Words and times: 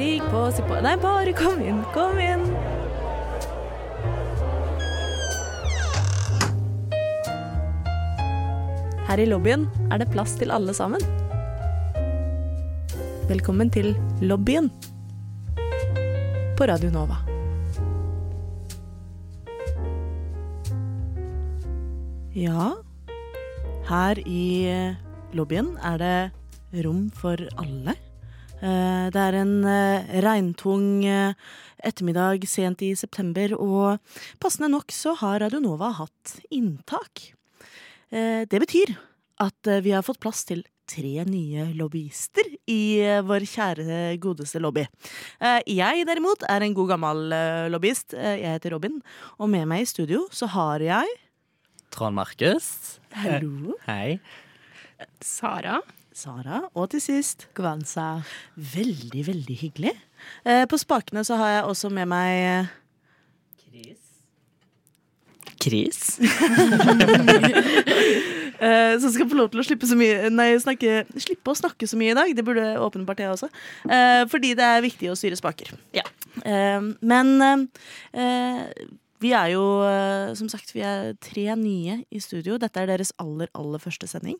Stig 0.00 0.22
på, 0.32 0.46
si 0.56 0.62
på 0.64 0.78
Nei, 0.80 0.94
bare 0.96 1.32
kom 1.36 1.58
inn, 1.60 1.82
kom 1.92 2.16
inn. 2.24 2.46
Her 9.10 9.20
i 9.20 9.26
lobbyen 9.28 9.68
er 9.92 10.00
det 10.00 10.08
plass 10.14 10.38
til 10.40 10.56
alle 10.56 10.72
sammen. 10.72 11.04
Velkommen 13.28 13.68
til 13.76 13.92
lobbyen 14.24 14.72
på 16.56 16.72
Radio 16.72 16.96
Nova. 16.96 17.20
Ja, 22.32 22.70
her 23.92 24.24
i 24.24 24.46
lobbyen 25.36 25.74
er 25.84 26.00
det 26.00 26.86
rom 26.86 27.10
for 27.20 27.50
alle. 27.60 28.00
Eh, 28.62 29.06
Det 29.10 29.20
er 29.20 29.36
en 29.40 29.54
eh, 29.64 30.10
regntung 30.22 31.04
eh, 31.08 31.32
ettermiddag 31.82 32.44
sent 32.48 32.82
i 32.84 32.92
september, 32.98 33.54
og 33.56 33.98
passende 34.42 34.68
nok 34.70 34.92
så 34.92 35.14
har 35.16 35.40
Radio 35.40 35.60
Nova 35.64 35.92
hatt 35.96 36.34
inntak. 36.52 37.30
Eh, 38.12 38.44
Det 38.44 38.60
betyr 38.60 38.96
at 39.40 39.70
vi 39.82 39.90
har 39.96 40.02
fått 40.04 40.20
plass 40.20 40.44
til 40.44 40.62
tre 40.90 41.22
nye 41.24 41.68
lobbyister 41.78 42.44
i 42.68 43.00
vår 43.24 43.46
kjære, 43.48 44.18
godeste 44.20 44.60
lobby. 44.60 44.84
Eh, 45.40 45.60
Jeg 45.66 46.04
derimot 46.06 46.42
er 46.48 46.60
en 46.66 46.74
god 46.74 46.88
gammel 46.92 47.30
lobbyist. 47.72 48.12
Jeg 48.12 48.44
heter 48.44 48.72
Robin, 48.76 49.00
og 49.38 49.48
med 49.48 49.66
meg 49.68 49.82
i 49.82 49.88
studio 49.88 50.26
så 50.30 50.46
har 50.52 50.80
jeg 50.84 51.06
Trond 51.90 52.14
Markus. 52.14 53.00
Hallo. 53.14 53.74
Hei. 53.86 54.20
Sara. 55.20 55.80
Sara. 56.20 56.60
Og 56.76 56.90
til 56.92 57.00
sist 57.02 57.48
Gwanza. 57.56 58.20
Veldig, 58.56 59.24
veldig 59.30 59.56
hyggelig. 59.62 59.94
Eh, 60.44 60.66
På 60.68 60.76
spakene 60.80 61.24
så 61.24 61.38
har 61.40 61.54
jeg 61.54 61.64
også 61.70 61.88
med 61.96 62.06
meg 62.10 62.68
Chris. 63.60 63.98
Chris. 65.60 65.98
eh, 68.60 69.00
som 69.00 69.12
skal 69.12 69.28
få 69.28 69.38
lov 69.38 69.50
til 69.52 69.60
å 69.62 69.66
slippe, 69.66 69.88
så 69.88 69.96
mye, 69.98 70.30
nei, 70.32 70.52
snakke, 70.60 71.04
slippe 71.20 71.52
å 71.52 71.58
snakke 71.58 71.88
så 71.88 71.98
mye 72.00 72.14
i 72.14 72.18
dag. 72.18 72.32
Det 72.36 72.44
burde 72.46 72.66
åpenbart 72.84 73.20
jeg 73.24 73.32
også. 73.34 73.48
Eh, 73.88 74.22
fordi 74.32 74.54
det 74.58 74.66
er 74.66 74.84
viktig 74.84 75.12
å 75.12 75.18
styre 75.18 75.38
spaker. 75.40 75.72
Ja. 75.96 76.04
Eh, 76.44 76.80
men 77.00 77.32
eh, 77.44 78.60
vi 79.20 79.30
er 79.36 79.50
jo, 79.52 79.62
eh, 79.84 80.32
som 80.34 80.48
sagt, 80.48 80.72
vi 80.72 80.80
er 80.80 81.12
tre 81.20 81.44
nye 81.56 81.98
i 82.10 82.20
studio. 82.20 82.56
Dette 82.58 82.80
er 82.80 82.86
deres 82.88 83.12
aller, 83.20 83.48
aller 83.54 83.78
første 83.82 84.08
sending. 84.08 84.38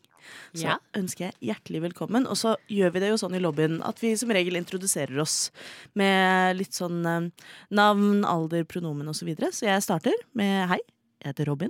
Så 0.53 0.63
Ja. 0.65 0.77
ønsker 0.97 1.29
jeg 1.29 1.35
hjertelig 1.53 1.81
velkommen. 1.93 2.25
Og 2.27 2.35
så 2.35 2.55
gjør 2.69 2.91
vi 2.93 2.99
det 2.99 3.09
jo 3.11 3.17
sånn 3.21 3.35
i 3.35 3.39
lobbyen 3.39 3.81
at 3.85 3.99
vi 3.99 4.15
som 4.15 4.29
regel 4.29 4.55
introduserer 4.57 5.19
oss 5.21 5.51
med 5.95 6.57
litt 6.57 6.73
sånn 6.73 7.05
eh, 7.05 7.29
navn, 7.71 8.23
alder, 8.25 8.63
pronomen 8.65 9.07
osv. 9.07 9.21
Så, 9.21 9.25
videre. 9.25 9.51
så 9.53 9.67
jeg 9.69 9.83
starter 9.85 10.13
med 10.33 10.67
hei. 10.69 10.79
Jeg 11.23 11.35
heter 11.35 11.45
Robin. 11.45 11.69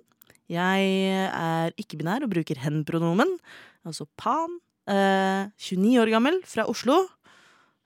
Jeg 0.50 1.32
er 1.32 1.72
ikke-binær 1.80 2.24
og 2.24 2.30
bruker 2.32 2.56
hen-pronomen, 2.60 3.38
altså 3.86 4.08
pan. 4.18 4.60
Eh, 4.88 5.48
29 5.60 6.00
år 6.00 6.10
gammel, 6.12 6.42
fra 6.44 6.64
Oslo. 6.68 7.08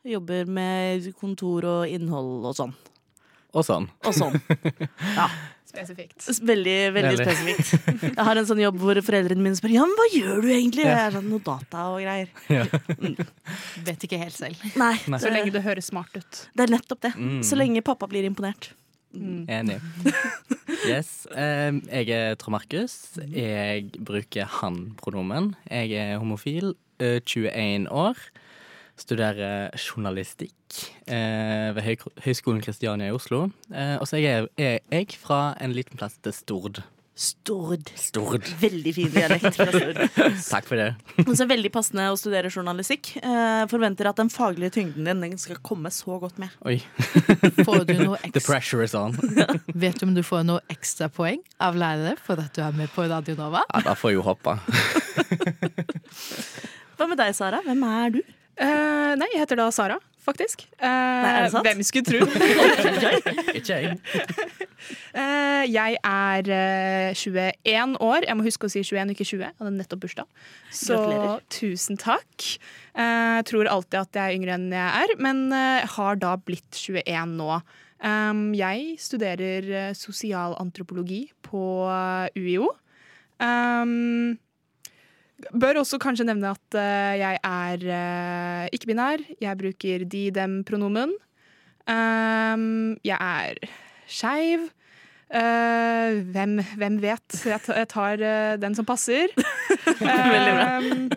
Jobber 0.06 0.46
med 0.46 1.14
kontor 1.18 1.66
og 1.66 1.88
innhold 1.90 2.46
og 2.46 2.56
sånn. 2.56 2.74
Og 3.56 3.64
sånn. 3.68 3.90
Og 4.06 4.16
sånn. 4.18 4.36
Ja, 5.20 5.30
Spesifikt. 5.76 6.24
Veldig, 6.48 6.74
veldig 6.96 7.18
Veldig. 7.20 7.26
spesifikt. 7.28 7.90
Jeg 8.16 8.24
har 8.28 8.40
en 8.40 8.46
sånn 8.48 8.62
jobb 8.62 8.78
hvor 8.80 8.96
foreldrene 9.04 9.44
mine 9.44 9.58
spør 9.60 9.74
Ja, 9.74 9.84
men 9.90 9.98
hva 10.00 10.06
gjør 10.14 10.38
du 10.46 10.48
egentlig? 10.54 10.86
Jeg 10.88 11.02
er 11.02 11.12
sånn, 11.18 11.26
Noe 11.28 11.44
data 11.44 11.82
og 11.92 11.98
greier. 12.00 12.30
Vet 13.90 14.06
ikke 14.08 14.20
helt 14.22 14.38
selv. 14.38 14.62
Nei, 14.80 14.94
Nei. 15.12 15.20
Så 15.20 15.32
lenge 15.34 15.52
det 15.52 15.66
høres 15.66 15.90
smart 15.92 16.16
ut. 16.16 16.42
det 16.56 16.64
er 16.68 16.72
nettopp 16.78 17.02
det. 17.08 17.12
Mm. 17.20 17.42
Så 17.44 17.60
lenge 17.60 17.84
pappa 17.84 18.08
blir 18.12 18.24
imponert. 18.28 18.70
Enig. 19.16 19.78
Yes. 20.88 21.26
eh, 21.36 21.72
jeg 21.92 22.10
er 22.12 22.40
Trond 22.40 22.56
Markus. 22.58 22.96
Jeg 23.32 23.92
bruker 24.00 24.48
han-pronomen. 24.62 25.54
Jeg 25.72 25.92
er 25.96 26.18
homofil, 26.24 26.74
eh, 27.00 27.20
21 27.24 27.88
år. 27.92 28.20
Studerer 28.96 29.74
journalistikk 29.76 30.56
eh, 31.12 31.72
ved 31.76 31.84
Høy 31.84 31.96
Høgskolen 32.24 32.62
Kristiania 32.64 33.10
i 33.12 33.16
Oslo. 33.16 33.50
Eh, 33.74 33.98
og 34.00 34.08
så 34.08 34.22
er 34.22 34.48
er 34.56 34.80
jeg 34.92 35.18
fra 35.20 35.54
en 35.60 35.76
liten 35.76 36.00
plass 36.00 36.16
til 36.24 36.34
Stord. 36.36 36.80
Stord. 37.16 37.92
Stord. 37.96 38.44
Veldig 38.60 38.92
fin 38.96 39.12
dialekt 39.12 39.56
fra 39.56 39.68
Stord. 39.72 40.00
Takk 40.54 40.66
for 40.68 40.76
det. 40.80 40.88
Og 41.30 41.32
så 41.40 41.46
veldig 41.48 41.70
passende 41.72 42.10
å 42.12 42.18
studere 42.20 42.52
journalistikk. 42.52 43.14
Eh, 43.22 43.62
forventer 43.72 44.10
at 44.10 44.20
den 44.20 44.28
faglige 44.32 44.74
tyngden 44.76 45.08
din 45.08 45.24
den 45.24 45.38
skal 45.40 45.62
komme 45.64 45.88
så 45.96 46.18
godt 46.20 46.42
med. 46.44 46.52
Oi. 46.68 46.82
Får 47.64 47.86
du 47.88 47.94
noe 48.02 48.20
ekstra? 48.26 48.34
The 48.36 48.44
pressure 48.44 48.84
is 48.84 48.96
on. 49.00 49.16
vet 49.72 50.00
du 50.02 50.10
om 50.10 50.16
du 50.18 50.20
får 50.28 50.44
noe 50.44 50.60
ekstra 50.72 51.08
poeng 51.08 51.40
av 51.64 51.80
lærere 51.80 52.18
for 52.20 52.36
at 52.44 52.52
du 52.56 52.60
er 52.68 52.76
med 52.76 52.92
på 52.92 53.08
Radio 53.08 53.40
Nova? 53.40 53.64
Ja, 53.72 53.86
da 53.88 53.96
får 53.96 54.12
jeg 54.12 54.20
jo 54.20 54.26
hoppe. 54.28 54.58
Hva 57.00 57.08
med 57.08 57.20
deg, 57.20 57.32
Sara? 57.36 57.64
Hvem 57.64 57.88
er 57.88 58.18
du? 58.18 58.22
Eh, 58.56 59.14
nei, 59.20 59.28
jeg 59.34 59.42
heter 59.42 59.60
da 59.60 59.66
Sara, 59.74 59.98
faktisk. 60.24 60.64
Nei, 60.80 61.32
er 61.32 61.46
det 61.46 61.52
sant? 61.52 61.68
Hvem 61.68 61.82
skulle 61.84 62.08
tro? 62.08 62.20
Ikke 63.60 63.82
jeg. 63.84 64.00
Eh, 65.16 65.64
jeg 65.72 65.96
er 66.06 66.50
eh, 66.52 67.16
21 67.18 67.96
år. 68.04 68.26
Jeg 68.28 68.38
må 68.38 68.44
huske 68.46 68.68
å 68.68 68.70
si 68.70 68.84
21, 68.84 69.14
ikke 69.16 69.26
20. 69.26 69.40
Jeg 69.42 69.56
hadde 69.58 69.72
nettopp 69.74 70.02
bursdag. 70.04 70.28
Så 70.70 71.00
Gratulerer. 71.00 71.40
tusen 71.56 71.98
takk. 71.98 72.46
Jeg 72.94 73.48
tror 73.50 73.70
alltid 73.72 73.98
at 74.04 74.20
jeg 74.20 74.28
er 74.28 74.36
yngre 74.36 74.58
enn 74.60 74.68
jeg 74.76 75.08
er, 75.08 75.16
men 75.24 75.42
har 75.96 76.20
da 76.22 76.36
blitt 76.38 76.78
21 76.78 77.34
nå. 77.40 77.56
Um, 78.04 78.44
jeg 78.54 79.00
studerer 79.02 79.96
sosialantropologi 79.98 81.24
på 81.48 81.64
UiO. 82.36 82.70
Um, 83.42 84.36
bør 85.52 85.82
også 85.82 86.00
kanskje 86.02 86.28
nevne 86.28 86.54
at 86.56 86.78
uh, 86.80 87.14
jeg 87.20 87.40
er 87.44 87.86
uh, 87.90 88.66
ikke-binær. 88.76 89.24
Jeg 89.42 89.60
bruker 89.60 90.06
de, 90.10 90.24
dem-pronomen. 90.36 91.14
Um, 91.86 92.96
jeg 93.06 93.18
er 93.20 93.60
skeiv. 94.08 94.70
Uh, 95.26 96.22
hvem, 96.32 96.60
hvem 96.78 96.98
vet? 97.02 97.38
Jeg, 97.50 97.58
tar, 97.66 97.80
jeg 97.82 97.88
tar 97.90 98.22
eh, 98.22 98.56
den 98.62 98.76
som 98.78 98.88
passer. 98.88 99.32
Um, 99.96 101.10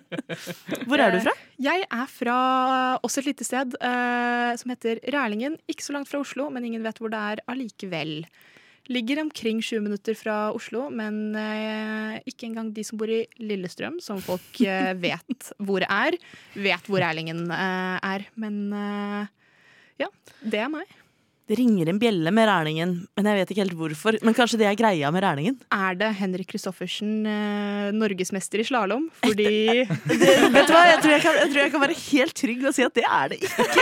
Hvor 0.86 1.00
er 1.00 1.12
du 1.12 1.18
fra? 1.24 1.32
jeg 1.62 1.82
er 1.82 2.06
fra 2.10 2.36
også 3.02 3.20
et 3.20 3.28
lite 3.30 3.46
sted 3.46 3.74
eh, 3.82 4.52
som 4.60 4.70
heter 4.72 5.00
Rælingen. 5.14 5.56
Ikke 5.68 5.84
så 5.84 5.94
langt 5.94 6.10
fra 6.10 6.20
Oslo, 6.22 6.48
men 6.52 6.64
ingen 6.64 6.84
vet 6.84 7.00
hvor 7.00 7.10
det 7.12 7.18
er 7.18 7.42
allikevel. 7.50 8.26
Ligger 8.88 9.20
omkring 9.20 9.60
sju 9.62 9.80
minutter 9.84 10.16
fra 10.16 10.36
Oslo, 10.56 10.86
men 10.88 11.36
eh, 11.36 12.20
ikke 12.30 12.46
engang 12.48 12.70
de 12.72 12.84
som 12.86 12.96
bor 13.00 13.10
i 13.12 13.26
Lillestrøm, 13.36 13.98
som 14.00 14.22
folk 14.24 14.62
eh, 14.64 14.94
vet 15.06 15.50
hvor 15.60 15.84
er, 15.84 16.16
vet 16.56 16.88
hvor 16.88 17.04
Erlingen 17.04 17.44
eh, 17.52 17.98
er. 18.00 18.24
Men 18.40 18.56
eh, 18.72 19.28
ja, 20.00 20.08
det 20.40 20.64
er 20.64 20.72
meg. 20.72 20.96
Det 21.48 21.56
ringer 21.56 21.88
en 21.88 21.98
bjelle 21.98 22.28
med 22.34 22.44
Rælingen, 22.44 22.90
men 23.16 23.24
jeg 23.30 23.38
vet 23.38 23.50
ikke 23.54 23.62
helt 23.64 23.76
hvorfor. 23.78 24.18
Men 24.26 24.34
kanskje 24.36 24.58
det 24.60 24.66
er 24.68 24.74
greia 24.76 25.08
med 25.14 25.22
Rælingen? 25.24 25.54
Er 25.72 25.94
det 25.96 26.10
Henrik 26.18 26.50
Kristoffersen 26.50 27.22
eh, 27.24 27.86
norgesmester 27.96 28.60
i 28.60 28.66
slalåm? 28.68 29.06
Fordi 29.24 29.46
Det, 29.48 29.86
vet 29.88 30.68
du 30.68 30.74
hva? 30.76 30.82
Jeg 30.90 31.00
tror 31.00 31.14
jeg, 31.14 31.22
kan, 31.24 31.38
jeg 31.40 31.48
tror 31.54 31.62
jeg 31.62 31.72
kan 31.72 31.84
være 31.86 31.96
helt 32.02 32.36
trygg 32.36 32.66
og 32.68 32.76
si 32.76 32.84
at 32.84 32.94
det 33.00 33.06
er 33.08 33.32
det 33.34 33.40
ikke. 33.42 33.68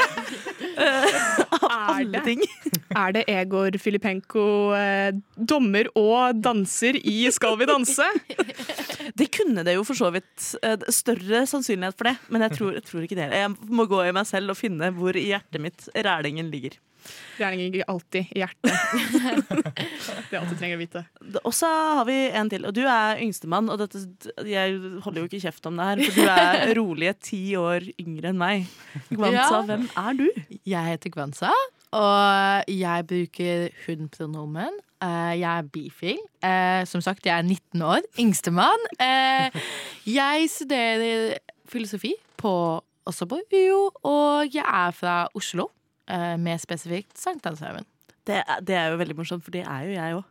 Eh, 0.77 1.05
Av 1.57 1.71
alle 1.97 2.19
det? 2.19 2.21
ting. 2.27 2.41
er 2.93 3.13
det 3.17 3.23
Egor 3.33 3.79
Filipenko 3.81 4.43
eh, 4.77 5.15
dommer 5.37 5.89
og 5.97 6.37
danser 6.45 6.99
i 7.01 7.15
Skal 7.33 7.57
vi 7.61 7.65
danse? 7.69 8.05
Det 9.17 9.31
kunne 9.33 9.65
det 9.65 9.73
jo 9.79 9.85
for 9.89 9.97
så 9.97 10.11
vidt. 10.13 10.51
eh, 10.61 10.77
Større 10.93 11.47
sannsynlighet 11.49 11.97
for 11.97 12.11
det, 12.11 12.17
men 12.29 12.45
jeg 12.45 12.59
tror, 12.59 12.75
jeg 12.77 12.85
tror 12.91 13.07
ikke 13.07 13.17
det. 13.17 13.31
Jeg 13.33 13.55
må 13.73 13.87
gå 13.89 14.03
i 14.05 14.13
meg 14.17 14.29
selv 14.29 14.53
og 14.53 14.59
finne 14.61 14.91
hvor 14.97 15.17
i 15.17 15.25
hjertet 15.31 15.65
mitt 15.65 15.89
Rælingen 15.97 16.53
ligger. 16.53 16.77
Rælingen 17.39 17.73
ligger 17.73 17.91
alltid 17.93 18.33
i 18.33 18.41
hjertet. 18.43 18.73
det 20.31 20.37
er 20.37 20.41
alt 20.41 20.53
du 20.53 20.57
trenger 20.57 20.79
å 20.79 20.81
vite. 20.81 21.03
Og 21.43 21.53
så 21.57 21.69
har 21.69 22.07
vi 22.09 22.17
en 22.31 22.51
til, 22.53 22.65
og 22.69 22.75
du 22.77 22.83
er 22.89 23.21
yngstemann. 23.23 23.69
Og 23.73 23.81
dette, 23.83 24.03
jeg 24.49 24.79
holder 25.05 25.23
jo 25.23 25.29
ikke 25.31 25.43
kjeft 25.45 25.69
om 25.69 25.79
det 25.81 25.91
her, 25.91 26.03
for 26.07 26.21
du 26.21 26.33
er 26.33 26.73
rolige 26.81 27.17
ti 27.31 27.43
år 27.61 27.91
yngre 28.01 28.33
enn 28.33 28.41
meg. 28.41 28.67
Gwanza, 29.13 29.37
Ja. 29.37 29.63
hvem 29.69 29.87
er 30.07 30.19
du? 30.23 30.27
Jeg 30.65 30.93
heter 30.95 31.13
Gwanza, 31.15 31.53
og 31.97 32.73
jeg 32.73 33.07
bruker 33.13 33.69
hun-pronomen. 33.87 34.83
Eh, 35.05 35.35
jeg 35.43 35.51
er 35.51 35.69
bifil. 35.73 36.21
Eh, 36.43 36.83
som 36.89 37.03
sagt, 37.05 37.27
jeg 37.27 37.37
er 37.37 37.43
19 37.45 37.83
år. 37.85 38.01
Yngstemann. 38.21 38.87
Uh, 38.97 39.61
jeg 40.09 40.49
studerer 40.51 41.37
filosofi 41.69 42.15
på, 42.37 42.81
på 42.81 43.41
og 44.03 44.55
jeg 44.55 44.65
er 44.65 44.91
fra 44.97 45.29
Oslo. 45.35 45.69
Eh, 46.09 46.37
mer 46.37 46.59
spesifikt 46.63 47.17
Sankthanshaugen. 47.19 47.85
Det, 48.27 48.41
er- 48.43 48.61
det 48.67 48.75
er 48.75 48.91
jo 48.93 48.97
veldig 49.03 49.17
morsomt, 49.19 49.45
for 49.45 49.55
det 49.55 49.65
er 49.67 49.85
jo 49.87 49.95
jeg 49.97 50.17
òg. 50.19 50.25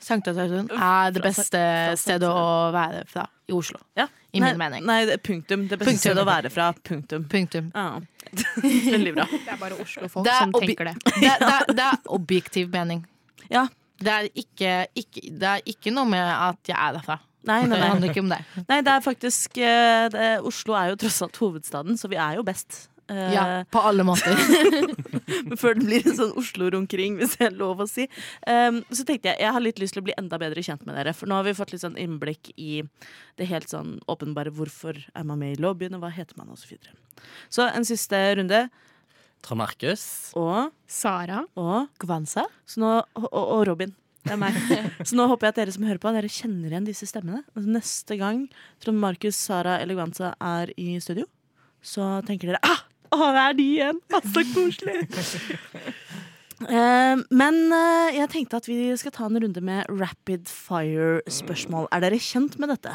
Sankthanshaugen 0.00 0.70
er 0.72 1.10
det 1.12 1.20
beste 1.24 1.60
stedet 2.00 2.28
å 2.30 2.70
være 2.72 3.02
fra 3.10 3.26
i 3.50 3.52
Oslo. 3.52 3.80
Ja. 3.98 4.06
I 4.32 4.40
nei, 4.40 4.52
min 4.52 4.60
mening. 4.62 4.84
Nei, 4.86 5.00
det 5.08 5.18
punktum. 5.26 5.66
Det 5.68 5.76
beste 5.80 5.90
Punktum. 5.90 6.00
stedet 6.04 6.22
å 6.22 6.28
være 6.28 6.50
fra. 6.54 6.68
Punktum. 6.86 7.24
Punktum. 7.28 7.72
Ja. 7.74 8.00
Veldig 8.94 9.12
bra. 9.16 9.26
Det 9.32 9.40
er 9.50 9.58
bare 9.60 9.76
Oslo-folk 9.82 10.24
Det 10.24 10.32
er 10.32 10.44
som 10.46 10.54
tenker 10.54 10.90
det. 10.92 10.94
Det, 11.24 11.32
det, 11.42 11.74
det 11.76 11.86
er 11.88 11.98
objektiv 12.16 12.70
mening. 12.72 13.02
Ja. 13.50 13.66
Det 14.00 14.12
er 14.14 14.28
ikke, 14.32 14.70
ikke, 14.96 15.26
det 15.36 15.48
er 15.50 15.66
ikke 15.68 15.92
noe 15.92 16.08
med 16.08 16.22
at 16.24 16.70
jeg 16.70 16.78
er 16.78 16.94
derfra. 16.96 17.18
Nei, 17.44 17.58
nei, 17.66 17.74
Det 17.74 17.80
nei. 17.82 17.88
handler 17.90 18.12
ikke 18.14 18.22
om 18.24 18.30
det. 18.32 18.38
nei, 18.68 18.78
det 18.86 18.92
er 18.94 19.02
faktisk 19.04 19.58
eh, 19.64 20.06
det, 20.12 20.28
Oslo 20.48 20.74
er 20.78 20.90
jo 20.94 20.96
tross 21.02 21.20
alt 21.26 21.36
hovedstaden, 21.40 21.98
så 22.00 22.08
vi 22.12 22.16
er 22.20 22.38
jo 22.38 22.44
best. 22.46 22.86
Eh, 23.10 23.32
Ja, 23.34 23.44
på 23.70 23.82
alle 23.82 24.04
måter. 24.06 24.36
Før 25.60 25.74
det 25.78 25.86
blir 25.86 26.06
en 26.06 26.16
sånn 26.18 26.34
Oslo-runkering, 26.38 27.16
hvis 27.18 27.36
det 27.38 27.48
er 27.48 27.56
lov 27.58 27.82
å 27.82 27.88
si. 27.90 28.06
Um, 28.46 28.82
så 28.94 29.06
tenkte 29.08 29.32
jeg 29.32 29.42
jeg 29.42 29.54
har 29.56 29.64
litt 29.64 29.80
lyst 29.82 29.96
til 29.96 30.04
å 30.04 30.06
bli 30.06 30.14
enda 30.20 30.38
bedre 30.40 30.62
kjent 30.64 30.84
med 30.86 30.94
dere. 30.98 31.14
For 31.16 31.30
nå 31.30 31.40
har 31.40 31.46
vi 31.48 31.56
fått 31.58 31.74
litt 31.74 31.82
sånn 31.82 31.98
innblikk 32.00 32.52
i 32.56 32.84
det 33.40 33.48
helt 33.50 33.70
sånn 33.72 33.96
åpenbare 34.10 34.52
hvorfor 34.54 34.98
er 35.00 35.26
man 35.26 35.40
med 35.42 35.56
i 35.56 35.62
lobbyen, 35.62 35.96
og 35.98 36.04
hva 36.04 36.12
heter 36.14 36.38
man, 36.38 36.52
og 36.54 36.60
så 36.60 36.70
videre. 36.70 36.94
Så 37.52 37.66
en 37.66 37.86
siste 37.88 38.20
runde. 38.38 38.68
Trond 39.42 39.62
Markus. 39.62 40.04
Og, 40.36 40.70
Sara. 40.90 41.42
og, 41.58 41.88
Gvanza? 42.02 42.44
så 42.68 43.00
og, 43.00 43.28
og 43.32 43.64
Robin. 43.70 43.94
Det 44.20 44.34
er 44.34 44.36
meg. 44.36 44.56
Så 45.08 45.16
nå 45.16 45.24
håper 45.30 45.46
jeg 45.48 45.54
at 45.54 45.58
dere 45.62 45.72
som 45.72 45.84
hører 45.88 46.00
på, 46.02 46.10
dere 46.12 46.28
kjenner 46.28 46.68
igjen 46.74 46.84
disse 46.84 47.06
stemmene. 47.08 47.40
Neste 47.56 48.18
gang 48.20 48.42
Trond 48.84 49.00
Markus, 49.00 49.38
Sara 49.40 49.78
eller 49.80 49.96
Gwanza 49.96 50.34
er 50.44 50.74
i 50.76 50.98
studio, 51.00 51.24
så 51.80 52.18
tenker 52.28 52.52
dere 52.52 52.60
ah, 52.68 52.82
å, 53.14 53.30
det 53.34 53.44
er 53.44 53.56
de 53.58 53.66
igjen! 53.76 54.00
Ah, 54.14 54.26
så 54.34 54.44
koselig! 54.54 55.04
Uh, 56.60 57.16
men 57.32 57.56
uh, 57.72 58.10
jeg 58.12 58.28
tenkte 58.34 58.58
at 58.60 58.68
vi 58.68 58.90
skal 59.00 59.14
ta 59.16 59.24
en 59.30 59.40
runde 59.40 59.62
med 59.64 59.88
rapid 59.88 60.50
fire-spørsmål. 60.50 61.88
Er 61.94 62.04
dere 62.04 62.20
kjent 62.20 62.58
med 62.60 62.72
dette? 62.74 62.92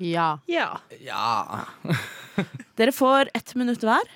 Ja. 0.00 0.32
Ja. 0.48 0.78
Ja. 1.02 1.66
Dere 2.78 2.94
får 2.94 3.28
ett 3.36 3.52
minutt 3.58 3.82
hver. 3.84 4.06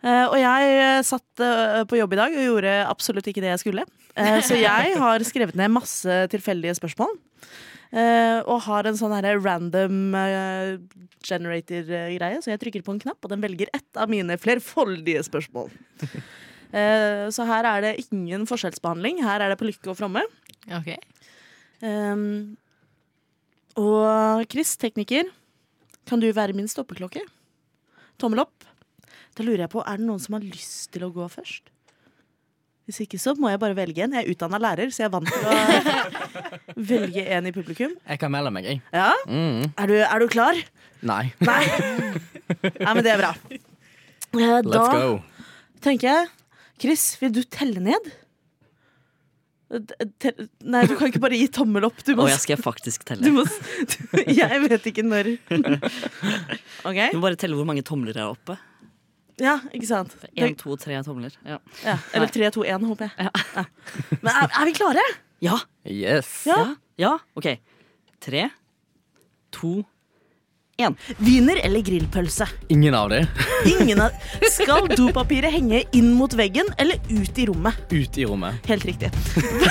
Uh, 0.00 0.26
og 0.32 0.36
jeg 0.40 1.04
satt 1.06 1.44
på 1.86 1.98
jobb 2.00 2.16
i 2.16 2.18
dag 2.18 2.34
og 2.34 2.46
gjorde 2.48 2.76
absolutt 2.88 3.28
ikke 3.30 3.44
det 3.44 3.52
jeg 3.52 3.62
skulle. 3.66 3.84
Eh, 4.18 4.40
så 4.44 4.58
jeg 4.58 4.96
har 4.98 5.24
skrevet 5.26 5.58
ned 5.58 5.72
masse 5.72 6.16
tilfeldige 6.32 6.74
spørsmål. 6.78 7.14
Eh, 7.92 8.38
og 8.40 8.62
har 8.66 8.88
en 8.88 8.98
sånn 8.98 9.14
her 9.16 9.40
random 9.40 10.14
eh, 10.18 10.76
generator-greie, 11.26 12.40
så 12.42 12.52
jeg 12.52 12.62
trykker 12.62 12.84
på 12.86 12.96
en 12.96 13.02
knapp, 13.02 13.20
og 13.22 13.32
den 13.32 13.42
velger 13.44 13.72
ett 13.76 14.00
av 14.00 14.12
mine 14.12 14.38
flerfoldige 14.40 15.26
spørsmål. 15.30 15.72
Eh, 16.70 17.24
så 17.34 17.42
her 17.48 17.66
er 17.66 17.80
det 17.82 18.12
ingen 18.12 18.44
forskjellsbehandling. 18.46 19.16
Her 19.26 19.42
er 19.42 19.50
det 19.50 19.56
på 19.58 19.66
lykke 19.66 19.90
og 19.90 19.96
fromme. 19.98 20.20
Ok. 20.76 20.92
Um, 21.82 22.54
og 23.74 24.44
Chris, 24.54 24.76
tekniker, 24.78 25.32
kan 26.06 26.22
du 26.22 26.28
være 26.30 26.54
min 26.54 26.70
stoppeklokke? 26.70 27.24
Tommel 28.22 28.44
opp. 28.44 28.68
Da 29.34 29.46
lurer 29.46 29.64
jeg 29.64 29.72
på, 29.72 29.82
er 29.82 29.98
det 29.98 30.06
noen 30.06 30.22
som 30.22 30.36
har 30.38 30.46
lyst 30.46 30.92
til 30.94 31.06
å 31.06 31.12
gå 31.14 31.26
først? 31.32 31.70
Hvis 32.90 33.04
ikke 33.04 33.20
så 33.22 33.36
må 33.38 33.52
jeg 33.52 33.60
bare 33.62 33.76
velge 33.78 34.02
en. 34.02 34.14
Jeg 34.18 34.26
er 34.26 34.32
utdanna 34.34 34.58
lærer, 34.58 34.90
så 34.90 35.04
jeg 35.04 35.08
er 35.08 35.12
vant 35.14 35.30
til 35.30 35.46
å 35.46 35.52
velge 36.90 37.22
en 37.36 37.46
i 37.46 37.52
publikum. 37.54 37.92
Jeg 38.02 38.18
kan 38.18 38.32
melde 38.34 38.50
meg, 38.56 38.66
jeg. 38.66 38.80
Ja, 38.90 39.12
Mm. 39.30 39.68
Er 39.78 39.86
du, 39.92 39.94
er 40.02 40.18
du 40.24 40.26
klar? 40.32 40.58
Nei. 41.06 41.22
Nei. 41.46 41.60
Nei, 42.82 42.92
men 42.96 43.04
det 43.06 43.12
er 43.14 43.20
bra. 43.22 43.30
Eh, 43.50 44.40
Let's 44.40 44.72
Da 44.74 44.88
go. 44.90 45.12
tenker 45.86 46.10
jeg 46.10 46.28
Chris, 46.80 47.04
vil 47.20 47.30
du 47.36 47.42
telle 47.46 47.78
ned? 47.84 48.10
Nei, 49.70 50.80
du 50.90 50.96
kan 50.98 51.10
ikke 51.12 51.20
bare 51.22 51.38
gi 51.38 51.46
tommel 51.54 51.84
opp. 51.86 52.00
Du 52.02 52.16
må, 52.18 52.24
oh, 52.24 52.30
jeg 52.32 52.40
skal 52.42 52.58
faktisk 52.58 53.04
du 53.04 53.10
telle. 53.12 53.30
må 53.36 53.44
du, 53.46 54.24
Jeg 54.40 54.62
vet 54.66 54.88
ikke 54.90 55.04
når. 55.06 55.28
OK? 56.88 56.98
Du 57.12 57.20
må 57.20 57.22
bare 57.28 57.38
telle 57.38 57.54
hvor 57.58 57.68
mange 57.68 57.84
tomler 57.86 58.16
er 58.18 58.26
oppe. 58.32 58.56
Ja, 59.40 59.56
ikke 59.72 59.88
sant? 59.88 60.12
Én, 60.36 60.54
to, 60.60 60.74
tre 60.80 60.98
tomler. 61.06 61.32
Ja. 61.46 61.58
Ja, 61.84 61.96
eller 62.12 62.28
3, 62.32 62.50
2, 62.58 62.64
1, 62.68 62.88
håper 62.90 63.08
jeg. 63.08 63.28
Ja. 63.30 63.64
Men 64.20 64.34
er, 64.34 64.50
er 64.60 64.68
vi 64.68 64.74
klare? 64.76 65.04
Ja. 65.40 65.56
Yes. 65.88 66.28
Ja. 67.00 67.14
OK. 67.38 67.48
Tre, 68.20 68.50
to, 69.56 69.78
én. 70.80 70.96
Wiener 71.20 71.56
eller 71.64 71.80
grillpølse? 71.84 72.46
Ingen 72.72 72.94
av 72.96 73.08
dem. 73.12 73.26
Ingen 73.68 74.00
av 74.04 74.12
Skal 74.56 74.88
dopapiret 74.92 75.52
henge 75.52 75.82
inn 75.96 76.12
mot 76.16 76.32
veggen 76.36 76.68
eller 76.80 77.00
ut 77.10 77.40
i 77.40 77.46
rommet? 77.48 77.80
Ut 77.92 78.18
i 78.20 78.26
rommet. 78.28 78.60
Helt 78.68 78.84
riktig. 78.88 79.10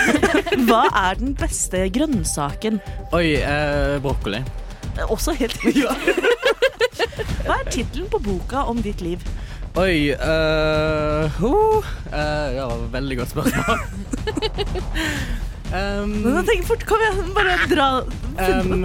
Hva 0.70 0.84
er 1.06 1.22
den 1.22 1.36
beste 1.38 1.86
grønnsaken? 1.94 2.82
Oi, 3.14 3.38
eh, 3.42 3.98
brokkoli. 4.04 4.42
Også 5.10 5.34
helt 5.38 5.58
riktig. 5.66 5.86
Hva 7.46 7.60
er 7.62 7.70
tittelen 7.72 8.10
på 8.12 8.22
boka 8.26 8.66
om 8.70 8.82
ditt 8.86 9.02
liv? 9.06 9.22
Oi 9.78 10.14
uh, 10.18 11.30
ho. 11.38 11.52
uh, 11.78 12.48
Det 12.54 12.64
var 12.64 12.74
et 12.74 12.94
veldig 12.94 13.18
godt 13.20 13.34
spørsmål. 13.36 13.84
um, 15.78 16.16
Nå 16.26 16.42
tenk 16.48 16.66
fort, 16.66 16.86
Kom 16.90 17.04
igjen, 17.06 17.30
bare 17.38 17.58
dra. 17.70 17.90
um, 18.50 18.82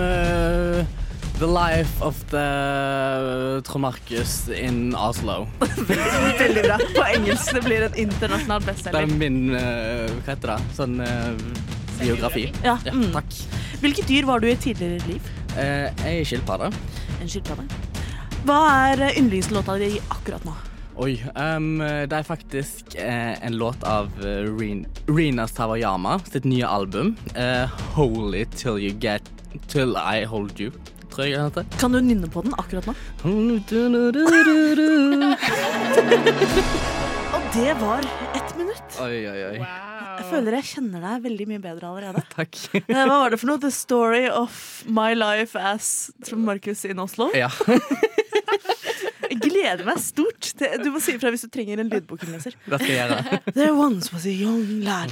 the 1.39 1.47
life 1.49 2.03
of 2.03 2.21
the 2.31 3.63
Trond 3.65 3.83
Markus 3.83 4.49
in 4.49 4.95
Oslo. 4.95 5.47
Veldig 6.39 6.63
bra. 6.63 6.79
På 6.95 7.07
engelsk. 7.17 7.55
Det 7.55 7.63
blir 7.65 7.87
en 7.89 7.97
internasjonal 8.05 8.63
Det 8.69 8.95
er 8.95 9.07
min 9.11 9.55
eh, 9.57 10.13
Hva 10.21 10.35
heter 10.35 10.53
det? 10.53 10.59
Sånn 10.77 11.01
eh, 11.03 11.33
biografi. 11.99 12.47
Ja, 12.63 12.77
Ja, 12.87 12.95
mm. 12.95 13.09
takk. 13.17 13.41
Hvilket 13.83 14.09
dyr 14.09 14.29
var 14.31 14.45
du 14.45 14.49
i 14.53 14.55
tidligere 14.57 15.03
liv? 15.09 15.33
Jeg 15.57 16.21
er 16.21 16.29
skilpadde. 16.29 16.71
En 17.21 17.31
skilpadde. 17.31 17.67
Hva 18.45 18.61
er 18.93 19.09
yndlingslåta 19.17 19.77
di 19.81 19.97
akkurat 20.13 20.47
nå? 20.47 20.55
Oi. 20.97 21.17
Um, 21.35 21.79
det 21.83 22.15
er 22.15 22.23
faktisk 22.27 22.95
eh, 23.03 23.35
en 23.45 23.57
låt 23.59 23.83
av 23.83 24.13
eh, 24.23 24.45
Rin 24.61 24.85
Rina 25.11 25.47
Sawayama 25.51 26.21
sitt 26.31 26.45
nye 26.47 26.67
album. 26.67 27.17
eh, 27.35 27.67
'Holy 27.97 28.45
Till 28.55 28.79
You 28.79 28.95
Get 29.03 29.23
Till 29.69 29.97
I 29.99 30.25
Hold 30.25 30.61
You', 30.63 30.71
tror 31.11 31.27
jeg 31.27 31.43
heter. 31.43 31.67
Kan 31.81 31.93
du 31.93 32.01
nynne 32.01 32.31
på 32.31 32.43
den 32.47 32.55
akkurat 32.59 32.87
nå? 32.87 32.95
Og 37.35 37.43
det 37.55 37.75
var 37.81 38.07
ett 38.35 38.57
minutt. 38.59 38.99
Oi, 39.03 39.19
oi, 39.27 39.41
oi. 39.51 39.59
Jeg 40.15 40.27
føler 40.31 40.57
jeg 40.61 40.67
kjenner 40.77 41.03
deg 41.03 41.23
veldig 41.27 41.47
mye 41.51 41.63
bedre 41.63 41.91
allerede. 41.91 42.23
Takk. 42.37 42.59
Eh, 42.85 42.87
Hva 43.03 43.19
var 43.25 43.35
det 43.35 43.41
for 43.43 43.51
noe? 43.51 43.59
The 43.63 43.71
story 43.75 44.29
of 44.31 44.85
my 44.87 45.11
life 45.19 45.59
as 45.59 46.11
Trond 46.23 46.47
Markus 46.47 46.85
in 46.87 47.03
Oslo? 47.03 47.31
Ja. 47.35 47.51
Jeg 49.35 49.41
gleder 49.51 49.83
meg 49.87 49.99
stort. 49.99 50.53
Du 50.85 50.91
må 50.95 51.01
si 51.03 51.17
ifra 51.17 51.33
hvis 51.35 51.43
du 51.47 51.51
trenger 51.53 51.83
en 51.83 51.91
lydbokinnleser. 51.91 52.55
Det 52.71 52.79
skal 52.79 52.93
jeg 52.93 52.99
gjøre. 53.03 53.41
There 53.51 53.75
once 53.75 54.13
was 54.15 54.27
a 54.31 54.35
young 54.35 54.85
lad. 54.87 55.11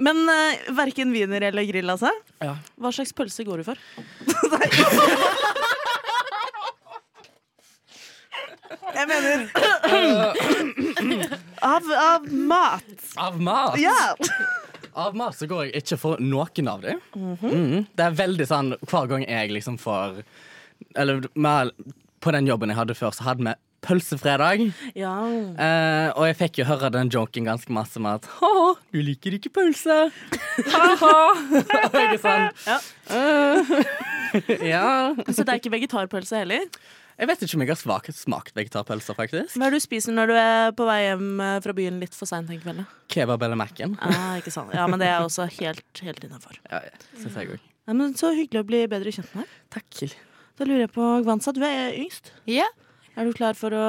Men 0.00 0.16
uh, 0.24 0.72
verken 0.78 1.12
wiener 1.12 1.44
eller 1.50 1.66
grill, 1.68 1.90
altså? 1.92 2.08
Ja. 2.40 2.54
Hva 2.80 2.92
slags 2.96 3.12
pølse 3.12 3.44
går 3.44 3.60
du 3.60 3.68
for? 3.68 3.76
Jeg 8.90 9.06
mener 9.06 9.46
av, 11.62 11.84
av 11.94 12.24
mat. 12.32 13.04
Av 13.20 13.36
mat. 13.40 13.76
Ja. 13.80 14.16
Av 14.98 15.16
mat 15.16 15.36
så 15.36 15.46
går 15.50 15.68
jeg 15.68 15.82
ikke 15.84 15.98
for 16.00 16.20
noen 16.22 16.70
av 16.70 16.84
dem. 16.84 17.00
mm. 17.14 17.86
Det 17.96 18.06
er 18.06 18.20
veldig 18.20 18.46
sånn 18.50 18.74
hver 18.90 19.10
gang 19.10 19.24
jeg 19.26 19.52
liksom 19.54 19.78
får 19.80 20.22
Eller 20.98 21.26
med, 21.34 21.72
på 22.20 22.32
den 22.34 22.48
jobben 22.48 22.72
jeg 22.72 22.80
hadde 22.80 22.96
før, 22.98 23.12
så 23.14 23.28
hadde 23.28 23.46
vi 23.46 23.54
pølsefredag. 23.80 24.66
ja. 24.94 25.14
Eh, 25.56 26.08
og 26.12 26.26
jeg 26.28 26.36
fikk 26.40 26.60
jo 26.60 26.68
høre 26.68 26.90
den 26.92 27.10
joken 27.12 27.48
ganske 27.48 27.72
masse 27.72 28.00
med 28.02 28.20
at 28.20 28.28
ha, 28.40 28.74
du 28.92 29.00
liker 29.04 29.36
ikke 29.38 29.52
pølse. 29.56 29.98
Ha-ha. 30.74 31.14
Og 31.90 31.96
jeg 31.96 32.16
er 32.16 32.20
sånn 32.20 32.48
Ja. 32.68 32.78
Uh, 33.10 33.72
ja. 34.74 34.90
Så 35.30 35.42
det 35.42 35.54
er 35.54 35.60
ikke 35.62 35.72
vegetarpølse 35.74 36.42
heller? 36.44 36.66
Jeg 37.20 37.28
vet 37.28 37.42
ikke 37.44 37.58
om 37.58 37.62
jeg 37.66 37.68
har 37.68 37.76
smakt, 37.76 38.14
smakt 38.16 38.54
vegetarpølser, 38.56 39.16
faktisk. 39.18 39.56
Hva 39.60 39.66
er 39.66 39.74
det 39.74 39.82
du 39.82 39.84
spiser 39.84 40.14
når 40.16 40.30
du 40.30 40.36
er 40.40 40.70
på 40.76 40.86
vei 40.88 41.00
hjem 41.02 41.26
eh, 41.44 41.56
fra 41.60 41.74
byen 41.76 41.98
litt 42.00 42.14
for 42.16 42.30
seint 42.30 42.48
en 42.48 42.60
kveld? 42.62 42.80
Kebab 43.12 43.44
eller 43.44 43.58
Mac-en. 43.60 43.92
Ah, 44.00 44.38
ikke 44.40 44.52
sant. 44.54 44.72
Ja, 44.72 44.86
men 44.88 45.02
det 45.02 45.10
er 45.10 45.20
også 45.20 45.44
helt, 45.58 45.84
helt 46.00 46.24
innafor. 46.24 46.56
Ja, 46.70 46.80
ja, 46.86 46.94
synes 47.18 47.36
jeg 47.36 47.52
òg. 47.52 47.66
Ja, 47.90 47.96
men 47.98 48.14
så 48.16 48.30
hyggelig 48.32 48.62
å 48.62 48.68
bli 48.70 48.80
bedre 48.88 49.12
kjent 49.12 49.34
med 49.36 49.44
deg. 49.44 49.58
Takk. 49.76 50.14
Da 50.56 50.68
lurer 50.68 50.86
jeg 50.86 50.92
på, 50.94 51.10
Gwansa, 51.26 51.52
du 51.52 51.60
er 51.66 51.92
yngst. 52.00 52.32
Ja. 52.48 52.68
Er 53.20 53.28
du 53.28 53.36
klar 53.36 53.58
for 53.58 53.74
å 53.76 53.84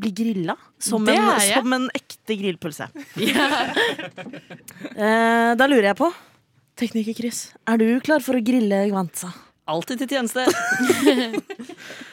bli 0.00 0.14
grilla? 0.16 0.56
Som, 0.80 1.04
en, 1.10 1.28
som 1.50 1.76
en 1.76 1.88
ekte 1.96 2.38
grillpølse. 2.40 2.88
Eh, 4.90 5.50
da 5.56 5.66
lurer 5.70 5.90
jeg 5.90 5.96
på, 5.96 6.08
tekniker 6.80 7.14
Chris, 7.16 7.38
er 7.68 7.78
du 7.80 7.86
klar 8.04 8.20
for 8.24 8.36
å 8.36 8.42
grille 8.44 8.82
Gwansa? 8.90 9.30
Alltid 9.70 10.02
til 10.02 10.10
tjeneste. 10.16 10.44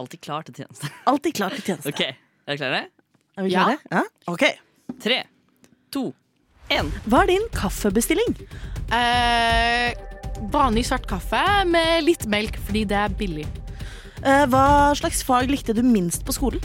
Alltid 0.00 0.22
klar 0.24 0.46
til 0.48 0.56
tjeneste. 0.62 0.88
Alltid 1.10 1.36
klar 1.36 1.54
til 1.56 1.66
tjeneste. 1.66 1.92
OK, 1.92 2.02
er 2.08 2.56
dere 2.56 2.60
klare? 2.60 2.82
Er 3.36 3.46
vi 3.46 3.54
klare? 3.54 3.76
Ja. 3.92 4.04
Ok. 4.30 4.46
Tre, 5.00 5.22
to, 5.92 6.08
én. 6.72 6.88
Hva 7.06 7.24
er 7.24 7.34
din 7.34 7.48
kaffebestilling? 7.54 8.38
Eh, 8.96 9.90
vanlig 10.52 10.86
svart 10.88 11.06
kaffe 11.10 11.42
med 11.68 12.06
litt 12.06 12.24
melk, 12.30 12.56
fordi 12.66 12.86
det 12.90 12.96
er 12.98 13.18
billig. 13.20 13.46
Eh, 14.20 14.46
hva 14.52 14.92
slags 14.98 15.22
fag 15.26 15.52
likte 15.52 15.76
du 15.76 15.82
minst 15.86 16.24
på 16.26 16.34
skolen? 16.36 16.64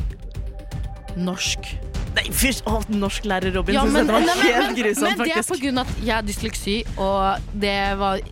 Norsk. 1.15 1.75
Nei, 2.15 2.25
fysj! 2.31 2.63
Å, 2.71 2.79
norsklærer 2.91 3.51
Robin. 3.55 3.75
Ja, 3.75 3.83
synes 3.83 3.97
men, 3.97 4.07
dette 4.07 4.15
var 4.15 4.23
nei, 4.23 4.35
men, 4.39 4.47
helt 4.47 4.69
men, 4.71 4.79
grusomt, 4.79 5.05
men 5.05 5.19
det 5.19 5.27
er 5.27 5.35
faktisk. 5.35 5.51
på 5.51 5.61
grunn 5.65 5.81
av 5.81 5.91
at 5.91 6.03
jeg 6.07 6.15
har 6.15 6.27
dysleksi, 6.27 6.75
og 6.95 7.47
det 7.65 7.79
var 7.99 8.23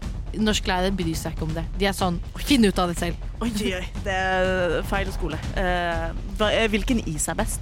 Norsklærer 0.41 0.93
bryr 0.95 1.15
seg 1.17 1.35
ikke 1.35 1.45
om 1.47 1.53
det. 1.55 1.63
De 1.79 1.87
er 1.89 1.95
sånn 1.97 2.19
Finn 2.43 2.65
ut 2.65 2.79
av 2.81 2.91
det 2.91 2.97
selv. 2.99 3.27
Oi, 3.43 3.51
oi. 3.51 3.83
Det 4.05 4.13
er 4.13 4.79
feil 4.89 5.11
skole. 5.13 5.39
Eh, 5.59 6.09
eh, 6.49 6.67
hvilken 6.73 7.03
is 7.09 7.27
er 7.29 7.37
best? 7.37 7.61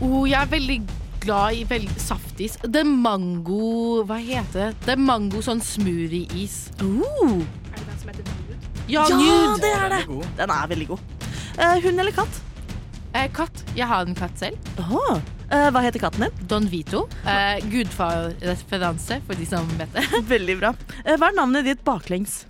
Oh, 0.00 0.24
jeg 0.28 0.36
er 0.40 0.50
veldig 0.52 0.80
glad 1.26 1.56
i 1.58 1.62
veld 1.68 1.92
saftis. 2.00 2.56
Det 2.62 2.82
er 2.82 2.88
mango 2.88 4.04
Hva 4.06 4.18
heter 4.20 4.66
det? 4.66 4.72
Det 4.84 4.94
er 4.96 5.00
mango 5.02 5.42
sånn 5.44 5.62
smoothie-is. 5.64 6.58
Uh, 6.82 7.40
Er 7.72 7.78
det 7.80 7.86
den 7.86 8.02
som 8.02 8.12
heter 8.12 8.28
Nude? 8.32 8.58
Ja, 8.86 9.06
ja, 9.10 9.16
nude! 9.18 9.62
det 9.64 9.72
er 9.74 9.88
det! 9.96 10.02
Den 10.38 10.50
er 10.50 10.58
er 10.60 10.68
veldig 10.74 10.90
god. 10.92 11.00
Eh, 11.56 11.78
hund 11.86 12.04
eller 12.04 12.14
katt? 12.14 12.42
Eh, 13.14 13.26
katt. 13.32 13.64
Jeg 13.74 13.88
har 13.88 14.04
en 14.06 14.14
katt 14.14 14.38
selv. 14.38 14.70
Åh. 14.78 15.35
Eh, 15.46 15.68
hva 15.70 15.82
heter 15.84 16.02
katten 16.02 16.26
din? 16.26 16.46
Don 16.50 16.64
Vito. 16.66 17.04
Uh, 17.22 17.58
Gudfar-referanse, 17.70 19.20
for 19.28 19.38
de 19.38 19.46
som 19.46 19.68
vet 19.78 19.92
det. 19.94 20.02
Veldig 20.34 20.56
bra. 20.58 20.72
Uh, 21.04 21.14
hva 21.14 21.30
er 21.30 21.36
navnet 21.38 21.68
ditt 21.68 21.84
baklengs? 21.86 22.44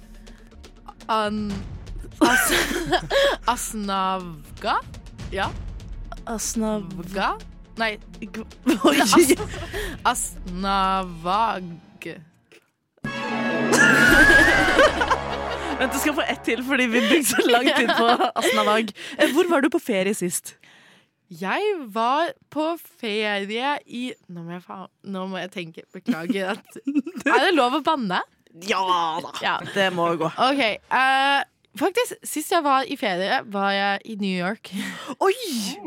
An... 1.12 1.50
As 2.24 2.48
Asnavga? 3.52 4.78
Ja. 5.34 5.50
Asnavga? 6.24 7.34
Nei, 7.76 7.98
As 9.04 9.34
Asnavag. 10.08 11.74
Vent, 15.76 15.92
du 15.92 15.98
skal 16.00 16.14
få 16.16 16.24
ett 16.24 16.40
til 16.46 16.62
fordi 16.64 16.86
vi 16.88 17.02
brukte 17.04 17.34
så 17.34 17.50
lang 17.50 17.68
tid 17.68 17.92
på 17.92 18.08
Asnavag. 18.32 18.94
Eh, 19.18 19.34
hvor 19.36 19.50
var 19.52 19.60
du 19.60 19.68
på 19.68 19.82
ferie 19.82 20.16
sist? 20.16 20.56
Jeg 21.32 21.74
var 21.90 22.30
på 22.54 22.68
ferie 23.00 23.72
i 23.90 24.12
Nå 24.30 24.44
må 24.46 24.52
jeg, 24.54 24.62
faen, 24.62 24.86
nå 25.10 25.24
må 25.30 25.40
jeg 25.42 25.50
tenke. 25.56 25.82
Beklager. 25.94 26.54
At, 26.54 26.78
er 27.34 27.48
det 27.48 27.52
lov 27.56 27.80
å 27.80 27.82
banne? 27.86 28.20
Ja 28.66 28.80
da, 29.20 29.32
Ja. 29.42 29.56
det 29.74 29.90
må 29.92 30.06
gå. 30.16 30.28
OK. 30.30 30.62
uh, 30.94 31.42
faktisk, 31.76 32.14
sist 32.24 32.54
jeg 32.54 32.62
var 32.64 32.86
i 32.88 32.96
ferie, 32.96 33.42
var 33.52 33.74
jeg 33.74 34.06
i 34.14 34.16
New 34.22 34.32
York. 34.38 34.70
Oi! 35.26 35.34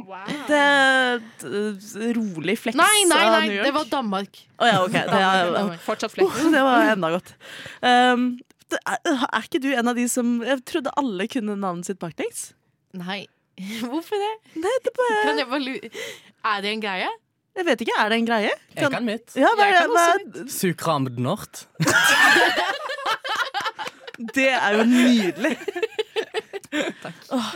Wow. 0.04 0.28
Det 0.50 0.60
er 0.60 2.14
rolig 2.20 2.60
fleks 2.60 2.78
av 2.78 2.84
New 2.84 3.16
av 3.16 3.34
nei, 3.40 3.48
York. 3.56 3.66
det 3.66 3.74
var 3.80 3.90
Danmark. 3.96 4.44
Oh, 4.60 4.68
ja, 4.68 4.78
ok. 4.84 4.94
Det, 5.00 5.24
er, 5.24 5.50
Danmark. 5.56 5.82
Fortsatt 5.88 6.14
fleks. 6.14 6.30
Oh, 6.44 6.52
det 6.54 6.68
var 6.68 6.92
enda 6.94 7.16
godt. 7.16 7.34
Um, 7.82 8.30
det 8.70 8.78
er, 8.86 9.02
er 9.32 9.48
ikke 9.48 9.64
du 9.64 9.72
en 9.74 9.90
av 9.90 9.98
de 9.98 10.04
som 10.12 10.44
Jeg 10.46 10.62
trodde 10.70 10.92
alle 11.00 11.26
kunne 11.32 11.56
navnet 11.58 11.88
sitt 11.90 11.98
baklengs. 12.04 12.52
Nei. 13.00 13.24
Hvorfor 13.90 14.22
det? 14.22 14.34
Nei, 14.64 14.76
det 14.86 14.94
bare, 14.98 15.18
Kan 15.26 15.40
jeg 15.42 15.48
bare 15.50 15.64
lure 15.64 15.90
Er 16.46 16.62
det 16.66 16.72
en 16.78 16.84
greie? 16.86 17.10
jeg 17.60 17.66
vet 17.68 17.82
ikke, 17.84 17.96
er 18.00 18.10
det 18.14 18.18
en 18.22 18.28
greie? 18.30 18.52
Jeg 18.76 18.92
kan 18.94 19.04
mitt. 19.04 19.34
ja, 19.36 19.50
Jeg 19.58 19.74
kan 19.76 19.92
også 19.92 20.44
mitt. 20.44 20.52
Sukram 20.54 21.08
Nort. 21.18 21.66
det 24.36 24.48
er 24.54 24.78
jo 24.78 24.84
nydelig. 24.88 25.58
Åh. 27.36 27.50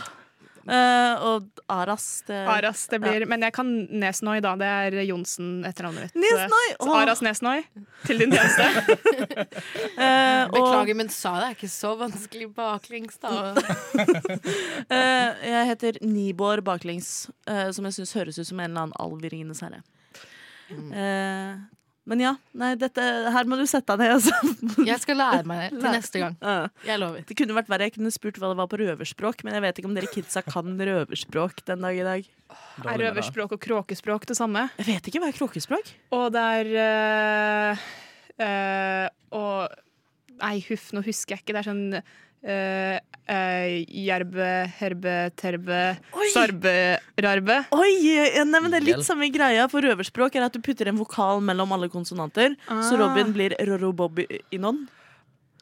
Eh, 0.64 1.24
og 1.28 1.64
Aras 1.72 2.06
det, 2.28 2.38
Aras, 2.48 2.86
det 2.88 3.02
blir 3.04 3.26
Men 3.28 3.44
jeg 3.44 3.52
kan 3.56 3.72
Nesnoi, 3.92 4.38
da. 4.44 4.54
Det 4.60 4.70
er 4.70 4.98
Johnsen 5.04 5.66
etternavnet 5.68 6.08
mitt. 6.08 6.20
Nesnoi! 6.24 6.68
Oh. 6.80 6.94
Aras 6.96 7.24
Nesnoi, 7.26 7.60
til 8.08 8.24
din 8.24 8.32
tjeneste. 8.32 8.98
uh, 10.00 10.44
Beklager, 10.54 10.96
men 11.00 11.12
sa 11.14 11.36
det 11.42 11.50
er 11.50 11.58
ikke 11.58 11.72
så 11.74 11.94
vanskelig 12.00 12.50
baklengs, 12.56 13.20
da. 13.24 13.54
uh, 13.54 15.44
jeg 15.54 15.68
heter 15.74 16.00
Nibor 16.06 16.64
baklengs, 16.66 17.14
som 17.46 17.90
jeg 17.90 18.00
syns 18.00 18.16
høres 18.18 18.40
ut 18.40 18.48
som 18.48 18.60
en 18.60 18.70
eller 18.72 18.88
annen 18.88 19.00
alv 19.04 19.24
i 19.26 19.34
Ringenes 19.34 19.64
herre. 19.66 19.84
Eh, 20.74 21.56
men 22.04 22.20
ja, 22.20 22.34
nei, 22.60 22.74
dette, 22.76 23.04
her 23.32 23.48
må 23.48 23.56
du 23.56 23.64
sette 23.70 23.96
deg 23.96 24.10
ned. 24.10 24.18
Altså. 24.18 24.84
Jeg 24.90 25.00
skal 25.00 25.20
lære 25.22 25.46
meg 25.48 25.62
det 25.72 25.80
til 25.84 25.96
neste 25.96 26.24
gang. 26.24 26.34
Ja. 26.44 26.56
Jeg 26.90 27.00
lover. 27.00 27.24
Det 27.30 27.38
kunne 27.40 27.56
vært 27.56 27.72
verre. 27.72 27.88
Jeg 27.88 27.96
kunne 27.96 28.12
spurt 28.12 28.40
hva 28.42 28.50
det 28.52 28.60
var 28.60 28.68
på 28.72 28.80
røverspråk, 28.82 29.46
men 29.48 29.56
jeg 29.56 29.64
vet 29.64 29.80
ikke 29.80 29.90
om 29.92 29.96
dere 29.96 30.10
kidsa 30.12 30.44
kan 30.44 30.76
røverspråk 30.90 31.64
den 31.70 31.88
dag 31.88 32.02
i 32.02 32.08
dag. 32.10 32.28
Er 32.84 33.06
røverspråk 33.06 33.56
og 33.56 33.64
kråkespråk 33.64 34.28
det 34.30 34.38
samme? 34.40 34.66
Jeg 34.82 34.90
vet 34.90 35.08
ikke 35.08 35.24
hva 35.24 35.32
er 35.32 35.38
kråkespråk. 35.40 35.94
Og 36.18 36.28
det 36.36 36.44
er 36.60 36.74
øh, 36.84 37.88
øh, 38.50 39.08
Og 39.40 39.80
Nei, 40.44 40.58
huff, 40.68 40.90
nå 40.92 41.04
husker 41.06 41.38
jeg 41.38 41.44
ikke. 41.44 41.54
Det 41.56 41.62
er 41.62 41.68
sånn 41.70 41.86
uh, 42.44 43.00
Jerbe, 43.88 44.50
herbe, 44.80 45.14
terbe, 45.40 45.80
Oi! 46.14 46.28
sarbe, 46.34 46.74
rarbe. 47.24 47.62
Oi, 47.72 47.94
nei, 48.44 48.60
men 48.60 48.68
Det 48.72 48.78
er 48.82 48.86
litt 48.90 49.06
samme 49.08 49.30
greia 49.32 49.68
på 49.72 49.80
røverspråk. 49.82 50.36
er 50.36 50.44
at 50.50 50.54
Du 50.54 50.60
putter 50.60 50.88
en 50.92 50.98
vokal 51.00 51.40
mellom 51.42 51.72
alle 51.72 51.88
konsonanter. 51.90 52.56
Så 52.68 52.94
Ah. 52.96 53.00
Robin 53.00 53.32
blir 53.34 53.56
Rorobobby-inon. 53.60 54.88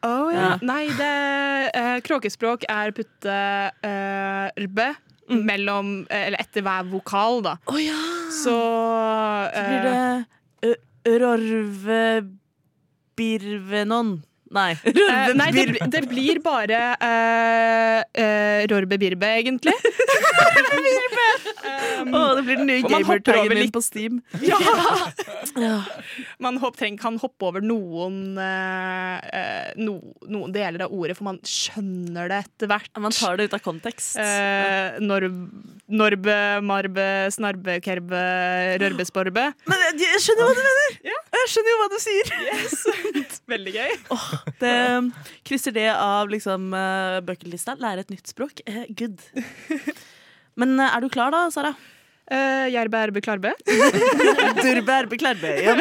Oh, 0.03 0.31
ja. 0.33 0.41
Ja. 0.41 0.57
Nei, 0.65 0.87
det 0.97 1.71
uh, 1.77 1.99
Kråkespråk 2.01 2.63
er 2.67 2.91
putte 2.91 3.71
eh, 3.83 4.49
rbe 4.65 4.95
Mm. 5.31 5.45
mellom 5.45 6.05
eh, 6.09 6.25
Eller 6.27 6.37
etter 6.41 6.61
hver 6.65 6.83
vokal, 6.91 7.41
da. 7.45 7.53
Oh, 7.69 7.77
ja! 7.79 7.93
Så, 8.33 8.51
Så 8.51 9.53
blir 9.53 9.79
eh, 9.79 10.23
det 10.65 10.67
uh, 10.67 10.75
Rorvebirvenon. 11.21 14.09
Nei. 14.51 14.71
eh, 14.83 15.33
nei, 15.37 15.49
det, 15.55 15.65
det 15.93 16.01
blir 16.11 16.41
bare 16.43 16.79
uh, 16.99 18.67
Rorbe 18.71 18.97
Birbe, 18.99 19.29
egentlig. 19.39 19.75
Rorbe 20.71 21.27
um, 22.01 22.15
oh, 22.15 22.35
det 22.35 22.43
blir 22.43 22.59
den 22.59 22.67
nye 22.67 22.81
gamertagen 22.83 23.43
hopper 23.43 23.55
min 23.55 23.71
på 23.71 23.81
Steam. 23.83 24.19
ja. 24.41 24.59
Ja. 25.55 25.77
Man 26.43 26.59
hopp, 26.61 26.77
treng, 26.79 26.97
kan 26.99 27.17
hoppe 27.21 27.47
over 27.47 27.63
noen, 27.63 28.37
eh, 28.39 29.17
eh, 29.39 29.71
no, 29.81 29.97
noen 30.31 30.53
deler 30.55 30.85
av 30.85 30.95
ordet, 30.95 31.17
for 31.17 31.29
man 31.29 31.39
skjønner 31.47 32.31
det 32.31 32.41
etter 32.45 32.71
hvert. 32.71 32.91
Man 33.03 33.15
tar 33.15 33.39
det 33.39 33.49
ut 33.49 33.57
av 33.57 33.63
kontekst. 33.65 34.17
Uh, 34.19 34.99
norb, 35.03 35.39
norbe, 35.91 36.37
marbe, 36.65 37.07
snarbe, 37.35 37.79
kerbe, 37.83 38.21
rørbesporbe. 38.81 39.47
Men 39.69 39.85
jeg, 39.87 39.99
jeg 40.07 40.25
skjønner 40.27 40.49
hva 40.49 40.57
du 40.57 40.63
mener! 40.67 40.99
Jeg 41.41 41.51
skjønner 41.51 41.73
jo 41.73 41.81
hva 41.81 41.89
du 41.91 41.99
sier. 42.03 42.33
Veldig 43.55 43.75
gøy. 43.75 43.93
Det 44.61 44.75
krysser 45.47 45.73
det 45.75 45.87
av 45.93 46.29
liksom 46.31 46.71
uh, 46.73 47.19
bucketlista. 47.25 47.75
Lære 47.81 48.05
et 48.05 48.13
nytt 48.13 48.29
språk. 48.31 48.61
Eh, 48.65 48.85
good. 48.97 49.21
Men 50.59 50.77
eh, 50.79 50.95
er 50.95 51.03
du 51.03 51.09
klar 51.13 51.33
da, 51.33 51.45
Sara? 51.53 51.73
Uh, 52.31 52.67
Jerbe, 52.71 52.99
erbe, 53.07 53.21
klarbe. 53.23 53.53
Durbe, 54.63 54.93
erbe, 54.95 55.17
klarbe. 55.19 55.55
Ja, 55.65 55.75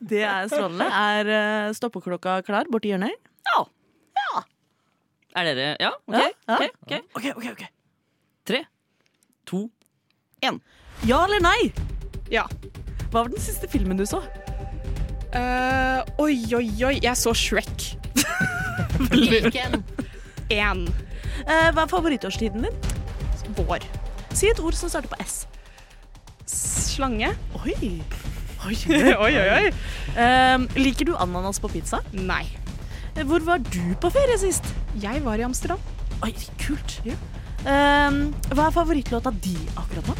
det 0.00 0.22
er 0.22 0.50
strålende. 0.52 0.86
Er 0.86 1.72
stoppeklokka 1.76 2.40
klar 2.46 2.70
borti 2.70 2.92
hjørnet? 2.92 3.16
Ja 3.46 3.64
Er 5.36 5.48
dere 5.48 5.66
Ja, 5.82 5.92
OK. 6.06 6.16
Ja, 6.16 6.54
okay. 6.54 6.70
ok, 6.82 6.92
ok. 7.14 7.16
OK, 7.16 7.26
OK. 7.36 7.48
ok 7.52 7.64
Tre, 8.46 8.62
to, 9.44 9.66
én. 10.38 10.60
Ja 11.02 11.24
eller 11.26 11.42
nei? 11.42 11.72
Ja. 12.30 12.46
Hva 13.10 13.24
var 13.24 13.32
den 13.32 13.42
siste 13.42 13.66
filmen 13.70 13.98
du 13.98 14.06
så? 14.06 14.22
Eh, 15.36 16.00
oi, 16.22 16.36
oi, 16.56 16.68
oi. 16.88 16.94
Jeg 17.04 17.16
så 17.20 17.34
Shrek 17.36 17.90
Hvilken? 19.12 19.82
Én. 20.52 20.86
Uh, 21.46 21.68
hva 21.74 21.84
er 21.84 21.90
favorittårstiden 21.90 22.64
din? 22.64 22.78
Vår. 23.58 23.84
Si 24.36 24.48
et 24.50 24.60
ord 24.62 24.76
som 24.78 24.90
starter 24.92 25.10
på 25.12 25.18
S. 25.24 25.42
Slange. 26.48 27.32
Oi. 27.62 27.76
Oi. 28.66 28.74
oi, 28.90 29.34
oi, 29.38 29.48
oi. 29.52 29.66
Eh, 30.18 30.62
liker 30.80 31.06
du 31.06 31.12
ananas 31.22 31.60
på 31.62 31.68
pizza? 31.70 32.00
Nei. 32.16 32.42
Eh, 33.14 33.22
Hvor 33.28 33.44
var 33.46 33.60
du 33.62 33.92
på 34.02 34.10
ferie 34.10 34.38
sist? 34.42 34.66
Jeg 34.98 35.20
var 35.22 35.38
i 35.38 35.44
Amsterdam. 35.46 35.78
Oi, 36.26 36.32
kult. 36.64 36.96
Eh, 37.06 37.20
hva 37.68 38.64
er 38.66 38.74
favorittlåta 38.74 39.30
di 39.44 39.54
akkurat 39.76 40.10
nå? 40.10 40.16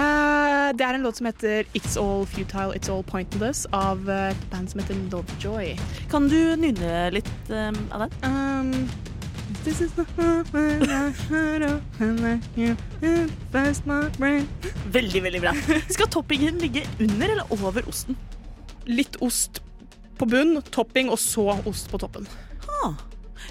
Eh, 0.00 0.49
det 0.76 0.86
er 0.86 0.96
en 0.96 1.02
låt 1.02 1.16
som 1.16 1.26
heter 1.26 1.66
It's 1.74 1.96
All 2.00 2.26
Futile, 2.26 2.74
It's 2.76 2.90
All 2.92 3.02
Pointless 3.06 3.66
av 3.76 4.10
eh, 4.10 4.30
et 4.30 4.42
band 4.52 4.70
som 4.70 4.82
heter 4.82 4.98
Lovejoy. 5.12 5.72
Kan 6.12 6.28
du 6.30 6.38
nynne 6.60 7.10
litt 7.14 7.30
um, 7.48 7.78
av 7.94 8.04
den? 8.04 8.12
Um, 8.24 8.90
this 9.64 9.80
is 9.80 9.92
the. 9.98 10.06
Veldig, 14.90 15.22
veldig 15.22 15.42
bra. 15.42 15.54
Skal 15.90 16.10
toppingen 16.10 16.60
ligge 16.62 16.86
under 16.98 17.34
eller 17.36 17.54
over 17.56 17.88
osten? 17.90 18.18
Litt 18.86 19.18
ost 19.24 19.62
på 20.20 20.28
bunn, 20.28 20.58
topping, 20.70 21.08
og 21.10 21.18
så 21.20 21.46
ost 21.68 21.88
på 21.90 22.00
toppen. 22.00 22.28
Ah. 22.82 22.98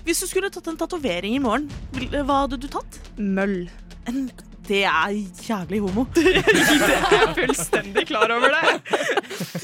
Hvis 0.05 0.21
du 0.23 0.29
skulle 0.29 0.51
tatt 0.53 0.67
en 0.69 0.77
tatovering 0.79 1.35
i 1.35 1.41
morgen, 1.41 1.67
hva 2.13 2.43
hadde 2.43 2.59
du 2.61 2.67
tatt? 2.71 2.99
Møll. 3.17 3.65
En, 4.09 4.29
det 4.69 4.83
er 4.85 5.15
jævlig 5.47 5.79
homo. 5.81 6.05
Jeg 6.19 6.43
er 6.45 7.33
fullstendig 7.37 8.05
klar 8.09 8.29
over 8.35 8.53
det. 8.53 8.75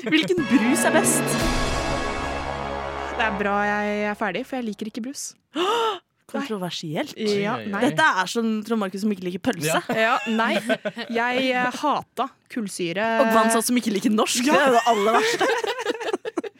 Hvilken 0.09 0.41
brus 0.49 0.85
er 0.87 0.95
best? 0.95 1.35
Det 3.15 3.23
er 3.23 3.37
bra 3.39 3.53
jeg 3.63 3.91
er 4.09 4.17
ferdig, 4.19 4.41
for 4.45 4.59
jeg 4.59 4.65
liker 4.67 4.89
ikke 4.89 5.03
brus. 5.05 5.21
Kontroversielt. 6.27 7.13
Ja. 7.15 7.55
Dette 7.79 8.07
er 8.21 8.27
som 8.29 8.49
Trond 8.65 8.81
Markus 8.81 9.05
som 9.05 9.13
ikke 9.13 9.27
liker 9.29 9.43
pølse. 9.45 9.79
Ja, 9.95 10.17
nei. 10.27 10.57
Jeg 11.13 11.45
eh, 11.53 11.79
hata 11.79 12.27
kullsyre. 12.51 13.05
Og 13.21 13.31
Gvansat 13.31 13.69
som 13.69 13.79
ikke 13.79 13.93
liker 13.95 14.13
norsk. 14.13 14.43
Det 14.49 14.57
er 14.57 14.67
jo 14.67 14.75
det 14.75 14.83
aller 14.91 15.19
verste. 15.21 15.49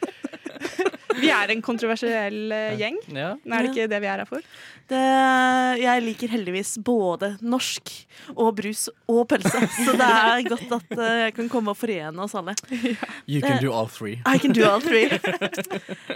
Vi 1.20 1.30
er 1.32 1.52
en 1.52 1.62
kontroversiell 1.64 2.52
eh, 2.54 2.76
gjeng. 2.80 2.98
Ja. 3.14 3.32
Er 3.36 3.66
det 3.66 3.72
ikke 3.72 3.88
det 3.90 4.00
vi 4.02 4.08
er 4.10 4.22
her 4.22 4.28
for? 4.28 4.44
Det, 4.90 5.00
jeg 5.82 6.04
liker 6.04 6.32
heldigvis 6.36 6.76
både 6.86 7.32
norsk 7.42 7.92
og 8.34 8.52
brus 8.58 8.86
og 9.10 9.24
pølse. 9.30 9.62
Så 9.86 9.96
det 9.98 10.06
er 10.06 10.46
godt 10.50 10.74
at 10.78 10.94
eh, 10.96 11.20
jeg 11.26 11.36
kan 11.38 11.50
komme 11.52 11.74
og 11.74 11.80
forene 11.80 12.24
oss 12.26 12.36
alle. 12.38 12.56
You 13.26 13.42
can 13.42 13.60
do 13.62 13.72
all 13.74 13.90
three. 13.90 14.20
I 14.26 14.38
can 14.42 14.56
do 14.56 14.66
all 14.68 14.82
three. 14.84 15.10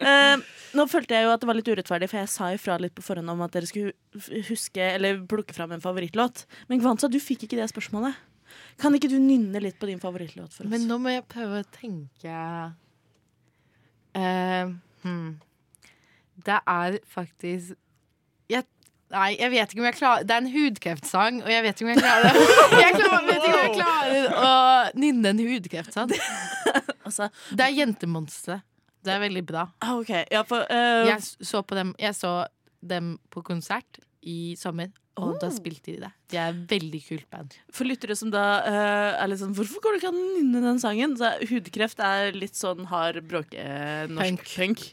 Eh, 0.00 0.40
nå 0.74 0.84
følte 0.88 1.14
jeg 1.16 1.26
jo 1.26 1.30
at 1.34 1.42
det 1.42 1.48
var 1.48 1.56
litt 1.58 1.68
urettferdig, 1.68 2.06
for 2.08 2.20
jeg 2.20 2.30
sa 2.32 2.48
ifra 2.54 2.76
litt 2.80 2.94
på 2.96 3.02
forhånd 3.04 3.30
om 3.32 3.42
at 3.44 3.52
dere 3.52 3.68
skulle 3.68 4.42
huske 4.48 4.80
eller 4.94 5.20
plukke 5.28 5.54
fram 5.54 5.74
en 5.74 5.82
favorittlåt. 5.82 6.44
Men 6.70 6.80
Gvansa, 6.82 7.10
du 7.10 7.18
fikk 7.22 7.44
ikke 7.46 7.58
det 7.58 7.68
spørsmålet. 7.72 8.16
Kan 8.80 8.96
ikke 8.96 9.10
du 9.12 9.18
nynne 9.20 9.60
litt 9.62 9.78
på 9.80 9.90
din 9.90 10.00
favorittlåt 10.02 10.54
for 10.54 10.64
oss? 10.64 10.72
Men 10.72 10.86
nå 10.88 10.96
må 11.02 11.12
jeg 11.12 11.26
prøve 11.30 11.60
å 11.60 11.68
tenke 11.74 12.32
Eh, 14.12 14.66
hmm. 15.02 15.38
Det 16.40 16.58
er 16.66 16.98
faktisk 17.08 17.74
jeg, 18.50 18.64
Nei, 19.10 19.34
jeg 19.40 19.50
vet 19.52 19.72
ikke 19.72 19.82
om 19.82 19.88
jeg 19.88 19.96
klarer 19.98 20.26
Det 20.26 20.34
er 20.34 20.42
en 20.44 20.52
hudkreftsang, 20.54 21.42
og 21.44 21.50
jeg 21.52 21.64
vet 21.66 21.80
ikke 21.80 21.88
om 21.88 21.92
jeg 21.92 22.02
klarer 22.02 22.26
det. 22.28 22.44
Jeg 22.84 22.96
klarer, 22.96 23.26
vet 23.26 23.44
ikke 23.44 23.56
om 23.56 23.64
jeg 23.64 23.74
klarer 23.76 24.36
å 24.38 24.52
nynne 25.02 25.32
en 25.34 25.42
hudkreftsang. 25.42 26.12
altså, 27.06 27.28
Det 27.50 27.66
er 27.66 27.74
Jentemonstre. 27.74 28.60
Det 29.04 29.12
er 29.14 29.22
veldig 29.22 29.42
bra. 29.48 29.66
Okay, 29.96 30.24
Ja, 30.30 30.44
for, 30.46 30.62
uh... 30.70 31.08
Jeg 31.08 31.22
så, 31.24 31.62
på 31.62 31.74
dem, 31.78 31.94
jeg 31.98 32.14
så 32.14 32.34
dem 32.80 33.16
på 33.32 33.42
konsert 33.44 34.00
i 34.22 34.54
sommer, 34.60 34.92
og 35.22 35.36
da 35.42 35.50
spilte 35.54 35.92
de 35.92 36.00
det. 36.04 36.10
De 36.32 36.38
er 36.40 36.50
et 36.54 36.60
veldig 36.72 37.00
kult 37.06 37.26
band. 37.32 37.56
For 37.76 37.88
lyttere 37.88 38.16
som 38.18 38.30
da 38.32 38.44
uh, 38.64 39.22
er 39.22 39.30
litt 39.30 39.40
sånn 39.42 39.54
Hvorfor 39.56 39.82
går 39.84 39.96
du 39.96 40.00
ikke 40.00 40.10
an 40.12 40.20
å 40.20 40.26
nynne 40.38 40.62
den 40.64 40.80
sangen? 40.82 41.16
Så 41.20 41.30
hudkreft 41.50 42.00
er 42.04 42.32
litt 42.36 42.58
sånn 42.58 42.86
hard 42.90 43.20
bråke 43.30 43.64
norsk 44.10 44.26
Punk. 44.26 44.52
punk. 44.56 44.86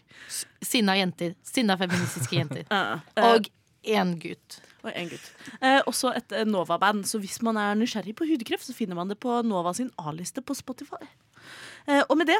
Sinna 0.65 0.97
jenter. 0.99 1.35
Sinna 1.47 1.77
feministiske 1.79 2.37
jenter. 2.41 2.65
uh, 2.73 2.97
uh, 3.17 3.29
Og 3.35 3.47
én 3.87 4.15
gutt. 4.19 4.59
og 4.83 4.91
en 4.93 5.07
gutt. 5.11 5.25
Eh, 5.61 5.79
også 5.87 6.11
et 6.15 6.33
eh, 6.35 6.45
Nova-band, 6.47 7.05
så 7.07 7.19
hvis 7.23 7.37
man 7.45 7.55
er 7.59 7.75
nysgjerrig 7.79 8.13
på 8.19 8.27
hudkreft, 8.27 8.65
så 8.67 8.75
finner 8.75 8.95
man 8.99 9.07
det 9.11 9.15
på 9.23 9.39
Nova 9.47 9.71
sin 9.75 9.89
A-liste 9.99 10.43
på 10.43 10.55
Spotify. 10.57 10.99
Eh, 11.87 12.01
og 12.09 12.17
med 12.19 12.27
det 12.31 12.37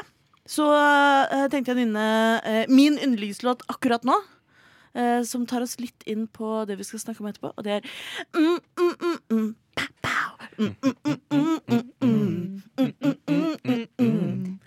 så 0.48 0.66
eh, 0.76 1.46
tenkte 1.52 1.72
jeg 1.72 1.76
å 1.76 1.80
nynne 1.82 2.66
min 2.72 2.96
yndlingslåt 3.04 3.64
akkurat 3.72 4.04
nå. 4.08 4.16
Eh, 4.98 5.22
som 5.24 5.46
tar 5.46 5.64
oss 5.64 5.78
litt 5.80 6.06
inn 6.06 6.26
på 6.26 6.64
det 6.68 6.78
vi 6.78 6.86
skal 6.88 7.04
snakke 7.06 7.24
om 7.24 7.30
etterpå, 7.30 7.54
og 7.54 7.64
det 7.66 7.78
er 7.78 7.88
mm, 8.34 8.58
mm, 8.78 8.94
mm, 9.00 9.18
mm. 9.30 9.48
Mm, 10.58 10.74
mm, 10.82 10.96
mm, 11.06 11.20
mm, 11.30 11.60
mm, 11.68 11.92
mm. 12.02 12.62
Mm, 12.78 12.94
mm, 13.00 13.16
mm, 13.28 13.56
mm, 13.64 13.86
mm. 13.98 14.58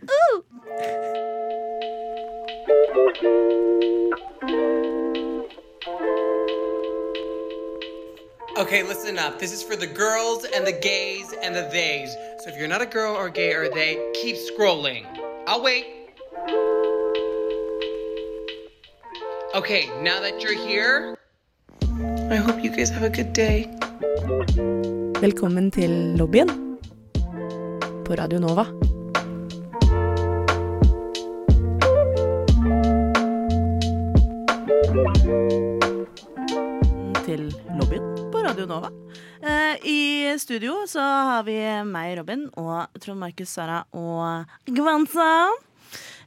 Okay, 8.57 8.83
listen 8.83 9.17
up. 9.17 9.39
This 9.39 9.51
is 9.51 9.63
for 9.63 9.75
the 9.75 9.87
girls 9.87 10.45
and 10.45 10.67
the 10.67 10.71
gays 10.71 11.33
and 11.41 11.55
the 11.55 11.63
theys. 11.69 12.15
So 12.43 12.49
if 12.49 12.57
you're 12.57 12.67
not 12.67 12.81
a 12.81 12.85
girl 12.85 13.15
or 13.15 13.29
gay 13.29 13.53
or 13.53 13.69
they, 13.69 14.11
keep 14.13 14.35
scrolling. 14.35 15.05
I'll 15.47 15.63
wait. 15.63 16.00
Okay, 19.53 19.91
now 20.01 20.21
that 20.21 20.39
you're 20.41 20.55
here, 20.55 21.17
I 22.31 22.37
hope 22.39 22.63
you 22.63 22.71
guys 22.71 22.89
have 22.89 23.03
a 23.03 23.09
good 23.09 23.33
day. 23.35 23.67
Velkommen 25.19 25.71
til 25.71 25.91
lobbyen 26.15 26.47
på 28.07 28.15
Radio 28.15 28.39
Nova. 28.39 28.63
til 37.25 37.51
lobbyen 37.75 38.07
på 38.31 38.37
Radio 38.47 38.65
Nova. 38.65 38.87
Eh, 39.43 39.75
I 39.83 39.99
studio 40.39 40.85
så 40.87 41.03
har 41.03 41.43
vi 41.43 41.59
meg, 41.83 42.15
Robin, 42.19 42.47
og 42.55 42.87
Trond 43.03 43.19
Markus, 43.19 43.49
Sara 43.49 43.83
og 43.91 44.47
Gvanza. 44.65 45.51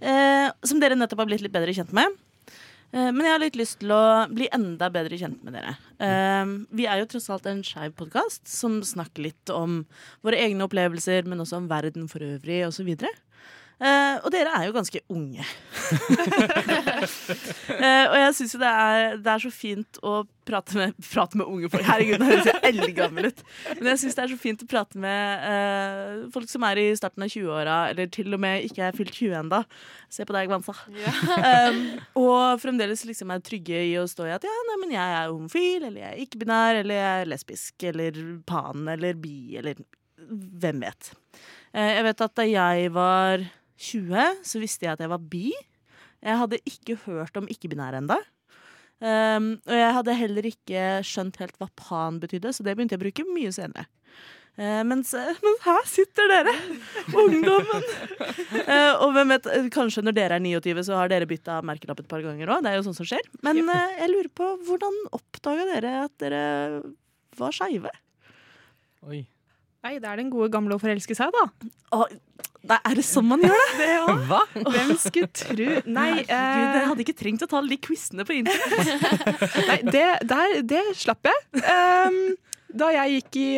Eh, 0.04 0.52
som 0.64 0.80
dere 0.80 0.96
nettopp 1.00 1.24
har 1.24 1.32
blitt 1.32 1.40
litt 1.40 1.56
bedre 1.56 1.72
kjent 1.72 1.92
med. 1.96 2.20
Eh, 2.94 3.10
men 3.10 3.26
jeg 3.26 3.34
har 3.34 3.42
litt 3.42 3.58
lyst 3.58 3.80
til 3.82 3.90
å 3.94 4.02
bli 4.30 4.46
enda 4.54 4.88
bedre 4.94 5.18
kjent 5.18 5.42
med 5.42 5.56
dere. 5.58 5.74
Eh, 5.98 6.52
vi 6.78 6.86
er 6.86 7.02
jo 7.02 7.08
tross 7.10 7.26
alt 7.34 7.48
en 7.50 7.64
skeiv 7.66 7.96
podkast 7.98 8.46
som 8.50 8.78
snakker 8.86 9.26
litt 9.26 9.50
om 9.50 9.82
våre 10.22 10.38
egne 10.44 10.68
opplevelser, 10.68 11.26
men 11.26 11.42
også 11.42 11.58
om 11.58 11.70
verden 11.70 12.06
for 12.10 12.22
øvrig, 12.22 12.62
osv. 12.68 12.94
Uh, 13.74 14.22
og 14.22 14.30
dere 14.30 14.52
er 14.54 14.68
jo 14.68 14.74
ganske 14.76 15.00
unge. 15.10 15.42
uh, 17.74 18.06
og 18.06 18.16
jeg 18.20 18.34
syns 18.38 18.52
jo 18.54 18.60
det 18.62 18.70
er, 18.70 19.16
det 19.18 19.32
er 19.32 19.42
så 19.42 19.50
fint 19.50 19.98
å 19.98 20.12
prate 20.46 20.76
med, 20.78 20.94
prate 21.08 21.40
med 21.40 21.48
unge 21.50 21.70
folk. 21.72 21.82
Herregud, 21.88 22.22
nå 22.22 22.28
høres 22.28 22.50
jeg 22.52 22.60
eldgammel 22.70 23.30
ut. 23.32 23.42
Men 23.80 23.90
jeg 23.90 24.02
syns 24.04 24.14
det 24.18 24.22
er 24.24 24.30
så 24.30 24.38
fint 24.38 24.62
å 24.62 24.68
prate 24.70 25.00
med 25.02 25.48
uh, 25.48 26.28
folk 26.34 26.46
som 26.52 26.66
er 26.68 26.80
i 26.84 26.86
starten 27.00 27.26
av 27.26 27.32
20-åra, 27.34 27.78
eller 27.90 28.12
til 28.14 28.30
og 28.36 28.44
med 28.44 28.68
ikke 28.68 28.86
er 28.86 28.94
fylt 28.96 29.14
20 29.16 29.34
enda 29.40 29.64
Se 30.14 30.22
på 30.22 30.36
deg, 30.36 30.46
Gvansa. 30.46 30.76
Um, 31.34 31.80
og 32.22 32.62
fremdeles 32.62 33.02
liksom 33.08 33.32
er 33.34 33.42
trygge 33.42 33.80
i 33.88 33.96
å 33.98 34.06
stå 34.06 34.28
i 34.28 34.34
at 34.36 34.46
ja, 34.46 34.54
nei, 34.68 34.78
men 34.84 34.94
jeg 34.94 35.18
er 35.18 35.32
homofil, 35.32 35.88
eller 35.88 36.04
jeg 36.04 36.12
er 36.12 36.22
ikke-binær, 36.22 36.78
eller 36.84 37.00
jeg 37.00 37.24
er 37.24 37.30
lesbisk, 37.32 37.74
eller 37.90 38.22
pan, 38.46 38.86
eller 38.94 39.18
bi, 39.18 39.58
eller 39.58 39.82
hvem 40.62 40.86
vet. 40.86 41.10
Jeg 41.74 42.06
vet 42.06 42.22
at 42.22 42.38
da 42.38 42.46
jeg 42.46 42.94
var 42.94 43.42
20, 43.80 44.44
så 44.46 44.62
visste 44.62 44.86
jeg 44.86 44.94
at 44.94 45.02
jeg 45.02 45.10
var 45.10 45.22
bi. 45.32 45.50
Jeg 46.24 46.40
hadde 46.40 46.62
ikke 46.68 46.96
hørt 47.04 47.36
om 47.36 47.48
ikke-binære 47.50 48.00
ennå. 48.02 48.20
Um, 49.04 49.56
og 49.66 49.74
jeg 49.74 49.94
hadde 49.98 50.14
heller 50.16 50.46
ikke 50.48 50.84
skjønt 51.04 51.36
helt 51.42 51.58
hva 51.60 51.66
pan 51.76 52.20
betydde, 52.22 52.54
så 52.54 52.64
det 52.64 52.76
begynte 52.76 52.94
jeg 52.94 53.02
å 53.02 53.04
bruke 53.04 53.26
mye 53.34 53.50
senere. 53.52 53.88
Uh, 54.54 54.84
mens, 54.86 55.10
men 55.42 55.56
her 55.64 55.88
sitter 55.90 56.30
dere, 56.30 56.52
ungdommen! 57.24 57.84
Uh, 58.54 59.02
og 59.02 59.10
hvem 59.16 59.34
vet, 59.34 59.48
eh, 59.50 59.66
kanskje 59.74 60.04
når 60.06 60.14
dere 60.16 60.38
er 60.38 60.44
29, 60.44 60.84
så 60.86 61.00
har 61.00 61.10
dere 61.10 61.26
bytta 61.28 61.58
merkelapp 61.66 62.04
et 62.04 62.08
par 62.08 62.22
ganger 62.24 62.54
òg. 62.54 62.62
Det 62.62 62.70
er 62.70 62.78
jo 62.78 62.86
sånt 62.86 63.00
som 63.00 63.08
skjer. 63.10 63.26
Men 63.44 63.60
uh, 63.66 63.74
jeg 63.98 64.12
lurer 64.12 64.30
på, 64.30 64.52
hvordan 64.68 65.00
oppdaga 65.18 65.66
dere 65.74 65.94
at 66.06 66.14
dere 66.22 66.44
var 67.34 67.56
skeive? 67.56 67.90
Oi. 69.10 69.24
Nei, 69.84 69.98
det 69.98 70.08
er 70.08 70.22
den 70.22 70.30
gode 70.32 70.48
gamle 70.54 70.78
å 70.78 70.80
forelske 70.80 71.18
seg, 71.18 71.34
da. 71.34 71.72
Å, 71.98 72.06
nei, 72.70 72.78
er 72.78 72.98
det 72.98 73.04
sånn 73.06 73.26
man 73.28 73.44
gjør 73.44 73.74
det? 73.78 73.88
Hva? 74.30 74.40
Hvem 74.54 74.94
skulle 75.00 75.30
tro 75.34 75.68
Nei, 75.84 76.08
Gud, 76.22 76.30
jeg 76.30 76.38
eh, 76.38 76.86
hadde 76.90 77.04
ikke 77.04 77.16
trengt 77.18 77.44
å 77.44 77.48
ta 77.50 77.60
alle 77.60 77.74
de 77.74 77.80
quizene 77.84 78.26
på 78.26 78.38
internett. 78.38 79.12
nei 79.68 79.78
det, 79.88 80.06
der, 80.30 80.56
det 80.66 80.82
slapp 80.98 81.28
jeg. 81.28 81.44
Um, 81.60 82.18
da 82.74 82.88
jeg 82.90 83.18
gikk 83.20 83.38
i 83.38 83.48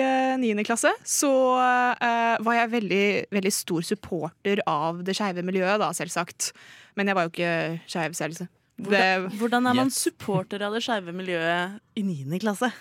niende 0.43 0.65
uh, 0.65 0.69
klasse, 0.69 0.93
så 1.07 1.31
uh, 1.57 2.35
var 2.45 2.59
jeg 2.59 2.73
veldig, 2.75 3.07
veldig 3.33 3.55
stor 3.55 3.87
supporter 3.89 4.61
av 4.69 5.01
det 5.07 5.17
skeive 5.17 5.45
miljøet, 5.47 5.79
da, 5.81 5.93
selvsagt. 5.97 6.51
Men 6.99 7.09
jeg 7.09 7.19
var 7.19 7.29
jo 7.29 7.33
ikke 7.33 7.55
skeiv 7.89 8.19
selv. 8.19 8.37
så 8.37 8.49
Det, 8.77 9.07
Hvordan 9.39 9.71
er 9.71 9.79
man 9.79 9.89
Yes. 9.89 10.03
supporter 10.09 10.67
av 10.67 10.77
det 10.77 10.85
skeive 10.85 11.15
miljøet 11.17 11.81
i 11.97 12.05
9. 12.05 12.43
klasse? 12.45 12.73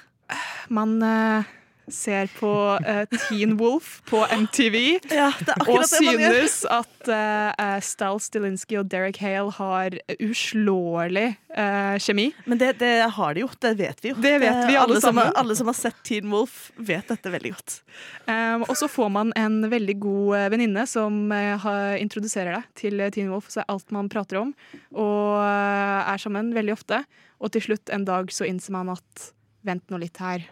man 0.74 0.98
eh, 1.04 1.54
ser 1.92 2.30
på 2.40 2.52
uh, 2.82 3.18
Teen 3.28 3.58
Wolf 3.58 4.02
på 4.10 4.22
MTV. 4.26 5.00
Ja, 5.14 5.32
Og 5.68 5.86
synes 5.90 6.64
at 6.72 7.10
uh, 7.10 7.80
Stal 7.84 8.20
Stilinski 8.24 8.80
og 8.80 8.90
Derek 8.92 9.20
Hale 9.22 9.54
har 9.58 9.98
uslåelig 10.18 11.28
uh, 11.58 11.96
kjemi. 12.02 12.30
Men 12.46 12.62
det, 12.62 12.76
det 12.82 12.94
har 13.18 13.36
de 13.36 13.46
jo, 13.46 13.50
det 13.62 13.76
vet 13.80 14.04
vi 14.04 14.14
jo. 14.14 14.20
Det 14.22 14.34
vet 14.44 14.62
vi, 14.70 14.78
alle 14.80 15.00
som, 15.00 15.12
sammen. 15.12 15.32
alle 15.36 15.58
som 15.58 15.72
har 15.72 15.78
sett 15.78 16.02
Teen 16.08 16.32
Wolf, 16.34 16.72
vet 16.78 17.08
dette 17.12 17.34
veldig 17.34 17.54
godt. 17.56 17.78
Um, 18.26 18.66
og 18.66 18.76
så 18.80 18.90
får 18.92 19.12
man 19.14 19.36
en 19.38 19.62
veldig 19.72 19.98
god 20.02 20.50
venninne 20.56 20.88
som 20.90 21.30
har, 21.32 21.96
introduserer 22.02 22.58
deg 22.58 22.72
til 22.80 23.06
Teen 23.14 23.30
Wolf, 23.34 23.52
så 23.54 23.64
er 23.64 23.72
alt 23.74 23.94
man 23.96 24.10
prater 24.12 24.42
om, 24.42 24.52
og 24.96 25.42
er 25.46 26.22
sammen 26.22 26.54
veldig 26.56 26.76
ofte. 26.76 27.04
Og 27.44 27.52
til 27.54 27.68
slutt 27.70 27.92
en 27.94 28.06
dag 28.08 28.32
så 28.34 28.48
innser 28.48 28.76
man 28.76 28.94
at 28.96 29.30
vent 29.66 29.90
nå 29.92 30.00
litt 30.02 30.22
her. 30.22 30.46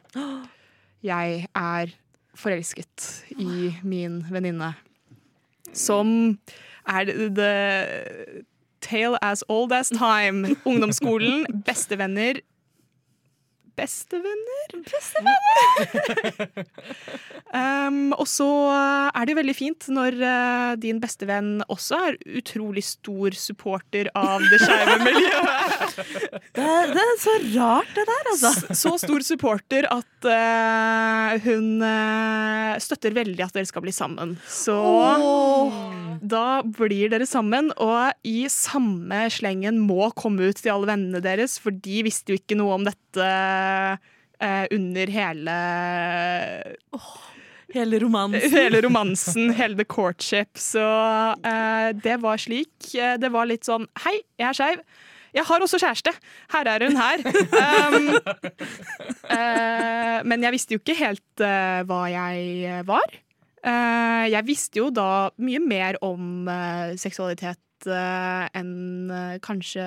Jeg 1.03 1.47
er 1.55 1.93
forelsket 2.35 3.25
i 3.37 3.73
min 3.83 4.21
venninne. 4.31 4.73
Som 5.73 6.37
er 6.87 7.11
the, 7.35 7.51
tale 8.81 9.19
as 9.23 9.43
old 9.49 9.71
as 9.73 9.89
time. 9.89 10.55
Ungdomsskolen, 10.65 11.45
bestevenner. 11.65 12.39
Bestevenner. 13.77 14.73
um, 17.53 18.13
og 18.17 18.27
så 18.29 18.47
er 18.73 19.25
det 19.25 19.33
jo 19.33 19.39
veldig 19.39 19.55
fint 19.57 19.87
når 19.93 20.17
uh, 20.21 20.71
din 20.81 21.01
bestevenn 21.03 21.63
også 21.67 21.99
er 22.09 22.19
utrolig 22.39 22.83
stor 22.85 23.35
supporter 23.37 24.09
av 24.17 24.43
det 24.51 24.61
skeive 24.63 24.99
miljøet. 25.03 25.41
Det, 26.53 26.63
det 26.93 27.01
er 27.01 27.17
så 27.21 27.33
rart, 27.55 27.89
det 27.95 28.03
der, 28.07 28.27
altså. 28.31 28.49
Så, 28.53 28.75
Så 28.77 28.91
stor 29.03 29.23
supporter 29.25 29.85
at 29.89 30.27
uh, 30.27 31.33
hun 31.45 31.81
uh, 31.81 32.73
støtter 32.81 33.15
veldig 33.15 33.41
at 33.45 33.55
dere 33.57 33.69
skal 33.69 33.83
bli 33.85 33.93
sammen. 33.93 34.35
Så 34.49 34.75
da 36.21 36.61
blir 36.65 37.11
dere 37.13 37.27
sammen, 37.29 37.71
og 37.81 38.13
i 38.27 38.45
samme 38.51 39.25
slengen 39.33 39.81
må 39.83 40.09
komme 40.17 40.51
ut 40.51 40.61
til 40.61 40.73
alle 40.75 40.91
vennene 40.93 41.23
deres, 41.23 41.57
for 41.61 41.73
de 41.73 42.03
visste 42.07 42.33
jo 42.33 42.41
ikke 42.41 42.57
noe 42.59 42.77
om 42.77 42.87
dette 42.87 43.02
eh, 43.21 44.65
under 44.71 45.07
hele 45.13 45.57
Hele 47.73 47.99
romansen. 47.99 48.51
Hele 48.59 48.81
romansen, 48.81 49.53
hele 49.53 49.75
the 49.75 49.85
courtship. 49.85 50.57
Så 50.57 50.83
eh, 51.45 51.89
det 52.03 52.19
var 52.21 52.37
slik. 52.37 52.93
Eh, 52.93 53.17
Det 53.17 53.31
var 53.33 53.49
litt 53.49 53.65
sånn 53.65 53.87
Hei, 54.05 54.19
jeg 54.37 54.49
er 54.51 54.57
skeiv. 54.59 54.83
Jeg 55.33 55.47
har 55.49 55.63
også 55.65 55.79
kjæreste. 55.81 56.11
Her 56.53 56.67
er 56.69 56.83
hun 56.85 56.97
her. 56.99 57.23
Um, 57.25 58.11
uh, 59.25 60.19
men 60.29 60.43
jeg 60.45 60.53
visste 60.53 60.75
jo 60.75 60.81
ikke 60.83 60.93
helt 60.99 61.41
uh, 61.41 61.81
hva 61.89 62.03
jeg 62.13 62.83
var. 62.85 63.15
Uh, 63.65 64.29
jeg 64.29 64.45
visste 64.45 64.77
jo 64.77 64.91
da 64.93 65.31
mye 65.41 65.63
mer 65.63 65.97
om 66.05 66.45
seksualitet 67.01 67.57
enn 67.89 69.09
kanskje 69.43 69.85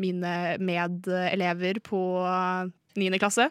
mine 0.00 0.34
medelever 0.62 1.80
på 1.84 2.02
niende 2.98 3.20
klasse. 3.22 3.48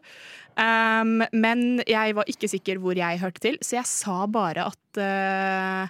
Um, 0.60 1.24
men 1.32 1.82
jeg 1.88 2.16
var 2.18 2.28
ikke 2.30 2.50
sikker 2.52 2.82
hvor 2.84 2.98
jeg 3.00 3.22
hørte 3.22 3.44
til, 3.46 3.58
så 3.64 3.80
jeg 3.80 3.88
sa 3.88 4.26
bare 4.32 4.68
at 4.72 5.00
uh, 5.00 5.88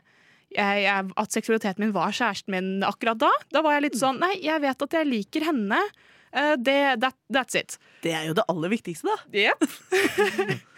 jeg, 0.54 0.84
jeg, 0.86 1.10
at 1.24 1.34
seksualiteten 1.34 1.86
min 1.86 1.96
var 1.96 2.14
kjæresten 2.14 2.54
min 2.54 2.70
akkurat 2.86 3.20
da. 3.22 3.32
Da 3.54 3.64
var 3.66 3.78
jeg 3.78 3.88
litt 3.88 4.00
sånn 4.00 4.22
Nei, 4.22 4.36
jeg 4.46 4.62
vet 4.64 4.86
at 4.86 4.98
jeg 5.00 5.10
liker 5.10 5.50
henne. 5.50 5.82
Uh, 6.30 6.56
det, 6.62 6.80
that, 7.02 7.18
that's 7.34 7.58
it. 7.58 7.80
Det 8.06 8.14
er 8.14 8.30
jo 8.30 8.38
det 8.38 8.46
aller 8.52 8.76
viktigste, 8.78 9.10
da. 9.10 9.48
Yep. 9.50 10.60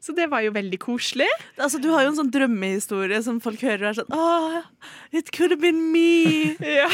Så 0.00 0.14
det 0.16 0.30
var 0.32 0.40
jo 0.40 0.52
veldig 0.54 0.78
koselig. 0.80 1.28
Altså, 1.60 1.76
du 1.76 1.90
har 1.92 2.06
jo 2.06 2.14
en 2.14 2.18
sånn 2.22 2.32
drømmehistorie 2.32 3.18
som 3.24 3.36
folk 3.44 3.60
hører 3.66 3.82
og 3.84 3.90
er 3.90 3.98
sånn 3.98 4.14
Åh, 4.16 4.62
it 5.12 5.28
could 5.36 5.52
have 5.52 5.60
been 5.60 5.90
me. 5.92 6.56
Ja. 6.80 6.88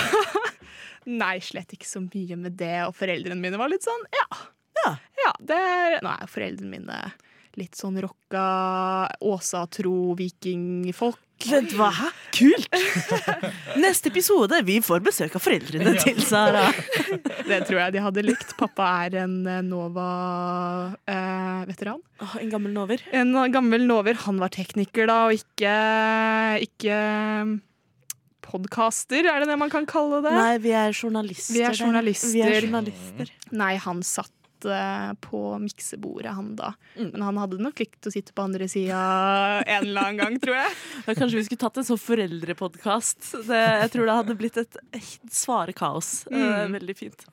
Nei, 1.07 1.37
slett 1.45 1.77
ikke 1.77 1.89
så 1.89 2.03
mye 2.03 2.39
med 2.41 2.59
det. 2.59 2.81
Og 2.89 2.97
foreldrene 2.99 3.41
mine 3.41 3.61
var 3.61 3.71
litt 3.73 3.87
sånn 3.87 4.05
ja. 4.15 4.27
Ja. 4.83 4.91
ja 5.23 5.33
er, 5.57 6.01
nå 6.05 6.11
er 6.13 6.31
foreldrene 6.31 6.73
mine 6.73 6.99
litt 7.57 7.73
sånn 7.79 7.97
rocka, 8.05 8.47
åsatro, 9.25 10.15
vikingfolk. 10.19 11.23
Vent, 11.47 11.73
hva? 11.77 11.91
Kult! 12.33 12.73
Neste 13.83 14.09
episode, 14.09 14.63
vi 14.65 14.81
får 14.85 15.01
besøk 15.05 15.35
av 15.37 15.41
foreldrene 15.45 15.93
til 16.01 16.21
Sara. 16.25 16.73
Det 17.51 17.61
tror 17.69 17.81
jeg 17.83 17.93
de 17.97 18.01
hadde 18.07 18.23
likt. 18.25 18.55
Pappa 18.61 18.85
er 19.05 19.13
en 19.25 19.35
eh, 19.45 19.63
Nova-veteran. 19.65 22.01
Åh, 22.25 22.35
en 22.41 22.51
gammel 22.53 22.73
nover. 22.77 22.99
en 23.13 23.53
gammel 23.53 23.83
Nover. 23.89 24.15
Han 24.25 24.37
var 24.41 24.49
tekniker 24.57 25.05
da, 25.11 25.17
og 25.29 25.33
ikke, 25.37 25.75
ikke 26.65 26.97
podcaster, 28.51 29.27
er 29.29 29.43
det 29.45 29.51
det 29.53 29.59
man 29.61 29.73
kan 29.73 29.87
kalle 29.91 30.23
det? 30.25 30.33
Nei, 30.37 30.55
vi 30.63 30.73
er 30.77 30.95
journalister. 30.97 31.55
Vi 31.59 31.67
er 31.67 31.77
journalister. 31.77 32.33
Vi 32.37 32.43
er 32.47 32.61
journalister. 32.67 33.31
Nei, 33.57 33.75
han 33.83 34.01
satt 34.07 34.33
eh, 34.67 35.11
på 35.23 35.41
miksebordet, 35.63 36.33
han 36.35 36.55
da. 36.59 36.71
Mm. 36.97 37.11
Men 37.13 37.23
han 37.27 37.37
hadde 37.43 37.59
nok 37.63 37.79
likt 37.83 38.09
å 38.09 38.13
sitte 38.15 38.33
på 38.35 38.47
andre 38.47 38.67
sida 38.73 39.01
en 39.67 39.85
eller 39.85 40.01
annen 40.09 40.21
gang, 40.23 40.39
tror 40.43 40.57
jeg. 40.63 40.73
Da 41.07 41.15
kanskje 41.19 41.39
vi 41.39 41.45
skulle 41.47 41.61
tatt 41.67 41.77
en 41.83 41.87
sånn 41.87 42.01
foreldrepodkast. 42.03 43.29
Jeg 43.47 43.91
tror 43.93 44.09
det 44.09 44.17
hadde 44.21 44.37
blitt 44.41 44.57
et 44.63 44.79
svare 45.31 45.75
kaos. 45.77 46.25
Eh, 46.31 46.45
Mm. 46.67 46.73
veldig 46.79 46.97
fint. 46.99 47.27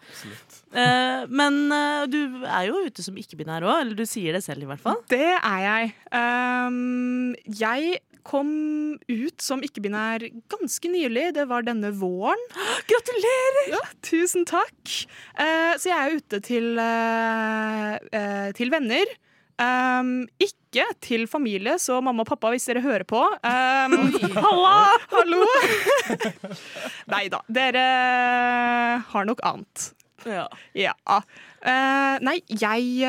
Eh, 0.73 1.23
men 1.29 1.57
eh, 1.71 2.05
du 2.11 2.19
er 2.43 2.67
jo 2.67 2.83
ute 2.85 3.03
som 3.05 3.15
ikke-binær 3.17 3.65
òg, 3.65 3.79
eller 3.85 3.95
du 3.97 4.05
sier 4.09 4.33
det 4.35 4.43
selv 4.45 4.65
i 4.65 4.69
hvert 4.69 4.81
fall. 4.83 4.99
Det 5.09 5.23
er 5.39 5.59
jeg. 5.63 5.93
Um, 6.11 7.33
jeg 7.47 8.01
kom 8.27 8.49
ut 9.07 9.43
som 9.43 9.63
ikke-binær 9.65 10.25
ganske 10.51 10.91
nylig. 10.91 11.29
Det 11.37 11.47
var 11.49 11.65
denne 11.67 11.91
våren. 11.95 12.39
Gratulerer! 12.89 13.73
Ja, 13.75 13.83
tusen 14.05 14.47
takk. 14.49 14.95
Eh, 15.35 15.73
så 15.77 15.91
jeg 15.91 15.99
er 15.99 16.17
ute 16.17 16.41
til, 16.43 16.73
eh, 16.79 17.99
eh, 18.15 18.49
til 18.57 18.73
venner. 18.73 19.15
Um, 19.61 20.23
ikke 20.41 20.85
til 21.05 21.27
familie, 21.29 21.75
så 21.77 21.99
mamma 22.01 22.23
og 22.23 22.29
pappa, 22.31 22.49
hvis 22.49 22.65
dere 22.65 22.81
hører 22.81 23.05
på 23.05 23.19
um, 23.21 23.93
Halla! 24.45 24.97
Hallo! 25.11 25.43
Nei 27.13 27.27
da, 27.29 27.43
dere 27.53 27.83
har 29.11 29.29
nok 29.29 29.43
annet. 29.45 29.91
Ja. 30.25 30.47
Ja. 30.73 30.95
Uh, 31.61 32.15
nei, 32.23 32.37
jeg 32.47 33.03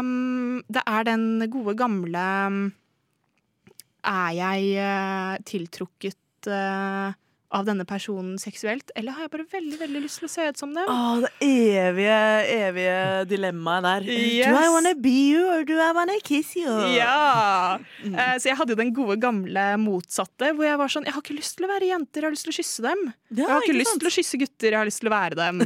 um, 0.00 0.62
Det 0.70 0.82
er 0.86 1.06
den 1.06 1.42
gode 1.50 1.74
gamle 1.78 2.24
Er 4.06 4.30
jeg 4.36 4.70
eh, 4.80 5.34
tiltrukket 5.44 6.48
eh, 6.48 7.12
av 7.50 7.66
denne 7.66 7.84
personen 7.88 8.36
seksuelt, 8.38 8.92
eller 8.98 9.16
har 9.16 9.26
jeg 9.26 9.32
bare 9.32 9.46
veldig 9.50 9.78
veldig 9.80 10.02
lyst 10.04 10.20
til 10.20 10.28
å 10.28 10.30
se 10.30 10.46
ut 10.52 10.60
som 10.60 10.74
dem? 10.74 10.86
Åh, 10.86 11.22
det 11.24 11.30
evige, 11.46 12.18
evige 12.54 12.98
dilemmaet 13.30 13.86
der. 13.86 14.06
Yes. 14.06 14.46
Do 14.46 14.60
I 14.60 14.68
wanna 14.70 14.94
be 14.94 15.14
you, 15.32 15.42
or 15.50 15.64
do 15.66 15.78
I 15.82 15.90
wanna 15.96 16.18
kiss 16.22 16.54
you? 16.58 16.70
Ja! 16.94 17.80
Eh, 18.06 18.36
så 18.38 18.52
jeg 18.52 18.58
hadde 18.60 18.76
jo 18.76 18.78
den 18.78 18.92
gode 18.94 19.18
gamle 19.22 19.64
motsatte, 19.82 20.52
hvor 20.54 20.66
jeg 20.66 20.78
var 20.80 20.92
sånn 20.92 21.08
Jeg 21.08 21.16
har 21.16 21.24
ikke 21.24 21.38
lyst 21.38 21.56
til 21.58 21.66
å 21.66 21.72
være 21.72 21.90
jenter, 21.90 22.22
jeg 22.22 22.28
har 22.28 22.36
lyst 22.36 22.46
til 22.46 22.54
å 22.54 22.58
kysse 22.60 22.86
dem. 22.86 23.02
Ja, 23.30 23.40
jeg 23.40 23.48
har 23.50 23.64
ikke, 23.64 23.72
ikke 23.72 23.80
lyst 23.80 23.92
sant? 23.94 24.04
til 24.04 24.10
å 24.10 24.16
kysse 24.18 24.42
gutter, 24.44 24.68
jeg 24.70 24.78
har 24.78 24.90
lyst 24.90 25.02
til 25.02 25.10
å 25.10 25.14
være 25.16 25.40
dem. 25.40 25.64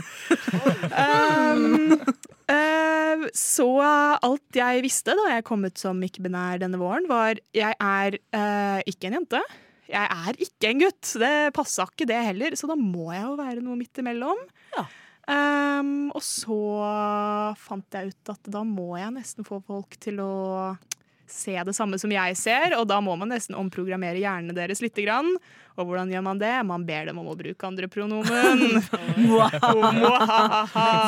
um, 1.04 1.92
uh, 2.54 3.26
så 3.36 3.68
alt 3.84 4.60
jeg 4.60 4.86
visste 4.86 5.18
da 5.20 5.28
jeg 5.34 5.44
kom 5.44 5.68
ut 5.68 5.84
som 5.84 6.00
ikke-binær 6.08 6.64
denne 6.64 6.80
våren, 6.80 7.10
var 7.12 7.42
jeg 7.52 7.76
er 7.76 8.18
uh, 8.32 8.80
ikke 8.88 9.10
en 9.10 9.20
jente. 9.20 9.44
Jeg 9.90 10.04
er 10.04 10.42
ikke 10.46 10.70
en 10.70 10.82
gutt. 10.84 11.14
Det 11.20 11.34
passa 11.56 11.86
ikke, 11.88 12.08
det 12.08 12.20
heller. 12.30 12.56
Så 12.58 12.68
da 12.70 12.76
må 12.78 13.10
jeg 13.12 13.24
jo 13.26 13.38
være 13.40 13.64
noe 13.64 13.78
midt 13.78 14.00
imellom. 14.02 14.40
Ja. 14.76 14.86
Um, 15.24 16.10
og 16.12 16.20
så 16.20 16.58
fant 17.56 17.96
jeg 17.96 18.12
ut 18.12 18.32
at 18.34 18.50
da 18.52 18.60
må 18.68 18.90
jeg 19.00 19.14
nesten 19.14 19.46
få 19.48 19.62
folk 19.64 19.96
til 20.02 20.20
å 20.20 20.34
se 21.30 21.54
det 21.64 21.74
samme 21.76 21.98
som 22.00 22.10
jeg 22.12 22.36
ser, 22.36 22.74
og 22.78 22.86
da 22.90 23.00
må 23.04 23.14
man 23.18 23.30
nesten 23.32 23.56
omprogrammere 23.58 24.18
hjernene 24.20 24.54
deres 24.56 24.82
litt. 24.84 24.94
grann. 24.94 25.30
Og 25.74 25.88
hvordan 25.88 26.06
gjør 26.12 26.22
man 26.22 26.38
det? 26.38 26.52
Man 26.68 26.84
ber 26.86 27.08
dem 27.08 27.18
om 27.18 27.26
å 27.32 27.34
bruke 27.34 27.66
andre 27.66 27.88
pronomen. 27.90 28.78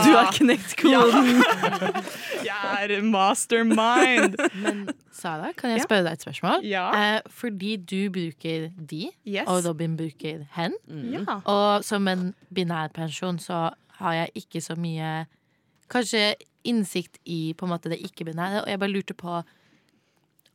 Du 0.05 0.11
har 0.17 0.33
knekt 0.35 0.75
koden. 0.81 1.43
Jeg 2.47 2.89
er 2.91 3.03
mastermind. 3.07 4.37
Men 4.63 4.83
Sara, 5.15 5.53
kan 5.57 5.73
jeg 5.73 5.85
spørre 5.87 6.05
deg 6.07 6.19
et 6.19 6.25
spørsmål? 6.27 6.67
Ja. 6.67 6.85
Eh, 6.95 7.21
fordi 7.33 7.77
du 7.81 8.11
bruker 8.13 8.69
de, 8.77 9.07
Yes. 9.27 9.47
og 9.49 9.65
Robin 9.67 9.97
bruker 9.99 10.45
hen. 10.59 10.75
Ja. 11.15 11.39
Og 11.49 11.85
som 11.87 12.07
en 12.11 12.29
binærpensjon 12.55 13.39
så 13.43 13.69
har 14.01 14.13
jeg 14.19 14.35
ikke 14.45 14.61
så 14.65 14.77
mye 14.79 15.27
Kanskje 15.87 16.33
innsikt 16.67 17.21
i 17.31 17.53
på 17.55 17.63
en 17.63 17.71
måte 17.71 17.87
det 17.93 18.01
ikke-binære, 18.03 18.65
og 18.65 18.69
jeg 18.73 18.81
bare 18.83 18.91
lurte 18.91 19.15
på 19.15 19.37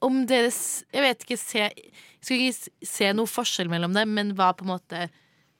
om 0.02 0.22
dere 0.30 0.52
Jeg 0.52 1.04
vet 1.06 1.26
ikke 1.26 1.38
se, 1.40 1.66
Jeg 1.70 2.22
skal 2.26 2.44
ikke 2.46 2.88
se 2.92 3.10
noe 3.18 3.30
forskjell 3.30 3.72
mellom 3.72 3.94
dem, 3.98 4.14
men 4.18 4.36
hva 4.38 4.52
på 4.58 4.66
en 4.68 4.74
måte 4.74 5.08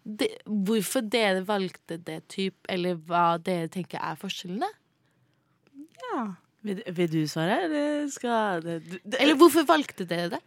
de, 0.04 0.30
Hvorfor 0.46 1.06
dere 1.06 1.44
valgte 1.48 1.98
det 2.02 2.24
type, 2.32 2.62
eller 2.70 2.98
hva 3.08 3.38
dere 3.42 3.70
tenker 3.72 4.02
er 4.02 4.20
forskjellene? 4.22 4.70
ja. 6.02 6.32
Vil, 6.62 6.78
vil 6.94 7.08
du 7.10 7.22
svare, 7.26 7.56
eller 7.66 8.04
skal 8.14 8.62
det, 8.62 8.76
det, 9.02 9.18
Eller 9.18 9.34
hvorfor 9.40 9.66
valgte 9.66 10.06
dere 10.06 10.36
det? 10.36 10.42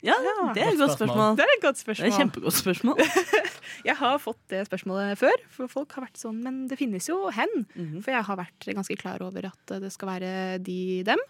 Ja, 0.00 0.14
det 0.54 0.62
er 0.62 0.70
et 0.70 0.78
godt 0.80 0.94
spørsmål. 0.94 1.34
Det 1.36 1.44
er 1.44 1.50
et 1.52 1.64
godt 1.64 1.82
Det 1.84 1.96
er 1.98 2.06
et 2.06 2.16
kjempegodt 2.16 2.56
spørsmål. 2.56 3.02
Jeg 3.88 3.96
har 4.00 4.16
fått 4.22 4.40
det 4.48 4.62
spørsmålet 4.68 5.18
før, 5.20 5.42
for 5.52 5.68
folk 5.68 5.92
har 5.96 6.06
vært 6.06 6.20
sånn 6.20 6.38
Men 6.44 6.62
det 6.70 6.78
finnes 6.80 7.08
jo 7.10 7.28
hen. 7.36 7.66
Mhm. 7.74 7.98
For 8.04 8.14
jeg 8.14 8.26
har 8.28 8.38
vært 8.40 8.70
ganske 8.80 8.96
klar 9.00 9.22
over 9.24 9.50
at 9.50 9.74
det 9.84 9.92
skal 9.92 10.14
være 10.14 10.32
de, 10.64 10.78
dem. 11.06 11.20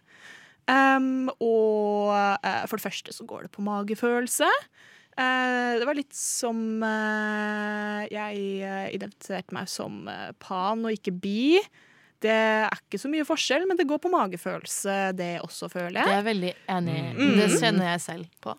Um, 0.70 1.26
og 1.42 2.12
uh, 2.14 2.64
for 2.70 2.78
det 2.78 2.84
første 2.84 3.14
så 3.16 3.24
går 3.26 3.46
det 3.48 3.50
på 3.56 3.64
magefølelse. 3.66 4.46
Uh, 5.18 5.80
det 5.80 5.86
var 5.88 5.96
litt 5.98 6.14
som 6.14 6.60
uh, 6.84 8.04
Jeg 8.06 8.94
identifiserte 8.94 9.56
meg 9.56 9.66
som 9.72 10.04
pan 10.38 10.84
og 10.86 10.94
ikke 10.94 11.14
bi. 11.24 11.58
Det 12.20 12.30
er 12.30 12.68
ikke 12.76 13.00
så 13.00 13.08
mye 13.10 13.24
forskjell, 13.26 13.64
men 13.66 13.78
det 13.80 13.88
går 13.88 13.98
på 14.04 14.12
magefølelse, 14.12 14.96
det 15.16 15.32
også, 15.40 15.70
føler 15.72 15.96
Det 16.02 16.04
er 16.04 16.18
jeg 16.20 16.28
veldig 16.28 16.52
enig 16.76 16.96
i. 17.00 17.04
Mm. 17.16 17.32
Det 17.40 17.48
kjenner 17.56 17.86
jeg 17.94 18.02
selv 18.04 18.26
på. 18.44 18.54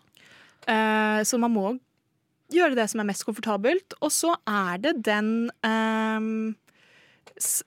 Så 1.22 1.38
man 1.38 1.54
må 1.54 1.68
gjøre 2.52 2.74
det 2.76 2.88
som 2.90 3.00
er 3.04 3.06
mest 3.12 3.22
komfortabelt. 3.24 3.94
Og 4.02 4.10
så 4.10 4.34
er 4.50 4.82
det 4.82 4.96
den 5.06 5.30
s- 5.62 6.56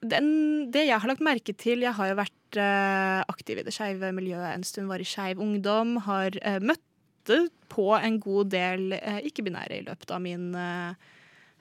den, 0.02 0.28
det 0.72 0.86
jeg 0.86 1.00
har 1.02 1.10
lagt 1.10 1.24
merke 1.24 1.54
til 1.56 1.82
Jeg 1.84 1.96
har 1.98 2.10
jo 2.10 2.18
vært 2.18 2.58
eh, 2.60 3.20
aktiv 3.26 3.60
i 3.60 3.64
det 3.66 3.74
skeive 3.74 4.12
miljøet 4.14 4.52
en 4.52 4.66
stund, 4.66 4.88
var 4.90 5.02
i 5.02 5.08
Skeiv 5.08 5.42
Ungdom. 5.42 5.96
Har 6.06 6.36
uh, 6.40 6.58
møtte 6.62 7.46
på 7.72 7.90
en 7.98 8.18
god 8.22 8.52
del 8.54 8.96
eh, 9.00 9.22
ikke-binære 9.26 9.80
i 9.80 9.86
løpet 9.86 10.12
av 10.14 10.20
min 10.22 10.52
eh, 10.54 10.94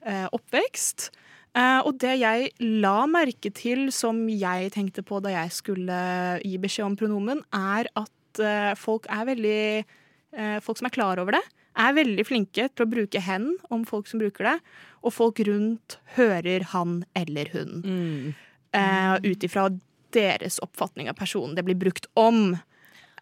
eh, 0.06 0.28
oppvekst. 0.36 1.10
Eh, 1.56 1.80
og 1.88 1.98
det 2.04 2.18
jeg 2.20 2.50
la 2.84 3.06
merke 3.10 3.52
til, 3.56 3.88
som 3.96 4.26
jeg 4.30 4.72
tenkte 4.76 5.04
på 5.06 5.22
da 5.24 5.34
jeg 5.34 5.54
skulle 5.56 6.00
gi 6.44 6.58
beskjed 6.62 6.90
om 6.90 6.98
pronomen, 7.00 7.44
er 7.56 7.90
at 7.98 8.42
eh, 8.44 8.74
folk 8.80 9.08
er 9.10 9.30
veldig 9.32 9.62
eh, 9.82 10.58
Folk 10.64 10.82
som 10.82 10.90
er 10.90 10.96
klar 10.96 11.22
over 11.22 11.38
det, 11.38 11.46
er 11.76 11.96
veldig 11.98 12.26
flinke 12.28 12.68
til 12.72 12.86
å 12.86 12.90
bruke 12.90 13.22
hen 13.24 13.50
om 13.74 13.84
folk 13.88 14.08
som 14.10 14.22
bruker 14.22 14.48
det. 14.48 14.56
Og 15.06 15.14
folk 15.16 15.42
rundt 15.48 15.98
hører 16.16 16.68
han 16.72 17.02
eller 17.18 17.52
hun. 17.54 17.82
Mm. 17.84 18.32
Uh, 18.76 19.16
Ut 19.24 19.44
ifra 19.46 19.70
deres 20.16 20.60
oppfatning 20.64 21.10
av 21.12 21.18
personen 21.20 21.56
det 21.58 21.66
blir 21.68 21.78
brukt 21.80 22.08
om. 22.20 22.56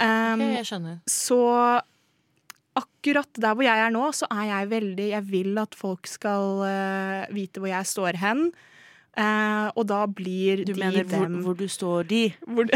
Um, 0.02 0.38
okay, 0.38 0.60
jeg 0.60 0.70
skjønner. 0.70 1.02
så 1.10 1.42
akkurat 2.74 3.30
der 3.38 3.54
hvor 3.54 3.66
jeg 3.66 3.82
er 3.86 3.92
nå, 3.94 4.08
så 4.18 4.26
er 4.34 4.48
jeg 4.50 4.70
veldig 4.72 5.08
Jeg 5.12 5.26
vil 5.30 5.60
at 5.62 5.76
folk 5.78 6.10
skal 6.10 6.63
uh, 6.66 7.34
vite 7.34 7.62
hvor 7.62 7.70
jeg 7.70 7.89
står 7.89 8.18
hen. 8.22 8.48
Eh, 9.13 9.67
og 9.78 9.86
da 9.86 9.99
blir 10.10 10.63
Du 10.65 10.71
de 10.73 10.80
mener 10.82 11.06
dem 11.06 11.36
hvor 11.45 11.54
du 11.54 11.67
står 11.69 12.08
de? 12.10 12.23
hvor 12.49 12.65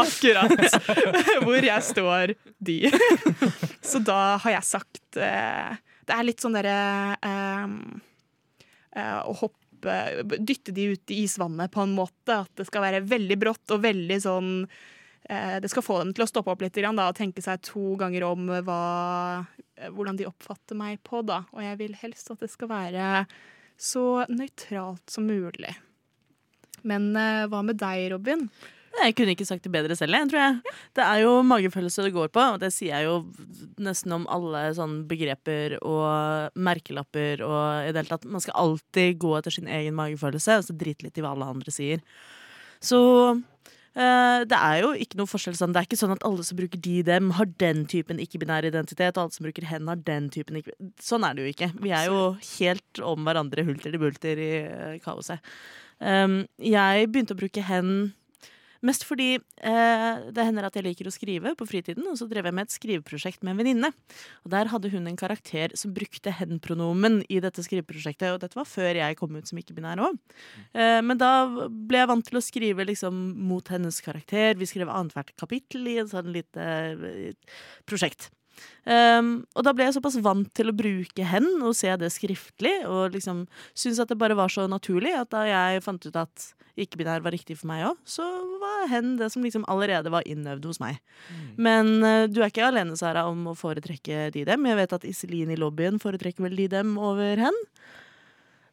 Akkurat 0.00 0.54
hvor 1.44 1.60
jeg 1.60 1.82
står 1.84 2.32
de. 2.56 2.88
Så 3.90 4.00
da 4.00 4.38
har 4.40 4.54
jeg 4.54 4.64
sagt 4.64 5.18
eh, 5.20 5.76
Det 6.08 6.16
er 6.16 6.24
litt 6.24 6.40
sånn 6.40 6.56
derre 6.56 6.78
eh, 7.20 7.66
eh, 8.96 9.18
Å 9.28 9.34
hoppe 9.42 9.98
Dytte 10.40 10.72
de 10.74 10.88
ut 10.96 11.12
i 11.14 11.20
isvannet 11.22 11.70
på 11.70 11.84
en 11.84 11.92
måte. 11.94 12.40
At 12.40 12.50
det 12.58 12.64
skal 12.66 12.82
være 12.82 13.04
veldig 13.06 13.36
brått 13.38 13.76
og 13.76 13.84
veldig 13.84 14.18
sånn 14.24 14.48
eh, 15.28 15.60
Det 15.60 15.68
skal 15.68 15.84
få 15.84 16.00
dem 16.00 16.16
til 16.16 16.24
å 16.24 16.30
stoppe 16.32 16.54
opp 16.54 16.64
litt 16.64 16.80
da, 16.80 16.96
og 16.96 17.20
tenke 17.20 17.44
seg 17.44 17.60
to 17.68 17.92
ganger 18.00 18.24
om 18.26 18.48
hva, 18.66 18.80
hvordan 19.92 20.18
de 20.18 20.26
oppfatter 20.32 20.80
meg 20.80 20.96
på. 21.06 21.20
Da. 21.28 21.44
Og 21.52 21.62
jeg 21.62 21.78
vil 21.84 21.94
helst 22.00 22.32
at 22.34 22.42
det 22.42 22.50
skal 22.56 22.72
være 22.72 23.12
så 23.78 24.24
nøytralt 24.30 25.10
som 25.10 25.28
mulig. 25.28 25.76
Men 26.86 27.12
eh, 27.18 27.46
hva 27.50 27.62
med 27.66 27.78
deg, 27.80 28.10
Robin? 28.14 28.48
Jeg 28.98 29.14
kunne 29.14 29.34
ikke 29.36 29.46
sagt 29.46 29.62
det 29.62 29.70
bedre 29.70 29.94
selv, 29.94 30.16
jeg, 30.16 30.30
tror 30.30 30.40
jeg. 30.40 30.76
Det 30.96 31.04
er 31.04 31.20
jo 31.22 31.34
magefølelse 31.46 32.06
det 32.06 32.14
går 32.16 32.32
på, 32.34 32.42
og 32.54 32.58
det 32.62 32.72
sier 32.74 32.96
jeg 32.96 33.06
jo 33.06 33.68
nesten 33.84 34.14
om 34.16 34.24
alle 34.32 34.64
sånne 34.74 35.04
begreper 35.10 35.76
og 35.78 36.56
merkelapper 36.58 37.44
og 37.46 37.84
i 37.84 37.92
det 37.92 38.02
hele 38.02 38.10
tatt. 38.10 38.26
Man 38.26 38.42
skal 38.42 38.58
alltid 38.58 39.20
gå 39.22 39.36
etter 39.38 39.54
sin 39.54 39.70
egen 39.70 39.94
magefølelse, 39.98 40.58
og 40.58 40.66
så 40.66 40.78
drite 40.80 41.06
litt 41.06 41.20
i 41.20 41.24
hva 41.24 41.36
alle 41.36 41.50
andre 41.52 41.74
sier. 41.74 42.02
Så 42.82 42.98
det 43.98 44.58
er 44.58 44.82
jo 44.84 44.92
ikke 44.94 45.18
noe 45.18 45.30
forskjell 45.30 45.56
sånn. 45.58 45.72
Det 45.74 45.80
er 45.80 45.88
ikke 45.88 45.98
sånn 45.98 46.14
at 46.14 46.22
alle 46.26 46.44
som 46.46 46.58
bruker 46.58 46.80
de, 46.84 47.00
dem, 47.06 47.32
har 47.34 47.48
den 47.58 47.82
typen 47.90 48.20
ikke-binær 48.22 48.68
identitet, 48.68 49.16
og 49.16 49.24
alle 49.24 49.34
som 49.34 49.48
bruker 49.48 49.66
hen, 49.66 49.90
har 49.90 49.98
den 50.06 50.28
typen 50.34 50.60
ikke 50.60 50.76
Sånn 51.02 51.24
er 51.26 51.34
det 51.34 51.44
jo 51.44 51.52
ikke. 51.54 51.70
Vi 51.82 51.90
er 51.94 52.06
jo 52.06 52.20
helt 52.58 53.02
om 53.02 53.26
hverandre, 53.26 53.64
hulter 53.66 53.90
til 53.90 54.02
bulter 54.02 54.42
i 54.42 54.52
eh, 54.60 54.96
kaoset. 55.02 55.42
Um, 55.98 56.44
jeg 56.62 57.08
begynte 57.10 57.34
å 57.34 57.40
bruke 57.40 57.64
hen 57.66 58.12
Mest 58.86 59.04
fordi 59.08 59.32
eh, 59.36 60.20
det 60.34 60.44
hender 60.46 60.68
at 60.68 60.76
jeg 60.78 60.86
liker 60.86 61.08
å 61.10 61.14
skrive 61.14 61.54
på 61.58 61.66
fritiden, 61.68 62.06
og 62.10 62.18
så 62.20 62.28
drev 62.30 62.48
jeg 62.48 62.56
med 62.56 62.68
et 62.68 62.74
skriveprosjekt 62.76 63.42
med 63.42 63.54
en 63.54 63.60
venninne. 63.62 63.90
Og 64.46 64.52
der 64.54 64.70
hadde 64.70 64.92
hun 64.92 65.10
en 65.10 65.18
karakter 65.18 65.74
som 65.78 65.94
brukte 65.96 66.34
hen-pronomen 66.38 67.20
i 67.26 67.40
dette 67.44 67.64
skriveprosjektet, 67.66 68.30
og 68.32 68.42
dette 68.44 68.58
var 68.58 68.68
før 68.68 69.00
jeg 69.00 69.18
kom 69.18 69.36
ut 69.38 69.50
som 69.50 69.60
ikke-binær 69.60 70.04
òg. 70.06 70.18
Eh, 70.78 71.00
men 71.02 71.18
da 71.20 71.32
ble 71.68 72.02
jeg 72.02 72.12
vant 72.12 72.28
til 72.30 72.40
å 72.40 72.44
skrive 72.44 72.86
liksom 72.86 73.20
mot 73.50 73.74
hennes 73.74 74.02
karakter. 74.04 74.54
Vi 74.58 74.70
skrev 74.70 74.92
annethvert 74.92 75.34
kapittel 75.40 75.90
i 75.90 75.98
et 76.02 76.12
sånn 76.12 76.30
lite 76.34 76.72
eh, 76.94 77.56
prosjekt. 77.88 78.30
Um, 78.88 79.32
og 79.52 79.66
da 79.66 79.74
ble 79.76 79.88
jeg 79.88 79.98
såpass 79.98 80.16
vant 80.24 80.48
til 80.56 80.70
å 80.70 80.76
bruke 80.76 81.24
hen 81.28 81.48
og 81.60 81.76
se 81.76 81.90
det 82.00 82.08
skriftlig, 82.14 82.74
og 82.88 83.16
liksom 83.16 83.44
syntes 83.74 84.00
at 84.04 84.12
det 84.12 84.18
bare 84.20 84.38
var 84.38 84.52
så 84.52 84.64
naturlig 84.70 85.12
at 85.18 85.30
da 85.34 85.44
jeg 85.48 85.84
fant 85.84 86.08
ut 86.08 86.16
at 86.16 86.52
ikke-binær 86.78 87.24
var 87.24 87.34
riktig 87.34 87.56
for 87.58 87.68
meg 87.70 87.84
òg, 87.88 87.98
så 88.06 88.24
var 88.62 88.86
hen 88.92 89.16
det 89.18 89.30
som 89.34 89.44
liksom 89.44 89.64
allerede 89.70 90.12
var 90.14 90.26
innøvd 90.30 90.68
hos 90.70 90.80
meg. 90.82 91.00
Men 91.58 91.98
uh, 92.04 92.26
du 92.30 92.40
er 92.40 92.52
ikke 92.52 92.68
alene, 92.68 92.96
Sara, 92.98 93.26
om 93.30 93.50
å 93.50 93.56
foretrekke 93.58 94.28
de 94.34 94.44
dem. 94.48 94.68
Jeg 94.70 94.78
vet 94.78 94.94
at 94.94 95.06
Iselin 95.08 95.50
i 95.54 95.58
lobbyen 95.58 95.98
foretrekker 96.02 96.46
vel 96.46 96.58
de 96.58 96.68
dem 96.78 96.94
over 97.02 97.42
hen. 97.42 97.58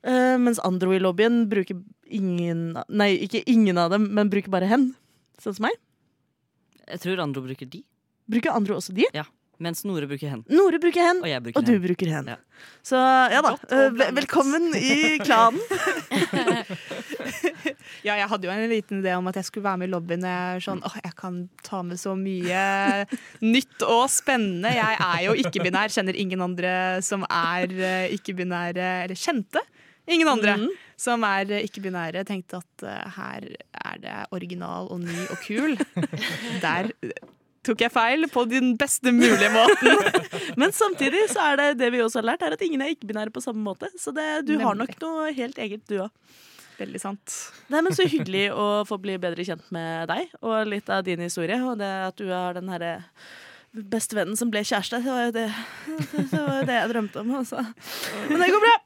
Uh, 0.05 0.37
mens 0.37 0.61
Andro 0.61 0.93
i 0.93 1.01
lobbyen 1.01 1.47
bruker 1.49 1.79
ingen 2.13 2.75
Nei, 2.93 3.15
ikke 3.25 3.41
ingen 3.49 3.79
av 3.81 3.89
dem, 3.95 4.11
men 4.13 4.29
bruker 4.29 4.53
bare 4.53 4.69
hen. 4.69 4.91
Sånn 5.41 5.57
som 5.57 5.65
meg. 5.65 5.79
Jeg 6.85 7.01
tror 7.01 7.23
Andro 7.23 7.41
bruker 7.45 7.67
de, 7.69 7.81
Bruker 8.29 8.53
Andro 8.53 8.77
også 8.77 8.93
de? 8.95 9.07
Mens 9.61 9.83
Nore 9.87 10.07
bruker 10.09 10.31
hen. 10.31 10.43
Nore 10.51 10.79
bruker 10.83 11.05
hen. 11.05 11.21
Og 11.23 11.29
jeg 11.29 11.43
bruker 11.45 11.59
Og 11.59 11.67
du 11.67 11.75
bruker 11.83 12.11
hen. 12.11 12.31
Ja. 12.33 12.37
Så 12.85 12.99
ja 13.31 13.41
da. 13.45 13.55
Eh, 13.71 14.03
velkommen 14.15 14.71
i 14.79 15.17
klanen. 15.23 15.61
Ja, 18.05 18.15
jeg 18.19 18.27
hadde 18.29 18.45
jo 18.45 18.53
en 18.53 18.69
liten 18.69 19.01
idé 19.01 19.15
om 19.17 19.27
at 19.29 19.37
jeg 19.39 19.47
skulle 19.47 19.65
være 19.65 19.81
med 19.81 19.89
i 19.89 19.93
lobbyen. 19.93 20.25
Jeg, 20.29 20.61
sånn, 20.65 20.81
åh, 20.85 20.97
jeg 21.01 21.15
kan 21.17 21.39
ta 21.65 21.81
med 21.85 21.99
så 22.01 22.13
mye 22.17 23.05
nytt 23.41 23.85
og 23.85 24.05
spennende. 24.13 24.73
Jeg 24.75 24.99
er 25.07 25.23
jo 25.25 25.35
ikke-binær, 25.41 25.93
kjenner 25.93 26.17
ingen 26.21 26.43
andre 26.45 26.73
som 27.05 27.25
er 27.25 27.73
eh, 27.73 28.13
ikke-binære, 28.17 28.89
eller 29.05 29.19
kjente. 29.19 29.63
Ingen 30.05 30.29
andre 30.29 30.57
mm. 30.61 30.67
som 31.01 31.25
er 31.25 31.49
eh, 31.49 31.65
ikke-binære. 31.65 32.25
Tenkte 32.29 32.61
at 32.61 32.85
uh, 32.85 33.15
her 33.17 33.47
er 33.57 34.01
det 34.03 34.17
original 34.35 34.91
og 34.93 35.01
ny 35.01 35.23
og 35.33 35.39
kul. 35.45 35.79
Der 36.65 36.91
tok 37.65 37.83
jeg 37.85 37.93
feil 37.93 38.27
på 38.31 38.45
den 38.49 38.73
beste 38.79 39.13
mulige 39.15 39.51
måten. 39.53 40.01
Men 40.61 40.73
samtidig 40.75 41.27
så 41.33 41.51
er 41.51 41.61
det 41.61 41.69
det 41.83 41.91
vi 41.95 42.03
også 42.03 42.21
har 42.21 42.31
lært, 42.31 42.45
er 42.45 42.55
at 42.55 42.65
ingen 42.65 42.83
er 42.85 42.93
ikke-binære 42.93 43.33
på 43.33 43.43
samme 43.43 43.63
måte. 43.65 43.89
Så 43.99 44.13
det, 44.15 44.45
du 44.47 44.55
har 44.61 44.77
nok 44.77 44.93
noe 45.01 45.31
helt 45.35 45.59
eget, 45.61 45.85
du 45.89 45.99
òg. 46.05 46.11
Veldig 46.75 46.99
sant. 46.99 47.33
Nei, 47.71 47.79
men 47.79 47.95
Så 47.95 48.03
hyggelig 48.11 48.49
å 48.51 48.83
få 48.87 48.99
bli 49.01 49.15
bedre 49.21 49.45
kjent 49.47 49.65
med 49.75 50.09
deg 50.11 50.33
og 50.41 50.67
litt 50.67 50.91
av 50.91 51.05
din 51.07 51.23
historie. 51.23 51.59
Og 51.63 51.79
det 51.79 51.91
at 52.09 52.19
du 52.19 52.27
har 52.31 52.57
den 52.57 52.71
herre 52.71 52.97
bestevennen 53.75 54.37
som 54.39 54.51
ble 54.51 54.63
kjæreste. 54.63 55.01
Det 55.03 55.11
var 55.11 55.27
jo 55.27 55.35
det, 55.35 55.47
det, 56.31 56.39
var 56.39 56.61
jo 56.61 56.69
det 56.69 56.79
jeg 56.79 56.93
drømte 56.93 57.23
om. 57.23 57.35
Også. 57.41 57.65
Men 58.29 58.43
det 58.43 58.53
går 58.53 58.65
bra. 58.67 58.77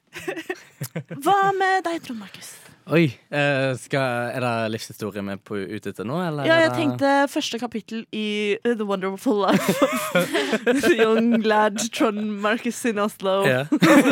Hva 1.26 1.40
med 1.58 1.86
deg, 1.90 2.02
Trond 2.06 2.22
Markus? 2.22 2.54
Oi, 2.90 3.04
eh, 3.30 3.76
skal, 3.78 4.32
er 4.34 4.42
det 4.42 4.52
livshistorie 4.74 5.22
vi 5.22 5.34
er 5.36 5.42
på 5.46 5.60
ute 5.62 5.92
etter 5.92 6.08
nå? 6.10 6.16
Eller 6.26 6.48
Ja, 6.50 6.56
jeg 6.64 6.72
tenkte 6.74 7.12
første 7.30 7.60
kapittel 7.62 8.02
i 8.16 8.58
The 8.66 8.88
Wonderful 8.88 9.44
Life 9.44 9.76
of 9.86 10.34
the 10.66 10.96
Young 11.04 11.44
Lad 11.46 11.78
Trond 11.94 12.40
Marcus 12.42 12.80
in 12.90 12.98
Oslo. 13.04 13.44
Ja. 13.46 13.68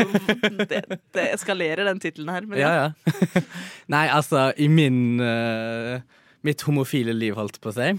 det, 0.70 0.84
det 1.18 1.26
eskalerer, 1.32 1.88
den 1.90 2.04
tittelen 2.04 2.30
her. 2.30 2.46
Men 2.46 2.62
Ja, 2.62 2.70
ja. 2.78 3.18
ja. 3.18 3.42
Nei, 3.96 4.06
altså, 4.13 4.52
i 4.62 4.70
min 4.70 5.18
uh, 5.24 5.98
Mitt 6.46 6.62
homofile 6.70 7.18
liv, 7.18 7.34
holdt 7.34 7.58
på 7.63 7.74
å 7.74 7.78
si. 7.80 7.90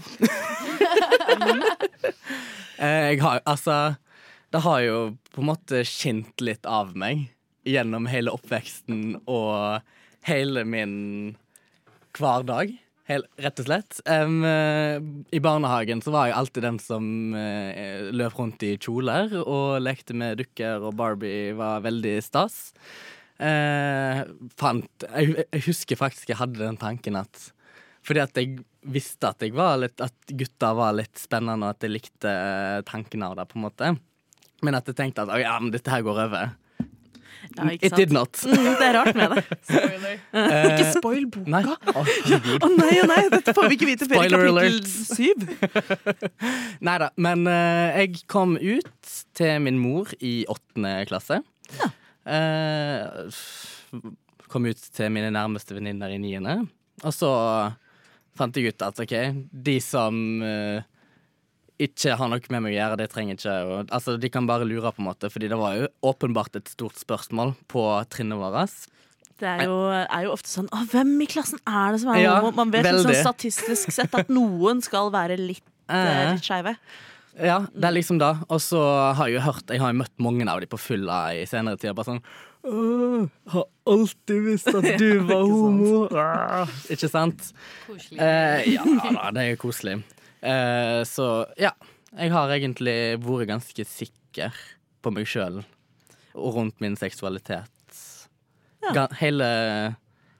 Eh, 2.79 3.11
jeg 3.11 3.19
har 3.19 3.41
Altså, 3.43 3.95
det 4.55 4.63
har 4.63 4.79
jo 4.85 4.99
på 5.35 5.43
en 5.43 5.51
måte 5.51 5.83
skint 5.83 6.39
litt 6.39 6.63
av 6.63 6.95
meg 6.95 7.27
gjennom 7.67 8.07
hele 8.07 8.31
oppveksten 8.31 9.17
og 9.27 9.83
hele 10.29 10.63
min 10.67 10.95
hverdag. 12.17 12.77
Hel, 13.09 13.23
rett 13.41 13.61
og 13.61 13.65
slett. 13.65 13.99
Eh, 14.05 14.31
I 15.33 15.41
barnehagen 15.41 16.03
så 16.05 16.13
var 16.13 16.29
jeg 16.29 16.37
alltid 16.37 16.65
den 16.67 16.77
som 16.83 17.05
uh, 17.33 18.09
løp 18.13 18.35
rundt 18.37 18.65
i 18.67 18.75
kjoler 18.77 19.33
og 19.41 19.79
lekte 19.81 20.13
med 20.17 20.37
dukker, 20.43 20.85
og 20.85 20.97
Barbie 20.99 21.55
var 21.57 21.81
veldig 21.85 22.19
stas. 22.21 22.59
Uh, 23.39 24.27
fant, 24.59 25.05
jeg, 25.07 25.45
jeg 25.47 25.63
husker 25.69 25.97
faktisk 25.97 26.33
jeg 26.33 26.41
hadde 26.41 26.59
den 26.59 26.75
tanken 26.75 27.15
at 27.15 27.45
Fordi 28.03 28.19
at 28.19 28.35
jeg 28.35 28.57
visste 28.83 29.29
at, 29.29 29.39
jeg 29.39 29.55
var 29.55 29.77
litt, 29.79 30.01
at 30.03 30.33
gutta 30.35 30.73
var 30.75 30.97
litt 30.97 31.15
spennende, 31.19 31.69
og 31.69 31.77
at 31.77 31.85
jeg 31.87 31.93
likte 31.93 32.29
Tankene 32.29 32.83
tanken 32.91 33.23
av 33.23 33.37
det. 33.39 33.47
på 33.47 33.57
en 33.57 33.65
måte 33.65 33.93
Men 34.61 34.77
at 34.77 34.91
jeg 34.91 34.99
tenkte 34.99 35.23
at 35.23 35.39
ja, 35.39 35.55
men 35.59 35.71
dette 35.71 35.91
her 35.91 36.03
går 36.05 36.25
over. 36.27 36.51
Ja, 37.55 37.65
It 37.81 37.95
did 37.95 38.11
not. 38.15 38.35
Mm, 38.45 38.65
det 38.79 38.85
er 38.89 38.93
rart 38.97 39.15
med 39.17 39.35
det. 39.35 39.43
Eh, 40.29 40.65
Ikke 40.69 40.87
spoil 40.93 41.25
boka! 41.31 41.49
Nei. 41.49 41.61
Å, 41.65 42.03
ja, 42.29 42.37
oh, 42.61 42.71
nei, 42.75 42.91
oh, 43.01 43.07
nei, 43.09 43.19
dette 43.31 43.53
får 43.57 43.69
vi 43.71 43.77
ikke 43.79 43.87
vite 43.89 44.07
før 44.09 44.25
i 44.25 44.31
kapittel 44.33 44.79
syv. 44.89 45.45
Nei 46.89 46.95
da, 47.01 47.07
men 47.21 47.45
eh, 47.49 47.99
jeg 48.03 48.21
kom 48.31 48.55
ut 48.59 49.13
til 49.37 49.59
min 49.65 49.79
mor 49.81 50.11
i 50.21 50.33
åttende 50.51 50.93
klasse. 51.09 51.39
Eh, 52.29 53.27
f- 53.29 54.05
kom 54.49 54.65
ut 54.69 54.81
til 54.95 55.11
mine 55.13 55.31
nærmeste 55.33 55.77
venninner 55.77 56.13
i 56.13 56.19
niende. 56.21 56.59
Og 57.05 57.13
så 57.15 57.29
fant 58.39 58.55
jeg 58.59 58.73
ut 58.73 58.85
at 58.85 59.01
OK, 59.03 59.15
de 59.51 59.77
som 59.83 60.19
eh, 60.45 60.81
ikke 61.79 62.15
har 62.19 62.29
noe 62.31 62.41
med 62.51 62.63
meg 62.65 62.73
å 62.73 62.77
gjøre, 62.77 62.97
det 62.99 63.09
trenger 63.13 63.37
ikke 63.37 63.57
og, 63.65 63.91
Altså, 63.95 64.17
de 64.19 64.29
kan 64.31 64.47
bare 64.49 64.67
lure, 64.67 64.91
på 64.95 64.99
en 65.03 65.07
måte, 65.09 65.29
fordi 65.31 65.47
det 65.51 65.57
var 65.59 65.77
jo 65.79 65.87
åpenbart 66.11 66.55
et 66.59 66.67
stort 66.71 66.99
spørsmål 66.99 67.53
på 67.71 67.83
trinnet 68.11 68.39
vårt. 68.41 68.87
Det 69.39 69.47
er 69.47 69.63
jo, 69.69 69.77
er 69.87 70.25
jo 70.25 70.33
ofte 70.35 70.49
sånn 70.51 70.65
Å, 70.75 70.81
hvem 70.91 71.13
i 71.23 71.27
klassen 71.31 71.61
er 71.63 71.93
det 71.95 72.01
som 72.01 72.09
er 72.11 72.17
Ja, 72.25 72.33
homo? 72.43 72.51
Man 72.57 72.73
vet 72.73 72.83
liksom 72.83 73.07
sånn 73.07 73.21
statistisk 73.23 73.93
sett 73.95 74.17
at 74.19 74.27
noen 74.27 74.81
skal 74.83 75.07
være 75.15 75.37
litt, 75.39 75.63
eh, 75.87 75.95
Eh. 75.95 76.33
litt 76.35 76.43
skeive. 76.43 76.75
Ja, 77.39 77.61
det 77.71 77.87
er 77.87 77.93
liksom 77.95 78.19
det. 78.19 78.33
Og 78.51 78.59
så 78.59 78.81
har 79.15 79.29
jeg 79.29 79.37
jo 79.37 79.45
hørt 79.45 79.71
Jeg 79.71 79.79
har 79.79 79.93
jo 79.93 79.99
møtt 80.01 80.11
mange 80.19 80.43
av 80.51 80.59
de 80.59 80.67
på 80.67 80.75
fylla 80.81 81.21
i 81.39 81.45
senere 81.47 81.79
tider. 81.79 81.95
Bare 81.95 82.09
sånn 82.11 82.23
Åh, 82.67 83.29
har 83.53 83.63
alltid 83.87 84.41
visst 84.43 84.67
at 84.67 84.83
du 84.99 85.21
var 85.29 85.45
homo. 85.47 86.09
Ikke 86.91 87.07
sant? 87.07 87.53
Koselig. 87.87 88.19
Eh, 88.19 88.73
ja 88.75 88.83
da, 88.83 89.29
det 89.31 89.45
er 89.45 89.53
jo 89.53 89.61
koselig. 89.63 90.01
Eh, 90.41 91.01
så 91.07 91.29
ja. 91.59 91.73
Jeg 92.09 92.31
har 92.33 92.49
egentlig 92.49 93.19
vært 93.21 93.51
ganske 93.51 93.83
sikker 93.85 94.55
på 95.03 95.11
meg 95.13 95.27
sjøl 95.29 95.61
og 96.39 96.55
rundt 96.55 96.79
min 96.81 96.95
seksualitet. 96.97 97.99
Ja. 98.81 99.05
Hele, 99.19 99.47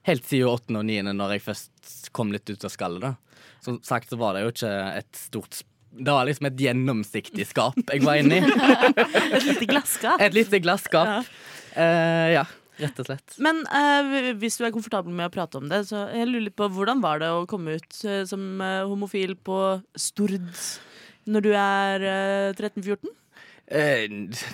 helt 0.08 0.26
siden 0.26 0.50
åttende 0.50 0.82
og 0.82 0.88
niende, 0.88 1.14
når 1.14 1.36
jeg 1.36 1.44
først 1.44 2.10
kom 2.16 2.32
litt 2.34 2.48
ut 2.50 2.64
av 2.66 2.72
skallet. 2.74 3.04
da. 3.04 3.44
Som 3.62 3.78
sagt 3.86 4.10
så 4.10 4.18
var 4.18 4.34
det 4.34 4.44
jo 4.46 4.52
ikke 4.54 4.72
et 4.96 5.10
stort 5.16 5.60
Det 5.90 6.14
var 6.14 6.24
liksom 6.24 6.46
et 6.48 6.60
gjennomsiktig 6.64 7.44
skap 7.50 7.78
jeg 7.90 8.02
var 8.06 8.20
inni. 8.22 8.40
Et 9.36 9.46
lite 9.46 9.66
glasskap. 9.68 10.22
Et 10.22 10.34
lite 10.34 10.60
glasskap. 10.62 11.26
Eh, 11.74 12.28
ja, 12.34 12.44
rett 12.80 13.00
og 13.02 13.08
slett. 13.08 13.36
Men 13.42 13.62
eh, 13.66 14.32
hvis 14.40 14.58
du 14.58 14.66
er 14.66 14.74
komfortabel 14.74 15.14
med 15.14 15.30
å 15.30 15.34
prate 15.34 15.60
om 15.60 15.68
det, 15.70 15.84
så 15.90 16.06
jeg 16.14 16.28
lurer 16.28 16.48
litt 16.48 16.58
på 16.58 16.70
hvordan 16.72 17.02
var 17.04 17.22
det 17.22 17.30
å 17.32 17.46
komme 17.50 17.78
ut 17.78 18.02
eh, 18.04 18.22
som 18.28 18.60
eh, 18.64 18.82
homofil 18.88 19.36
på 19.46 19.60
Stord 19.98 20.40
når 21.30 21.46
du 21.46 21.50
er 21.54 22.06
eh, 22.10 22.52
13-14? 22.56 23.16
Eh, 23.70 24.08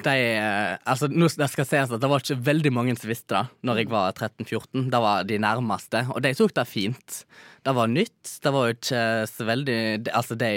de, 0.04 0.12
eh, 0.12 0.74
altså, 0.84 1.08
nå 1.08 1.30
skal 1.32 1.64
sies 1.64 1.88
at 1.88 2.02
det 2.02 2.10
var 2.10 2.20
ikke 2.20 2.36
veldig 2.50 2.72
mange 2.76 2.92
som 3.00 3.08
visste 3.08 3.32
det 3.32 3.64
Når 3.64 3.78
jeg 3.80 3.88
var 3.88 4.10
13-14. 4.12 4.90
Det 4.92 5.00
var 5.00 5.24
de 5.24 5.38
nærmeste, 5.40 6.02
og 6.12 6.20
de 6.24 6.34
tok 6.36 6.52
det 6.58 6.66
fint. 6.68 7.22
Det 7.64 7.74
var 7.78 7.88
nytt. 7.88 8.34
Det 8.44 8.52
var 8.52 8.68
jo 8.68 8.76
ikke 8.76 9.06
så 9.30 9.48
veldig 9.48 9.78
de, 10.04 10.12
Altså, 10.12 10.36
de 10.36 10.52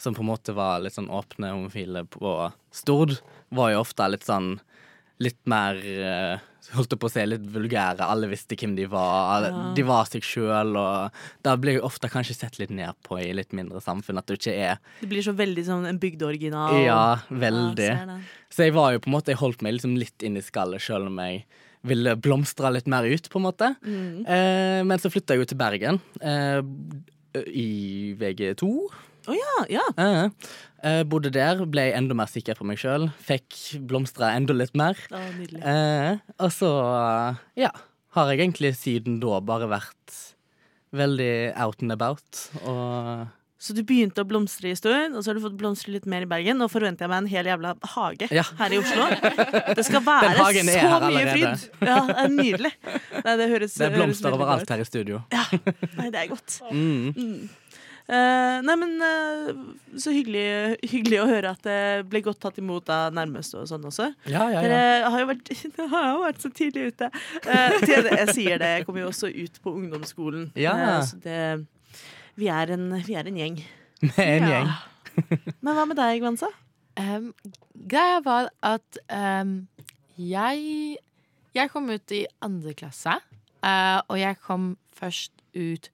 som 0.00 0.14
på 0.16 0.22
en 0.22 0.30
måte 0.30 0.54
var 0.56 0.80
litt 0.80 0.94
sånn 0.96 1.10
åpne 1.12 1.50
homofile 1.52 2.06
på 2.08 2.36
Stord, 2.72 3.18
var 3.52 3.74
jo 3.74 3.82
ofte 3.82 4.06
litt 4.08 4.26
sånn 4.28 4.54
Litt 5.20 5.36
mer 5.52 5.76
eh, 5.76 6.38
Holdt 6.74 6.94
på 7.00 7.08
å 7.08 7.12
si 7.12 7.22
litt 7.26 7.46
vulgære. 7.50 8.04
Alle 8.04 8.28
visste 8.30 8.58
hvem 8.58 8.74
de 8.76 8.86
var. 8.90 9.46
Ja. 9.48 9.62
De 9.76 9.84
var 9.88 10.10
seg 10.10 10.26
sjøl, 10.26 10.76
og 10.78 11.22
det 11.46 11.54
blir 11.62 11.78
jeg 11.78 11.86
ofte 11.86 12.10
kanskje 12.12 12.36
sett 12.36 12.60
litt 12.60 12.74
ned 12.74 12.98
på 13.06 13.18
i 13.20 13.30
litt 13.36 13.54
mindre 13.56 13.82
samfunn. 13.84 14.20
At 14.20 14.28
du 14.28 14.36
ikke 14.36 14.54
er 14.54 14.78
Det 15.00 15.08
blir 15.10 15.24
så 15.24 15.34
veldig 15.36 15.64
sånn 15.66 15.88
en 15.90 16.00
bygdeoriginal. 16.02 16.76
Ja, 16.84 17.02
veldig. 17.30 17.90
Ja. 17.90 18.20
Så 18.52 18.68
jeg 18.68 18.76
var 18.76 18.92
jo 18.94 19.02
på 19.02 19.10
en 19.10 19.14
måte 19.14 19.32
Jeg 19.32 19.40
holdt 19.40 19.62
meg 19.62 19.76
liksom 19.76 19.96
litt 19.98 20.26
inn 20.26 20.38
i 20.38 20.44
skallet, 20.44 20.82
selv 20.84 21.10
om 21.10 21.20
jeg 21.22 21.44
ville 21.86 22.16
blomstre 22.20 22.70
litt 22.74 22.88
mer 22.90 23.06
ut, 23.08 23.30
på 23.32 23.40
en 23.40 23.46
måte. 23.46 23.74
Mm. 23.80 24.26
Eh, 24.26 24.80
men 24.84 25.00
så 25.00 25.10
flytta 25.12 25.36
jeg 25.36 25.44
jo 25.44 25.50
til 25.52 25.60
Bergen 25.60 26.00
eh, 26.20 26.60
i 27.48 27.70
VG2. 28.20 28.68
Å 29.28 29.36
ja, 29.36 29.54
ja. 29.68 29.84
Eh, 30.00 30.50
eh, 30.86 31.02
bodde 31.08 31.32
der, 31.34 31.60
ble 31.68 31.88
enda 31.96 32.16
mer 32.16 32.30
sikker 32.30 32.56
på 32.58 32.66
meg 32.68 32.80
sjøl. 32.80 33.08
Fikk 33.26 33.80
blomstra 33.90 34.32
enda 34.36 34.56
litt 34.56 34.72
mer. 34.78 34.96
Oh. 35.12 35.26
Eh, 35.60 36.20
og 36.40 36.52
så, 36.54 36.70
ja, 37.60 37.72
har 38.16 38.30
jeg 38.32 38.40
egentlig 38.46 38.72
siden 38.78 39.20
da 39.22 39.40
bare 39.44 39.68
vært 39.70 40.16
veldig 40.96 41.32
out 41.60 41.82
and 41.84 41.92
about. 41.94 42.48
Og 42.64 43.28
Så 43.60 43.74
du 43.76 43.82
begynte 43.84 44.22
å 44.24 44.26
blomstre 44.26 44.70
i 44.72 44.74
stund, 44.78 45.12
og 45.14 45.20
så 45.22 45.30
har 45.30 45.36
du 45.36 45.42
fått 45.44 45.58
blomstre 45.60 45.92
litt 45.92 46.06
mer 46.08 46.24
i 46.24 46.28
Bergen. 46.30 46.56
Nå 46.58 46.66
forventer 46.72 47.04
jeg 47.04 47.12
meg 47.12 47.18
en 47.20 47.28
hel 47.28 47.50
jævla 47.50 47.74
hage 47.92 48.28
Ja. 48.32 48.42
her 48.56 48.72
i 48.72 48.78
Oslo. 48.80 49.04
Det 49.76 49.84
skal 49.84 50.00
være 50.06 50.32
så 50.32 50.64
mye 50.64 51.26
fryd. 51.28 51.66
Ja, 51.84 51.98
det 52.08 52.16
er 52.24 52.32
nydelig. 52.32 52.72
Nei, 53.20 53.34
det 53.36 53.50
høres 53.52 53.76
det 53.76 53.90
er 53.90 53.98
blomster 53.98 54.32
overalt 54.38 54.72
her 54.72 54.80
i 54.80 54.88
studio. 54.88 55.20
Nei, 55.30 56.08
det 56.08 56.22
er 56.24 56.30
godt. 56.32 56.56
Mm. 56.72 57.12
Eh, 57.12 57.69
nei, 58.66 58.74
men 58.80 58.94
eh, 59.06 59.50
så 60.02 60.10
hyggelig, 60.14 60.78
hyggelig 60.90 61.18
å 61.22 61.26
høre 61.28 61.50
at 61.54 61.62
det 61.66 61.76
ble 62.10 62.22
godt 62.26 62.40
tatt 62.42 62.56
imot 62.62 62.88
av 62.90 63.12
nærmeste 63.14 63.60
og 63.60 63.68
sånn 63.70 63.84
også. 63.86 64.08
Ja, 64.30 64.46
ja, 64.50 64.60
ja. 64.60 64.62
Dere 64.64 65.10
har 65.12 65.22
jo 65.22 65.28
vært, 65.30 65.50
har 65.94 66.06
jo 66.08 66.22
vært 66.24 66.40
så 66.42 66.50
tidlig 66.54 66.88
ute. 66.94 67.10
Eh, 67.44 67.76
til 67.84 68.06
det, 68.06 68.14
jeg 68.22 68.34
sier 68.38 68.62
det, 68.62 68.70
jeg 68.78 68.86
kommer 68.88 69.04
jo 69.04 69.10
også 69.12 69.30
ut 69.30 69.60
på 69.62 69.74
ungdomsskolen. 69.82 70.48
Ja. 70.58 70.74
Eh, 70.78 71.02
så 71.10 71.20
det, 71.22 71.38
vi, 72.40 72.48
er 72.50 72.72
en, 72.76 72.88
vi 73.06 73.18
er 73.20 73.30
en 73.30 73.38
gjeng. 73.42 73.60
Med 74.08 74.24
en 74.24 74.48
Ja. 74.48 74.54
gjeng. 74.56 74.72
Men 75.64 75.74
hva 75.76 75.84
med 75.90 75.98
deg, 75.98 76.20
Gvansa? 76.22 76.48
Um, 77.00 77.30
greia 77.90 78.18
var 78.24 78.48
at 78.66 78.98
um, 79.12 79.54
jeg 80.18 80.98
Jeg 81.54 81.70
kom 81.72 81.88
ut 81.90 82.12
i 82.14 82.24
andre 82.44 82.74
klasse, 82.78 83.18
Uh, 83.60 84.00
og 84.08 84.16
jeg 84.16 84.38
kom 84.40 84.70
først 84.96 85.34
ut 85.52 85.90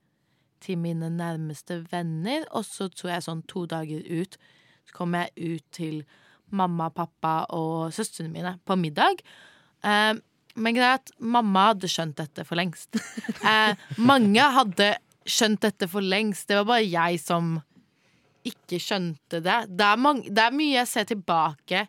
til 0.65 0.79
mine 0.81 1.09
nærmeste 1.13 1.83
venner, 1.91 2.47
og 2.51 2.65
så 2.67 2.89
tror 2.93 3.15
jeg 3.15 3.27
sånn 3.27 3.43
to 3.51 3.67
dager 3.71 4.05
ut 4.07 4.39
så 4.87 4.95
kom 4.95 5.17
jeg 5.19 5.33
ut 5.37 5.67
til 5.75 6.01
mamma, 6.55 6.91
pappa 6.95 7.41
og 7.55 7.93
søstrene 7.95 8.31
mine 8.33 8.55
på 8.67 8.77
middag. 8.79 9.23
Eh, 9.83 10.15
men 10.57 10.77
greia 10.77 10.97
at 11.01 11.11
mamma 11.19 11.71
hadde 11.73 11.91
skjønt 11.91 12.17
dette 12.23 12.47
for 12.47 12.59
lengst. 12.59 12.97
Eh, 13.47 13.79
mange 14.03 14.43
hadde 14.43 14.89
skjønt 15.29 15.61
dette 15.63 15.87
for 15.91 16.03
lengst. 16.03 16.49
Det 16.49 16.57
var 16.59 16.65
bare 16.73 16.87
jeg 16.87 17.21
som 17.23 17.53
ikke 18.47 18.81
skjønte 18.83 19.39
det. 19.43 19.59
Det 19.71 19.87
er, 19.87 20.01
mange, 20.03 20.31
det 20.35 20.43
er 20.43 20.57
mye 20.57 20.81
jeg 20.81 20.91
ser 20.91 21.07
tilbake 21.11 21.85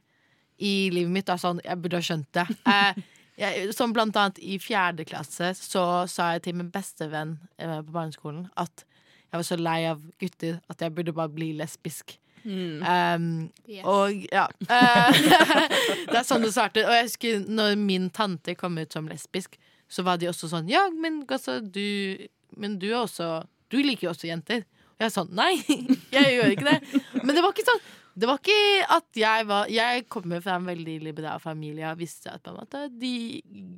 i 0.62 0.74
livet 0.94 1.14
mitt. 1.14 1.26
Da, 1.30 1.38
sånn, 1.42 1.62
jeg 1.66 1.82
burde 1.82 2.02
ha 2.02 2.06
skjønt 2.06 2.30
det. 2.38 2.46
Eh, 2.70 3.00
jeg, 3.38 3.74
som 3.78 3.94
blant 3.94 4.16
annet 4.18 4.40
i 4.42 4.58
fjerde 4.62 5.06
klasse 5.08 5.52
så 5.60 5.84
sa 6.10 6.32
jeg 6.36 6.48
til 6.48 6.56
min 6.58 6.72
bestevenn 6.74 7.36
eh, 7.62 7.80
på 7.86 7.94
barneskolen 7.94 8.48
at 8.58 8.86
jeg 9.28 9.36
var 9.36 9.46
så 9.46 9.58
lei 9.60 9.82
av 9.90 10.02
gutter 10.22 10.62
at 10.72 10.82
jeg 10.82 10.94
burde 10.96 11.14
bare 11.14 11.34
bli 11.34 11.52
lesbisk. 11.58 12.16
Um, 12.48 13.50
Og 13.84 14.22
ja 14.32 14.46
eh, 14.72 15.18
Det 16.08 16.16
er 16.16 16.24
sånn 16.24 16.46
det 16.46 16.54
startet. 16.56 16.86
Og 16.88 16.94
jeg 16.96 17.08
husker 17.10 17.42
når 17.44 17.74
min 17.82 18.06
tante 18.16 18.56
kom 18.56 18.78
ut 18.80 18.94
som 18.94 19.10
lesbisk, 19.12 19.58
så 19.92 20.06
var 20.08 20.22
de 20.22 20.30
også 20.32 20.48
sånn 20.54 20.70
Ja, 20.72 20.86
men 20.94 21.26
altså, 21.28 21.60
du 21.60 22.16
Men 22.56 22.78
du 22.80 22.88
er 22.94 23.02
også 23.02 23.42
Du 23.72 23.82
liker 23.84 24.08
jo 24.08 24.14
også 24.14 24.30
jenter. 24.30 24.64
Og 24.96 25.04
jeg 25.04 25.10
er 25.10 25.16
sånn 25.18 25.34
Nei, 25.36 25.58
jeg 26.16 26.38
gjør 26.38 26.56
ikke 26.56 26.70
det. 26.72 27.04
Men 27.20 27.36
det 27.36 27.44
var 27.44 27.52
ikke 27.52 27.68
sånn 27.68 27.84
det 28.18 28.26
var 28.30 28.40
ikke 28.42 28.86
at 28.98 29.20
jeg 29.22 29.46
var 29.46 29.68
Jeg 29.70 30.08
kommer 30.10 30.42
fra 30.42 30.56
en 30.58 30.66
veldig 30.66 30.96
liberal 31.06 31.40
familie 31.44 31.86
og 31.92 32.00
visste 32.00 32.32
at 32.34 32.42
på 32.42 32.50
en 32.50 32.58
måte 32.58 32.80
de 32.98 33.12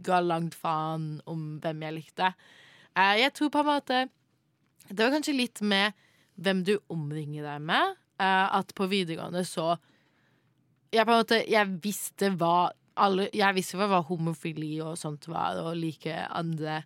ga 0.05 0.21
langt 0.23 0.55
faen 0.55 1.17
om 1.27 1.57
hvem 1.59 1.81
jeg 1.83 1.95
likte. 1.97 2.29
Eh, 2.95 3.17
Jeg 3.25 3.33
tror 3.35 3.49
på 3.51 3.59
en 3.65 3.69
måte 3.73 3.97
Det 4.87 5.03
var 5.03 5.11
kanskje 5.17 5.35
litt 5.35 5.59
med 5.61 5.91
hvem 6.39 6.63
du 6.63 6.77
omringer 6.89 7.43
deg 7.43 7.61
med. 7.67 7.95
eh, 8.19 8.47
At 8.61 8.71
på 8.75 8.87
videregående 8.87 9.43
så 9.45 9.73
Jeg 10.93 11.05
på 11.05 11.11
en 11.13 11.19
måte 11.23 11.41
Jeg 11.49 11.67
visste 11.83 12.31
hva 12.39 12.69
alle, 12.99 13.29
Jeg 13.33 13.55
visste 13.55 13.77
hva 13.79 14.01
homofili 14.07 14.79
og 14.83 14.97
sånt 14.99 15.27
var, 15.31 15.59
og 15.63 15.75
like 15.79 16.15
andre 16.35 16.81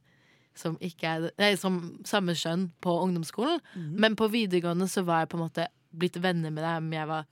som 0.56 0.76
ikke 0.86 1.08
er 1.10 1.24
nei, 1.42 1.56
som 1.58 1.80
samme 2.06 2.36
kjønn 2.38 2.68
på 2.86 2.92
ungdomsskolen. 3.02 3.58
Men 3.98 4.14
på 4.16 4.28
videregående 4.30 4.86
så 4.88 5.02
var 5.08 5.24
jeg 5.24 5.30
på 5.32 5.38
en 5.40 5.42
måte 5.48 5.64
blitt 5.98 6.20
venner 6.22 6.52
med 6.54 6.62
dem. 6.64 6.92
Jeg 6.94 7.08
var, 7.10 7.26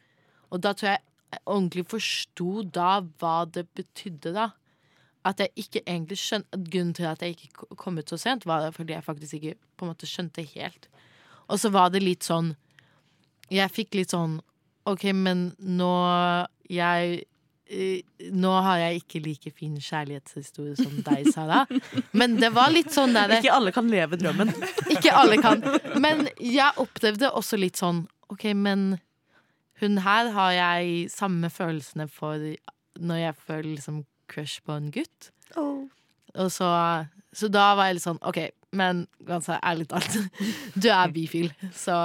og 0.52 0.62
da 0.64 0.76
tror 0.78 0.94
jeg 0.94 1.02
jeg 1.32 1.44
ordentlig 1.48 1.86
forsto 1.88 2.64
da 2.76 2.98
hva 3.22 3.46
det 3.48 3.64
betydde, 3.78 4.34
da. 4.36 4.50
At 5.24 5.40
jeg 5.40 5.54
ikke 5.64 5.84
egentlig 5.86 6.18
skjønte 6.18 6.58
Grunnen 6.66 6.96
til 6.98 7.06
at 7.06 7.22
jeg 7.22 7.38
ikke 7.38 7.76
kom 7.80 8.00
ut 8.02 8.10
så 8.10 8.18
sent, 8.20 8.48
var 8.50 8.72
fordi 8.76 8.96
jeg 8.96 9.06
faktisk 9.06 9.38
ikke 9.38 9.54
på 9.78 9.86
en 9.86 9.92
måte 9.94 10.10
skjønte 10.10 10.44
helt. 10.56 10.90
Og 11.48 11.62
så 11.62 11.72
var 11.72 11.92
det 11.94 12.02
litt 12.04 12.26
sånn 12.26 12.56
Jeg 13.52 13.72
fikk 13.72 13.96
litt 14.00 14.16
sånn 14.16 14.40
OK, 14.90 15.12
men 15.14 15.52
nå 15.60 15.92
Jeg 16.72 17.22
eh, 17.70 18.02
Nå 18.34 18.52
har 18.66 18.82
jeg 18.82 19.04
ikke 19.04 19.22
like 19.24 19.54
fin 19.56 19.76
kjærlighetshistorie 19.78 20.76
som 20.80 20.98
deg, 21.06 21.30
Sara. 21.32 21.64
Men 22.18 22.40
det 22.42 22.50
var 22.56 22.74
litt 22.74 22.92
sånn 22.96 23.14
der 23.16 23.38
Ikke 23.38 23.54
alle 23.54 23.76
kan 23.76 23.92
leve 23.92 24.20
drømmen. 24.20 24.52
ikke 24.96 25.14
alle 25.16 25.38
kan. 25.44 25.64
Men 26.02 26.28
jeg 26.40 26.82
opplevde 26.82 27.32
også 27.32 27.62
litt 27.62 27.80
sånn 27.80 28.08
OK, 28.32 28.50
men 28.58 28.96
hun 29.82 29.98
her 30.06 30.30
har 30.36 30.52
jeg 30.56 31.10
samme 31.13 31.50
følelsene 31.52 32.08
for 32.12 32.41
når 33.02 33.22
jeg 33.22 33.36
føler 33.41 33.70
liksom 33.74 34.04
crush 34.32 34.62
på 34.66 34.78
en 34.78 34.91
gutt. 34.93 35.32
Og 36.38 36.51
så, 36.53 36.70
så 37.36 37.49
da 37.51 37.72
var 37.76 37.89
jeg 37.89 37.99
litt 37.99 38.05
sånn 38.05 38.22
OK, 38.24 38.39
men 38.78 39.05
ganske 39.28 39.58
ærlig 39.68 39.89
talt, 39.91 40.16
du 40.82 40.88
er 40.93 41.12
bifil. 41.12 41.51
Så 41.76 41.95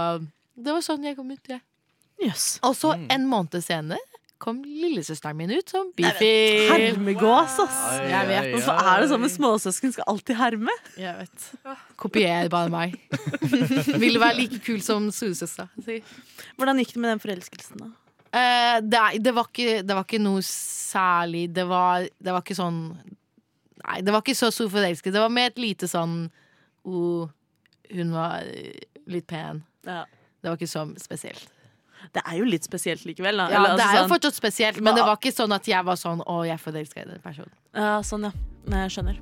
det 0.57 0.73
var 0.73 0.83
sånn 0.85 1.05
jeg 1.07 1.19
kom 1.19 1.31
ut, 1.31 1.53
jeg. 1.53 1.63
Jøss. 2.25 2.47
Og 2.65 2.73
så 2.79 2.95
en 3.13 3.27
måned 3.29 3.61
senere 3.63 4.01
kom 4.43 4.59
lillesøsteren 4.65 5.37
min 5.39 5.53
ut 5.55 5.71
som 5.73 5.89
bifil. 5.97 6.69
Hermegås, 6.71 7.57
ass. 7.63 7.79
Jeg 8.05 8.29
vet, 8.29 8.49
Hvorfor 8.55 8.81
er 8.83 9.03
det 9.03 9.11
sånn 9.11 9.23
med 9.23 9.33
småsøsken 9.33 9.95
skal 9.95 10.09
alltid 10.13 10.39
herme? 10.39 10.75
Jeg 11.01 11.15
vet. 11.23 11.77
Kopier 12.01 12.51
bare 12.53 12.73
meg. 12.73 12.97
Ville 14.03 14.21
være 14.23 14.37
like 14.43 14.61
kul 14.67 14.83
som 14.85 15.09
storesøstera. 15.15 15.71
Hvordan 16.59 16.83
gikk 16.83 16.97
det 16.97 17.03
med 17.05 17.15
den 17.15 17.23
forelskelsen, 17.25 17.85
da? 17.85 17.93
Eh, 18.37 18.79
det, 18.85 19.03
det, 19.25 19.33
var 19.33 19.49
ikke, 19.49 19.81
det 19.87 19.97
var 19.97 20.05
ikke 20.05 20.23
noe 20.23 20.45
særlig. 20.45 21.47
Det 21.57 21.65
var, 21.69 22.05
det 22.05 22.37
var 22.37 22.45
ikke 22.45 22.59
sånn 22.59 22.83
Nei, 23.87 24.01
det 24.03 24.11
var 24.11 24.25
ikke 24.25 24.35
så 24.35 24.49
stor 24.51 24.71
forelskelse. 24.73 25.15
Det 25.15 25.23
var 25.23 25.31
mer 25.33 25.53
et 25.53 25.61
lite 25.63 25.87
sånn 25.87 26.25
oh, 26.89 27.29
Hun 27.93 28.15
var 28.17 28.43
litt 29.07 29.29
pen. 29.31 29.63
Ja. 29.87 30.03
Det 30.43 30.51
var 30.51 30.59
ikke 30.59 30.71
så 30.71 30.83
spesielt. 30.99 31.53
Det 32.15 32.23
er 32.25 32.37
jo 32.39 32.45
litt 32.45 32.65
spesielt 32.65 33.05
likevel. 33.05 33.37
Da. 33.37 33.49
Ja, 33.51 33.57
Eller, 33.59 33.77
det 33.77 33.83
altså, 33.83 33.87
er 33.89 33.97
jo 33.97 34.03
sånn- 34.05 34.13
fortsatt 34.15 34.35
spesielt, 34.35 34.81
men 34.81 34.95
det 34.95 35.03
var 35.05 35.17
ikke 35.17 35.33
sånn 35.35 35.53
at 35.55 35.67
jeg 35.69 35.85
var 35.85 35.97
sånn 35.97 36.23
å, 36.27 36.45
jeg 36.47 36.59
forelska 36.61 37.03
i 37.03 37.09
den 37.11 37.21
personen. 37.25 37.53
Ja, 37.75 38.01
sånn, 38.03 38.23
ja. 38.25 38.33
Nei, 38.67 38.83
jeg 38.87 38.91
skjønner. 38.97 39.19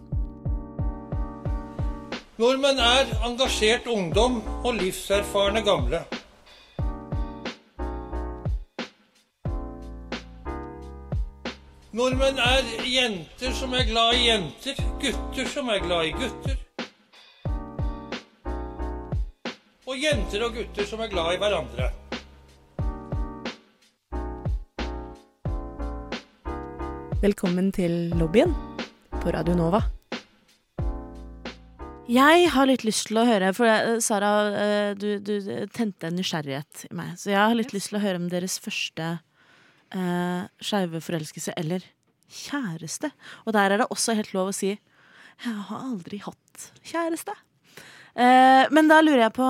Nordmenn 2.39 2.79
er 2.83 3.07
engasjert 3.29 3.87
ungdom 3.87 4.41
og 4.65 4.75
livserfarne 4.75 5.63
gamle. 5.63 6.03
Nordmenn 11.95 12.39
er 12.43 12.65
jenter 12.91 13.53
som 13.55 13.75
er 13.79 13.85
glad 13.87 14.17
i 14.19 14.25
jenter, 14.27 14.81
gutter 15.03 15.47
som 15.47 15.69
er 15.71 15.79
glad 15.85 16.09
i 16.09 16.15
gutter. 16.19 16.57
Og 19.87 20.01
jenter 20.01 20.43
og 20.49 20.57
gutter 20.59 20.89
som 20.91 21.05
er 21.05 21.13
glad 21.13 21.37
i 21.37 21.39
hverandre. 21.43 21.93
Velkommen 27.25 27.71
til 27.73 28.11
lobbyen 28.21 28.51
på 29.09 29.31
Radio 29.33 29.55
Nova. 29.57 29.79
Jeg 32.05 32.51
har 32.53 32.67
litt 32.69 32.83
lyst 32.85 33.07
til 33.09 33.17
å 33.17 33.25
høre, 33.25 33.49
for 33.57 33.65
eh, 33.65 33.95
Sara, 34.05 34.33
eh, 34.61 34.91
du, 34.93 35.07
du 35.25 35.39
tente 35.73 36.11
en 36.11 36.19
nysgjerrighet 36.19 36.83
i 36.91 36.99
meg. 36.99 37.15
Så 37.17 37.31
jeg 37.33 37.39
har 37.41 37.57
litt 37.57 37.73
lyst 37.73 37.89
til 37.89 37.97
å 37.97 38.03
høre 38.03 38.21
om 38.21 38.27
deres 38.29 38.59
første 38.61 39.07
uh, 39.15 40.43
skeive 40.61 41.01
forelskelse 41.01 41.55
eller 41.57 41.87
kjæreste. 42.29 43.09
Og 43.49 43.57
der 43.57 43.73
er 43.73 43.81
det 43.81 43.89
også 43.89 44.19
helt 44.21 44.37
lov 44.37 44.53
å 44.53 44.57
si 44.59 44.75
'jeg 44.75 45.57
har 45.71 45.81
aldri 45.81 46.21
hatt 46.29 46.69
kjæreste'. 46.85 47.39
Eh, 48.21 48.69
men 48.69 48.93
da 48.93 49.01
lurer 49.01 49.25
jeg 49.25 49.37
på 49.41 49.49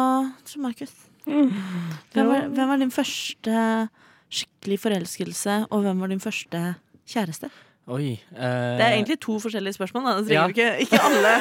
Markus. 0.62 0.94
Hvem, 1.26 2.54
hvem 2.54 2.68
var 2.70 2.78
din 2.78 2.94
første 2.94 3.90
skikkelig 4.30 4.78
forelskelse, 4.78 5.66
og 5.74 5.82
hvem 5.82 5.98
var 5.98 6.14
din 6.14 6.22
første 6.22 6.76
kjæreste? 7.10 7.50
Oi. 7.92 8.14
eh, 8.32 8.76
Det 8.78 8.84
er 8.86 8.94
egentlig 8.96 9.18
to 9.20 9.36
forskjellige 9.42 9.76
spørsmål. 9.76 10.06
Da. 10.06 10.32
Ja. 10.32 10.46
ikke, 10.48 10.68
ikke, 10.86 11.00
alle, 11.04 11.34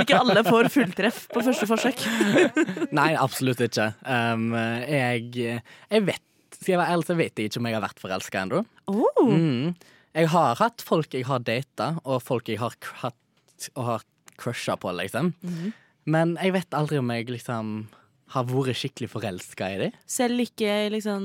ikke 0.00 0.16
alle 0.16 0.44
får 0.46 0.70
fulltreff 0.72 1.26
på 1.28 1.42
første 1.44 1.68
forsøk. 1.68 2.00
Nei, 2.98 3.10
absolutt 3.20 3.60
ikke. 3.66 3.90
Um, 4.08 4.54
jeg, 4.56 5.28
jeg 5.90 6.06
vet 6.08 6.24
Skal 6.56 6.72
jeg 6.74 6.80
være 6.80 6.92
ærlig, 6.94 7.06
så 7.08 7.14
vet 7.16 7.38
jeg 7.40 7.50
ikke 7.50 7.60
om 7.60 7.68
jeg 7.68 7.76
har 7.76 7.84
vært 7.84 8.00
forelska 8.02 8.40
ennå. 8.46 8.62
Oh. 8.88 9.28
Mm. 9.28 9.74
Jeg 10.16 10.28
har 10.32 10.58
hatt 10.60 10.82
folk 10.84 11.12
jeg 11.14 11.24
har 11.28 11.44
data, 11.46 11.92
og 12.04 12.20
folk 12.24 12.48
jeg 12.50 12.58
har 12.60 12.74
hatt 13.04 13.68
og 13.76 13.84
har 13.86 14.04
crusha 14.40 14.76
på, 14.80 14.90
liksom. 14.96 15.34
Mhm. 15.44 15.72
Men 16.10 16.32
jeg 16.40 16.54
vet 16.56 16.74
aldri 16.74 16.96
om 16.98 17.10
jeg 17.12 17.28
liksom 17.28 17.72
har 18.32 18.44
vært 18.48 18.78
skikkelig 18.80 19.10
forelska 19.12 19.68
i 19.74 19.78
dem. 19.84 19.96
Selv 20.08 20.40
ikke 20.42 20.88
liksom 20.94 21.22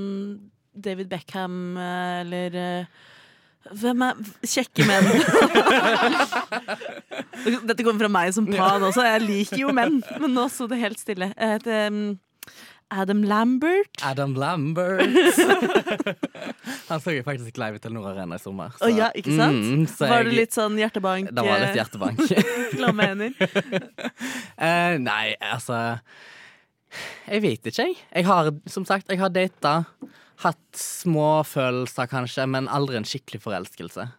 David 0.76 1.08
Beckham 1.10 1.78
eh, 1.80 2.22
eller 2.26 2.58
eh, 2.60 2.86
Hvem 3.74 4.04
er 4.06 4.20
Kjekke 4.46 4.86
menn. 4.86 5.08
Dette 7.70 7.82
kommer 7.82 8.06
fra 8.06 8.12
meg 8.12 8.36
som 8.36 8.46
pan 8.50 8.84
også. 8.86 9.06
Jeg 9.08 9.24
liker 9.26 9.58
jo 9.64 9.74
menn, 9.76 10.02
men 10.22 10.36
nå 10.38 10.46
sto 10.54 10.68
det 10.70 10.78
helt 10.84 11.02
stille. 11.02 11.32
Jeg 11.34 11.58
heter 11.58 11.88
um, 11.90 12.02
Adam 12.94 13.24
Lambert. 13.26 13.90
Adam 14.06 14.36
Lambert. 14.38 15.02
Han 16.90 17.02
så 17.02 17.16
jo 17.16 17.24
faktisk 17.26 17.58
live 17.58 17.80
i 17.80 17.82
Telenor 17.82 18.12
Arena 18.12 18.38
i 18.38 18.44
sommer. 18.44 18.76
Å 18.78 18.90
ja, 18.94 19.10
ikke 19.18 19.34
sant? 19.34 19.58
Mm, 19.58 19.88
så 19.90 20.10
Var 20.12 20.28
det 20.28 20.36
litt 20.38 20.54
sånn 20.54 20.78
hjertebank? 20.80 21.32
Det 21.34 21.46
var 21.48 21.64
litt 21.64 21.72
eh, 21.74 21.80
hjertebank. 21.82 22.22
Klamme 22.78 23.10
hender. 23.10 23.34
uh, 24.62 24.94
nei, 25.02 25.34
altså 25.42 25.80
Jeg 27.26 27.42
vet 27.48 27.72
ikke, 27.72 27.90
jeg. 27.90 27.98
Jeg 28.14 28.30
har, 28.30 28.54
som 28.70 28.86
sagt, 28.86 29.10
jeg 29.10 29.20
har 29.24 29.34
data. 29.34 29.80
Hatt 30.44 30.80
små 30.80 31.44
følelser, 31.48 32.10
kanskje, 32.12 32.46
men 32.52 32.68
aldri 32.68 32.98
en 33.00 33.08
skikkelig 33.08 33.40
forelskelse. 33.46 34.10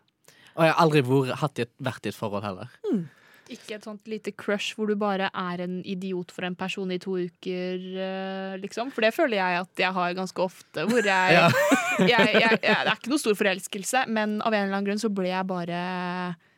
Og 0.56 0.64
jeg 0.64 0.72
har 0.72 0.80
aldri 0.80 1.02
vært, 1.04 1.34
hatt 1.42 1.60
i 1.60 1.66
et, 1.66 1.72
vært 1.84 2.06
i 2.08 2.12
et 2.12 2.16
forhold 2.16 2.46
heller. 2.46 2.70
Ikke 3.52 3.76
et 3.76 3.84
sånt 3.86 4.08
lite 4.10 4.32
crush 4.34 4.74
hvor 4.74 4.88
du 4.90 4.96
bare 4.98 5.28
er 5.30 5.60
en 5.62 5.76
idiot 5.86 6.32
for 6.34 6.48
en 6.48 6.56
person 6.58 6.90
i 6.90 6.96
to 6.98 7.12
uker, 7.28 7.84
eh, 7.94 8.56
liksom. 8.58 8.88
For 8.90 9.06
det 9.06 9.12
føler 9.14 9.38
jeg 9.38 9.60
at 9.60 9.82
jeg 9.84 9.94
har 9.94 10.16
ganske 10.18 10.42
ofte. 10.42 10.86
Hvor 10.88 11.04
jeg, 11.06 11.36
Ja. 11.36 11.46
jeg, 12.00 12.32
jeg, 12.40 12.40
jeg 12.42 12.58
Det 12.60 12.72
er 12.72 12.96
ikke 12.96 13.12
noe 13.12 13.22
stor 13.22 13.36
forelskelse, 13.38 14.02
men 14.08 14.40
av 14.42 14.50
en 14.56 14.64
eller 14.66 14.74
annen 14.80 14.88
grunn 14.88 15.00
så 15.04 15.12
ble 15.14 15.30
jeg 15.30 15.46
bare 15.48 15.78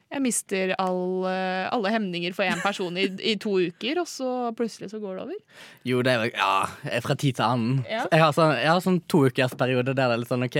Jeg 0.08 0.22
mister 0.24 0.70
all, 0.80 1.26
eh, 1.28 1.66
alle 1.68 1.90
hemninger 1.92 2.32
for 2.32 2.48
én 2.48 2.62
person 2.64 2.96
i, 2.96 3.04
i 3.20 3.34
to 3.36 3.58
uker, 3.68 4.00
og 4.00 4.08
så 4.08 4.28
plutselig 4.56 4.88
så 4.88 5.00
går 5.02 5.18
det 5.18 5.24
over. 5.26 5.42
Jo, 5.84 6.00
det 6.06 6.14
er 6.14 6.24
jo 6.24 6.30
Ja, 6.38 6.52
fra 7.04 7.14
tid 7.14 7.36
til 7.36 7.44
annen. 7.44 7.82
Ja. 7.84 8.06
Jeg 8.08 8.22
har 8.24 8.32
sånn, 8.32 8.54
jeg 8.56 8.70
har 8.72 8.80
sånn 8.84 9.02
toukersperiode 9.12 9.92
der 9.92 10.00
det 10.00 10.08
er 10.16 10.22
litt 10.22 10.32
sånn 10.32 10.46
OK. 10.48 10.58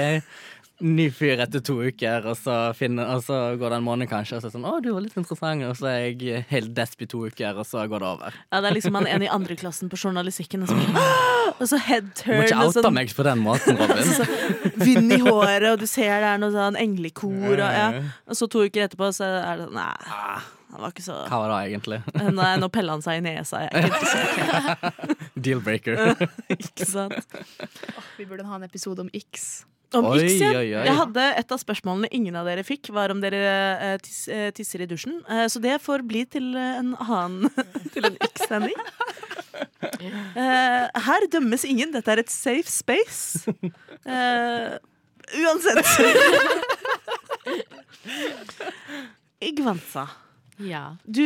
Ny 0.81 1.09
fyr 1.11 1.41
etter 1.43 1.59
to 1.67 1.75
uker, 1.83 2.23
og 2.31 2.37
så, 2.39 2.57
finner, 2.79 3.09
og 3.17 3.25
så 3.27 3.35
går 3.59 3.73
det 3.73 3.79
en 3.81 3.87
måned 3.87 4.07
kanskje, 4.11 4.37
og 4.39 4.43
så 4.43 4.47
er 4.47 4.53
det 4.53 4.55
sånn 4.55 4.67
'Å, 4.69 4.75
du 4.83 4.93
var 4.95 5.03
litt 5.03 5.17
interessant', 5.19 5.65
og 5.67 5.75
så 5.75 5.89
er 5.91 5.99
jeg 6.07 6.45
helt 6.53 6.71
desp 6.77 7.03
i 7.03 7.07
to 7.11 7.25
uker, 7.27 7.57
og 7.59 7.67
så 7.67 7.83
går 7.91 7.99
det 8.05 8.07
over. 8.07 8.37
Ja, 8.53 8.61
det 8.63 8.71
er 8.71 8.75
liksom 8.77 8.95
han 8.95 9.09
en 9.11 9.23
i 9.27 9.31
andre 9.35 9.57
klassen 9.59 9.91
på 9.91 9.99
journalistikken, 9.99 10.63
og 10.63 10.69
så, 10.71 10.77
og 11.59 11.67
så 11.67 11.81
headturn 11.83 12.31
Du 12.31 12.39
må 12.39 12.47
ikke 12.47 12.67
oute 12.69 12.83
sånn- 12.85 12.95
meg 12.95 13.11
på 13.11 13.25
den 13.27 13.43
måten, 13.43 13.75
Robin. 13.81 14.13
så 14.21 14.27
vind 14.85 15.13
i 15.13 15.19
håret, 15.19 15.67
og 15.73 15.81
du 15.81 15.87
ser 15.91 16.21
det 16.23 16.31
er 16.31 16.39
noe 16.39 16.55
sånn 16.55 16.79
englekor, 16.79 17.59
og, 17.59 17.59
ja. 17.59 17.89
og 18.29 18.39
så 18.39 18.47
to 18.49 18.63
uker 18.63 18.87
etterpå 18.87 19.11
så 19.19 19.27
er 19.27 19.57
det 19.59 19.67
sånn 19.67 19.75
Nei, 19.75 19.97
Ah, 20.15 20.43
han 20.71 20.81
var 20.85 20.93
ikke 20.95 21.03
så 21.03 21.17
Hva 21.27 21.41
var 21.43 21.49
det 21.57 21.73
egentlig? 21.73 21.99
Nei, 22.39 22.53
nå 22.63 22.69
pella 22.71 22.93
han 22.95 23.03
seg 23.03 23.19
i 23.19 23.25
nesa. 23.27 23.65
Jeg 23.67 23.71
er 23.73 23.89
ikke 23.89 23.99
interessert. 23.99 25.35
Deal-breaker. 25.43 26.15
Ikke 26.55 26.87
sant? 26.87 27.19
Vi 28.19 28.25
burde 28.31 28.47
ha 28.47 28.55
en 28.61 28.63
episode 28.69 29.01
om 29.03 29.11
X. 29.13 29.65
Om 29.97 30.05
Oi, 30.11 30.19
X, 30.21 30.35
ja. 30.43 30.51
oi, 30.53 30.67
oi. 30.77 30.83
Jeg 30.85 30.97
hadde 30.99 31.23
Et 31.41 31.53
av 31.55 31.61
spørsmålene 31.63 32.11
ingen 32.13 32.35
av 32.37 32.45
dere 32.49 32.65
fikk, 32.67 32.91
var 32.93 33.09
om 33.15 33.23
dere 33.23 33.39
eh, 33.41 33.95
tiss, 34.05 34.27
eh, 34.29 34.51
tisser 34.53 34.83
i 34.85 34.89
dusjen. 34.91 35.23
Eh, 35.33 35.47
så 35.49 35.63
det 35.65 35.79
får 35.81 36.05
bli 36.09 36.27
til 36.29 36.51
en 36.61 36.93
annen 37.01 37.49
Til 37.95 38.05
en 38.11 38.19
X-sending. 38.29 38.77
Eh, 39.81 40.85
her 41.09 41.27
dømmes 41.33 41.65
ingen. 41.65 41.95
Dette 41.97 42.13
er 42.13 42.21
et 42.21 42.33
safe 42.33 42.69
space. 42.69 43.49
Eh, 44.05 44.77
uansett. 45.41 45.89
Igvansa. 49.49 50.09
Ja. 50.59 50.97
Du 51.07 51.23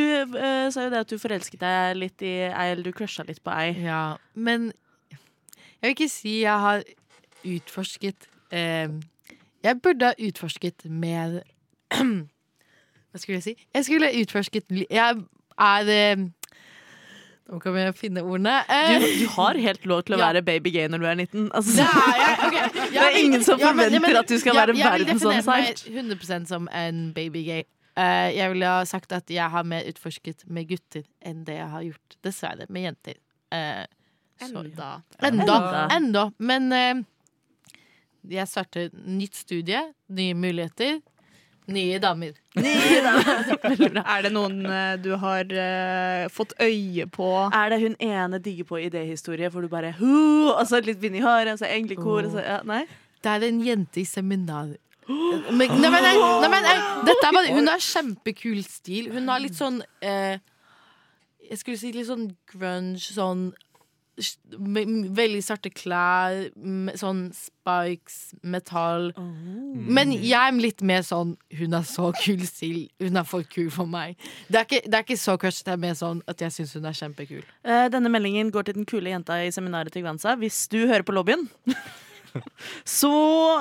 sa 0.70 0.84
jo 0.86 0.90
det 0.92 1.00
at 1.02 1.10
du 1.10 1.18
forelsket 1.18 1.60
deg 1.62 1.96
litt 1.96 2.22
i 2.24 2.32
ei, 2.46 2.66
eller 2.72 2.84
du 2.84 2.92
crusha 2.94 3.24
litt 3.26 3.42
på 3.42 3.50
ei. 3.54 3.72
ja. 3.80 4.16
Men 4.34 4.70
jeg 5.82 5.88
vil 5.88 5.94
ikke 5.96 6.12
si 6.12 6.34
jeg 6.44 6.58
har 6.62 6.84
utforsket 7.42 8.28
eh, 8.53 8.88
Jeg 9.64 9.80
burde 9.82 10.12
ha 10.12 10.14
utforsket 10.28 10.84
mer 10.90 11.40
Hva 13.12 13.20
skulle 13.20 13.38
jeg 13.40 13.44
si? 13.46 13.57
Jeg 13.74 13.84
skulle 13.88 14.09
ha 14.09 14.22
utforsket 14.22 14.70
Jeg 14.90 15.18
er 15.59 15.90
eh, 15.96 16.22
Nå 17.53 17.59
kan 17.61 17.74
vi 17.74 17.82
finne 17.98 18.22
ordene. 18.24 18.53
Du, 18.64 18.72
Eh, 18.72 19.03
du 19.20 19.26
har 19.34 19.59
helt 19.61 19.82
lov 19.90 20.05
til 20.07 20.14
å 20.14 20.18
Ja. 20.22 20.28
være 20.30 20.42
baby 20.46 20.70
gay 20.72 20.86
når 20.88 20.98
du 21.03 21.07
er 21.11 21.14
19. 21.18 21.50
Altså, 21.53 21.74
det 21.76 21.84
er 21.84 22.20
jeg. 22.22 22.36
ok. 22.46 22.76
Det 22.94 23.03
er 23.03 23.18
ingen 23.18 23.42
som 23.44 23.59
ja, 23.61 23.72
men- 23.72 23.90
ja, 23.92 23.98
forventer 23.98 24.07
men- 24.07 24.16
at 24.22 24.28
du 24.30 24.38
skal 24.38 24.55
ja, 24.55 24.61
være 24.62 24.76
Jeg 24.78 24.92
vil 24.94 25.07
definere 25.11 25.42
meg 25.44 25.82
100% 26.22 26.46
som 26.48 26.68
en 26.72 27.12
babygay. 27.12 27.64
Eh, 27.98 28.30
jeg 28.38 28.53
ville 28.55 28.64
ha 28.64 28.84
sagt 28.88 29.12
at 29.12 29.28
jeg 29.28 29.50
har 29.50 29.62
mer 29.68 29.82
utforsket 29.90 30.46
med 30.48 30.68
gutter 30.70 31.03
enn 31.20 31.44
det 31.44 31.59
jeg 31.59 31.68
har 31.68 31.82
gjort, 31.90 32.16
dessverre, 32.24 32.66
med 32.70 32.82
jenter. 32.88 33.18
Eh. 33.53 33.84
Enda. 34.40 34.62
Enda. 34.62 35.03
Enda. 35.20 35.88
Enda. 35.98 36.24
Men 36.38 36.72
eh, 36.72 37.03
jeg 38.30 38.48
starter 38.48 38.90
nytt 38.92 39.34
studie, 39.36 39.80
nye 40.12 40.34
muligheter, 40.38 41.00
nye 41.72 41.98
damer. 42.02 42.36
Er 42.62 44.24
det 44.26 44.32
noen 44.34 44.64
eh, 44.66 44.94
du 45.00 45.12
har 45.22 45.46
uh, 45.46 46.28
fått 46.32 46.54
øye 46.60 47.06
på? 47.10 47.28
Er 47.54 47.72
det 47.72 47.80
hun 47.82 47.96
ene 48.02 48.40
digger 48.42 48.68
på 48.68 48.80
idéhistorie 48.82 49.50
hvor 49.50 49.64
du 49.64 49.70
bare 49.72 49.94
«Hu!» 49.98 50.50
Og 50.52 50.64
så 50.68 50.82
litt 50.82 51.00
vind 51.02 51.20
i 51.20 51.24
håret, 51.24 51.54
og 51.54 51.62
så 51.62 51.70
englekor 51.70 52.26
og 52.26 52.34
så, 52.34 52.42
ja, 52.44 52.60
Nei? 52.68 52.84
Det 53.22 53.30
er 53.30 53.46
en 53.46 53.60
jente 53.62 54.02
i 54.02 54.06
seminar. 54.08 54.72
Men, 55.06 55.72
nei, 55.82 55.90
men, 55.90 56.02
nei, 56.02 56.14
nei, 56.14 56.48
men, 56.48 56.62
nei, 56.62 56.74
dette 57.06 57.26
er 57.26 57.34
bare, 57.34 57.54
hun 57.56 57.70
har 57.70 57.82
kjempekul 57.82 58.62
stil. 58.66 59.10
Hun 59.14 59.26
har 59.30 59.42
litt 59.42 59.58
sånn 59.58 59.80
eh, 59.98 60.38
Jeg 61.48 61.58
skulle 61.58 61.80
si 61.80 61.90
litt 61.94 62.06
sånn 62.08 62.28
grunge, 62.52 63.02
sånn 63.02 63.50
veldig 64.52 65.40
svarte 65.44 65.70
klær, 65.72 66.48
sånn 66.98 67.24
spikes, 67.36 68.18
metall. 68.42 69.10
Men 69.16 70.14
jeg 70.14 70.36
er 70.38 70.58
litt 70.58 70.82
mer 70.86 71.04
sånn 71.06 71.36
Hun 71.58 71.76
er 71.78 71.86
så 71.86 72.10
kul 72.18 72.42
stil. 72.48 72.86
Hun 73.02 73.18
er 73.20 73.26
for 73.28 73.46
kul 73.48 73.70
for 73.74 73.88
meg. 73.88 74.16
Det 74.48 74.60
er 74.60 74.68
ikke, 74.68 74.82
det 74.86 74.98
er 74.98 75.06
ikke 75.06 75.20
så 75.20 75.36
crushet, 75.40 75.66
det 75.68 75.76
er 75.76 75.82
mer 75.84 75.98
sånn 75.98 76.22
at 76.30 76.42
jeg 76.42 76.56
syns 76.56 76.76
hun 76.78 76.88
er 76.88 76.96
kjempekul. 76.98 77.44
Uh, 77.66 77.86
Denne 77.92 78.12
meldingen 78.12 78.52
går 78.54 78.68
til 78.68 78.80
den 78.80 78.88
kule 78.88 79.12
jenta 79.12 79.38
i 79.42 79.52
seminaret 79.54 79.94
til 79.94 80.04
Gwansa 80.06 80.36
Hvis 80.40 80.64
du 80.72 80.82
hører 80.86 81.06
på 81.06 81.14
lobbyen, 81.16 81.46
så 82.98 83.12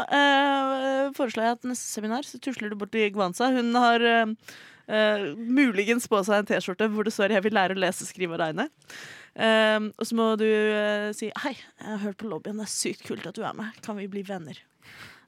uh, 0.07 1.11
foreslår 1.17 1.45
jeg 1.45 1.57
at 1.57 1.71
neste 1.71 1.87
seminar 1.87 2.27
så 2.27 2.39
tusler 2.41 2.71
du 2.71 2.77
bort 2.79 2.93
til 2.95 3.11
Gwansa 3.13 3.51
Hun 3.51 3.73
har 3.75 4.05
eh, 4.07 4.35
Eh, 4.91 5.25
muligens 5.37 6.07
på 6.11 6.19
seg 6.27 6.41
en 6.41 6.47
T-skjorte 6.49 6.89
hvor 6.91 7.07
det 7.07 7.13
står 7.15 7.31
'Jeg 7.31 7.43
vil 7.45 7.55
lære 7.55 7.77
å 7.77 7.79
lese, 7.79 8.07
skrive 8.07 8.35
og 8.35 8.41
regne'. 8.43 8.67
Uh, 9.31 9.87
og 9.95 10.03
så 10.03 10.15
må 10.17 10.25
du 10.35 10.43
uh, 10.43 11.13
si 11.15 11.31
'Hei, 11.31 11.55
jeg 11.55 11.87
har 11.87 12.01
hørt 12.03 12.17
på 12.19 12.27
lobbyen, 12.27 12.57
det 12.59 12.67
er 12.67 12.73
sykt 12.73 13.05
kult 13.07 13.23
at 13.25 13.35
du 13.37 13.45
er 13.47 13.55
med. 13.55 13.71
Kan 13.81 13.95
vi 13.95 14.09
bli 14.11 14.23
venner?' 14.27 14.59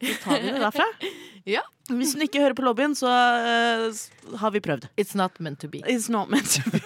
Så 0.04 0.14
tar 0.24 0.42
vi 0.42 0.52
det 0.52 0.60
derfra. 0.60 0.88
Ja. 1.46 1.60
Hvis 1.92 2.14
hun 2.16 2.24
ikke 2.24 2.40
hører 2.40 2.56
på 2.56 2.64
lobbyen, 2.64 2.94
så 2.96 3.10
eh, 3.12 4.38
har 4.40 4.52
vi 4.56 4.62
prøvd. 4.64 4.86
It's 4.96 5.12
not 5.16 5.40
meant 5.44 5.60
to 5.60 5.68
be. 5.68 5.82
It's 5.84 6.08
not 6.12 6.30
meant 6.32 6.48
to 6.56 6.64
be. 6.72 6.80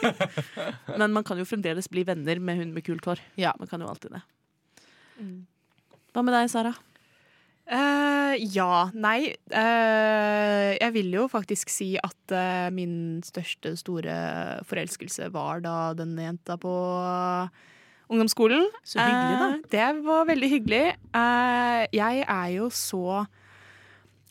Men 0.98 1.14
man 1.14 1.24
kan 1.24 1.38
jo 1.38 1.46
fremdeles 1.46 1.86
bli 1.94 2.02
venner 2.08 2.42
med 2.42 2.58
hun 2.58 2.74
med 2.74 2.82
kult 2.82 3.06
hår. 3.06 3.22
Ja. 3.38 3.54
Man 3.60 3.70
kan 3.70 3.82
jo 3.82 3.88
alltid 3.88 4.18
det. 4.18 4.24
Hva 6.14 6.26
med 6.26 6.34
deg, 6.34 6.50
Sara? 6.50 6.74
Eh, 7.68 8.34
ja, 8.56 8.88
nei. 8.96 9.34
Uh, 9.52 10.72
jeg 10.78 10.94
vil 10.96 11.10
jo 11.18 11.26
faktisk 11.32 11.72
si 11.72 11.90
at 12.00 12.32
uh, 12.32 12.68
min 12.72 13.20
største 13.28 13.74
store 13.80 14.16
forelskelse 14.68 15.28
var 15.36 15.64
da 15.66 15.92
denne 15.98 16.30
jenta 16.30 16.56
på 16.62 16.72
ungdomsskolen. 18.08 18.70
Så 18.88 19.04
hyggelig, 19.04 19.40
da. 19.42 19.50
Det 19.74 19.90
var 20.06 20.30
veldig 20.30 20.52
hyggelig. 20.54 20.86
Jeg 21.92 22.24
er 22.24 22.48
jo 22.56 22.70
så, 22.72 23.26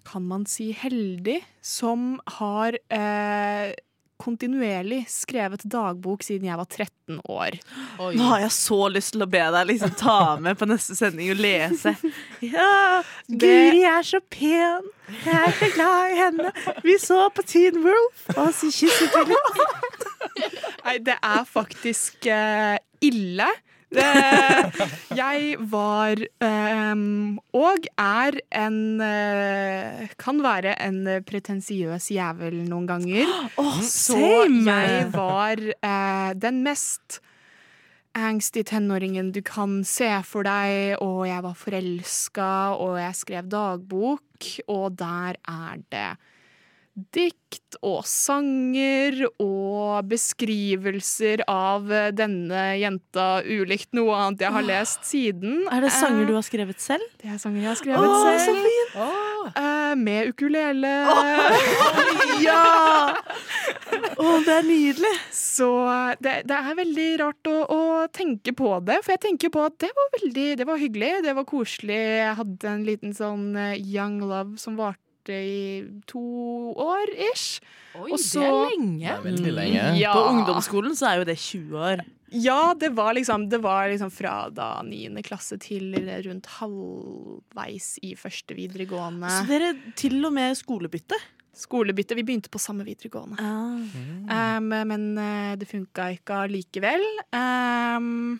kan 0.08 0.24
man 0.24 0.46
si, 0.48 0.70
heldig 0.72 1.42
som 1.60 2.14
har 2.38 2.78
kontinuerlig 4.20 5.04
skrevet 5.10 5.64
dagbok 5.68 6.24
siden 6.26 6.48
jeg 6.48 6.58
var 6.58 6.68
13 6.68 7.20
år. 7.32 7.58
Oi. 8.02 8.12
Nå 8.18 8.28
har 8.30 8.44
jeg 8.46 8.54
så 8.56 8.78
lyst 8.92 9.14
til 9.14 9.26
å 9.26 9.28
be 9.30 9.42
deg 9.54 9.68
liksom 9.70 9.92
ta 9.98 10.18
med 10.42 10.58
på 10.58 10.68
neste 10.68 10.96
sending 10.98 11.32
og 11.34 11.42
lese. 11.42 11.96
Ja, 12.44 13.02
Guri 13.28 13.82
er 13.88 14.04
så 14.06 14.20
pen, 14.30 14.88
jeg 15.24 15.34
er 15.34 15.54
så 15.56 15.68
glad 15.72 16.12
i 16.12 16.18
henne. 16.18 16.52
Vi 16.84 16.96
så 17.00 17.26
på 17.34 17.44
Teen 17.46 17.78
Wolf, 17.84 18.26
og 18.36 18.50
så 18.56 18.70
kysset 18.72 19.14
vi 19.16 19.24
litt. 19.32 20.04
Nei, 20.84 20.98
det 21.06 21.16
er 21.16 21.46
faktisk 21.48 22.28
uh, 22.28 22.76
ille. 23.04 23.48
Det, 23.94 24.06
jeg 25.14 25.56
var 25.70 26.18
um, 26.42 27.36
og 27.54 27.86
er 28.02 28.38
en 28.58 28.80
uh, 28.98 30.02
Kan 30.18 30.42
være 30.42 30.74
en 30.82 30.98
pretensiøs 31.28 32.10
jævel 32.10 32.58
noen 32.66 32.88
ganger. 32.90 33.30
Oh, 33.62 33.78
Så 33.86 34.18
jeg 34.66 35.06
var 35.14 35.62
uh, 35.62 36.34
den 36.34 36.64
mest 36.66 37.20
angsty 38.16 38.64
tenåringen 38.64 39.30
du 39.34 39.42
kan 39.44 39.82
se 39.84 40.08
for 40.24 40.46
deg, 40.46 40.96
og 41.04 41.26
jeg 41.28 41.42
var 41.44 41.58
forelska, 41.58 42.52
og 42.80 42.96
jeg 43.00 43.18
skrev 43.18 43.50
dagbok, 43.52 44.48
og 44.72 44.96
der 44.98 45.36
er 45.36 45.82
det 45.92 46.08
dikt 46.96 47.76
og 47.84 48.06
sanger 48.08 49.18
og 49.42 50.06
beskrivelser 50.08 51.42
av 51.50 51.90
eh, 51.92 52.08
denne 52.16 52.62
jenta 52.80 53.42
ulikt 53.44 53.92
noe 53.96 54.16
annet 54.16 54.46
jeg 54.46 54.54
har 54.54 54.64
lest 54.64 55.04
siden. 55.04 55.66
Er 55.68 55.84
det 55.84 55.92
sanger 55.92 56.24
du 56.24 56.32
Eh, 56.32 56.38
har 56.38 56.46
skrevet 56.46 56.80
selv? 56.80 57.04
Det 57.20 57.28
er 57.28 57.38
sanger 57.42 57.60
jeg 57.60 57.68
har 57.68 57.78
skrevet 57.82 58.08
Åh, 58.08 58.16
så 58.16 58.46
selv. 58.46 58.64
fint! 58.64 59.60
Eh, 59.60 59.92
med 60.00 60.32
ukulele. 60.32 60.94
Åh. 61.12 62.42
Ja! 62.42 62.64
Å, 64.16 64.26
det 64.44 64.52
er 64.54 64.64
nydelig. 64.64 65.12
Så 65.36 65.68
det, 66.24 66.38
det 66.48 66.56
er 66.56 66.76
veldig 66.78 67.08
rart 67.20 67.48
å, 67.52 67.56
å 67.68 67.80
tenke 68.12 68.54
på 68.56 68.72
det, 68.84 69.02
for 69.04 69.12
jeg 69.14 69.24
tenker 69.26 69.52
på 69.52 69.66
at 69.68 69.76
det 69.84 69.92
var 69.96 70.12
veldig 70.16 70.46
Det 70.56 70.66
var 70.68 70.80
hyggelig, 70.80 71.12
det 71.28 71.34
var 71.36 71.48
koselig. 71.48 72.00
Jeg 72.24 72.36
hadde 72.40 72.70
en 72.72 72.86
liten 72.88 73.16
sånn 73.16 73.50
young 73.76 74.22
love 74.24 74.56
som 74.60 74.78
varte 74.80 75.05
i 75.34 75.84
to 76.08 76.22
år 76.72 77.12
ish. 77.32 77.60
Oi, 77.96 78.10
Og 78.12 78.18
det 78.18 78.42
er 78.44 78.58
lenge. 78.70 79.00
Det 79.00 79.14
er 79.14 79.24
veldig 79.24 79.54
lenge. 79.56 79.86
Ja. 80.00 80.12
På 80.12 80.28
ungdomsskolen 80.34 80.96
så 80.98 81.10
er 81.10 81.22
jo 81.22 81.28
det 81.28 81.38
20 81.40 81.80
år. 81.90 82.04
Ja, 82.34 82.74
det 82.74 82.90
var 82.96 83.14
liksom, 83.14 83.48
det 83.48 83.60
var 83.62 83.88
liksom 83.88 84.10
fra 84.10 84.48
da 84.50 84.82
niende 84.82 85.22
klasse 85.22 85.58
til 85.62 85.94
rundt 86.26 86.48
halvveis 86.58 87.94
i 88.02 88.16
første 88.18 88.56
videregående. 88.58 89.30
Så 89.30 89.46
dere 89.48 89.72
til 89.98 90.18
og 90.26 90.34
med 90.34 90.58
skolebytte? 90.58 91.18
Skolebytte. 91.56 92.16
Vi 92.18 92.24
begynte 92.26 92.50
på 92.52 92.60
samme 92.60 92.84
videregående. 92.84 93.38
Um, 93.40 94.66
men 94.68 95.06
eh, 95.16 95.54
det 95.56 95.70
funka 95.70 96.10
ikke 96.18 96.42
allikevel. 96.44 97.06
Um, 97.32 98.36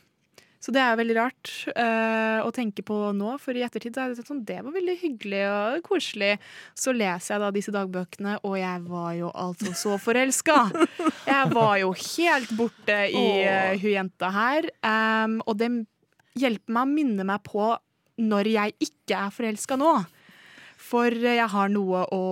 så 0.67 0.73
det 0.75 0.81
er 0.83 0.97
veldig 0.99 1.14
rart 1.14 1.51
uh, 1.79 2.43
å 2.43 2.51
tenke 2.51 2.83
på 2.83 2.95
nå, 3.14 3.37
for 3.39 3.55
i 3.55 3.62
ettertid 3.62 3.95
så 3.95 4.03
er 4.03 4.11
det 4.11 4.25
sånn 4.27 4.41
det 4.49 4.57
var 4.67 4.75
veldig 4.75 4.97
hyggelig 4.99 5.43
og 5.47 5.85
koselig. 5.87 6.33
Så 6.75 6.91
leser 6.91 7.37
jeg 7.37 7.43
da 7.45 7.51
disse 7.55 7.75
dagbøkene, 7.75 8.33
og 8.43 8.57
jeg 8.59 8.81
var 8.89 9.12
jo 9.14 9.29
altså 9.31 9.77
så 9.79 9.95
forelska. 10.03 10.57
Jeg 11.27 11.51
var 11.53 11.73
jo 11.79 11.93
helt 11.95 12.51
borte 12.59 12.97
i 13.11 13.25
uh, 13.47 13.79
hun 13.79 13.93
jenta 13.93 14.29
her. 14.35 14.67
Um, 14.83 15.37
og 15.47 15.57
det 15.59 15.69
hjelper 16.39 16.75
meg 16.75 16.83
å 16.83 16.91
minne 16.97 17.27
meg 17.27 17.43
på 17.47 17.69
når 18.23 18.51
jeg 18.55 18.75
ikke 18.87 19.19
er 19.19 19.35
forelska 19.35 19.79
nå. 19.79 19.93
For 20.87 21.14
jeg 21.14 21.47
har 21.53 21.71
noe 21.73 22.05
å 22.14 22.25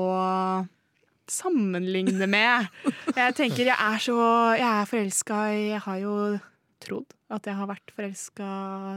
sammenligne 1.31 2.29
med. 2.31 2.71
Jeg 3.15 3.37
tenker 3.39 3.71
jeg 3.71 3.79
er 3.79 4.03
så 4.03 4.19
Jeg 4.59 4.69
er 4.69 4.89
forelska 4.91 5.39
Jeg 5.55 5.83
har 5.87 6.03
jo 6.03 6.17
trodd 6.85 7.15
at 7.35 7.49
jeg 7.49 7.59
har 7.59 7.71
vært 7.71 7.95
forelska 7.97 8.49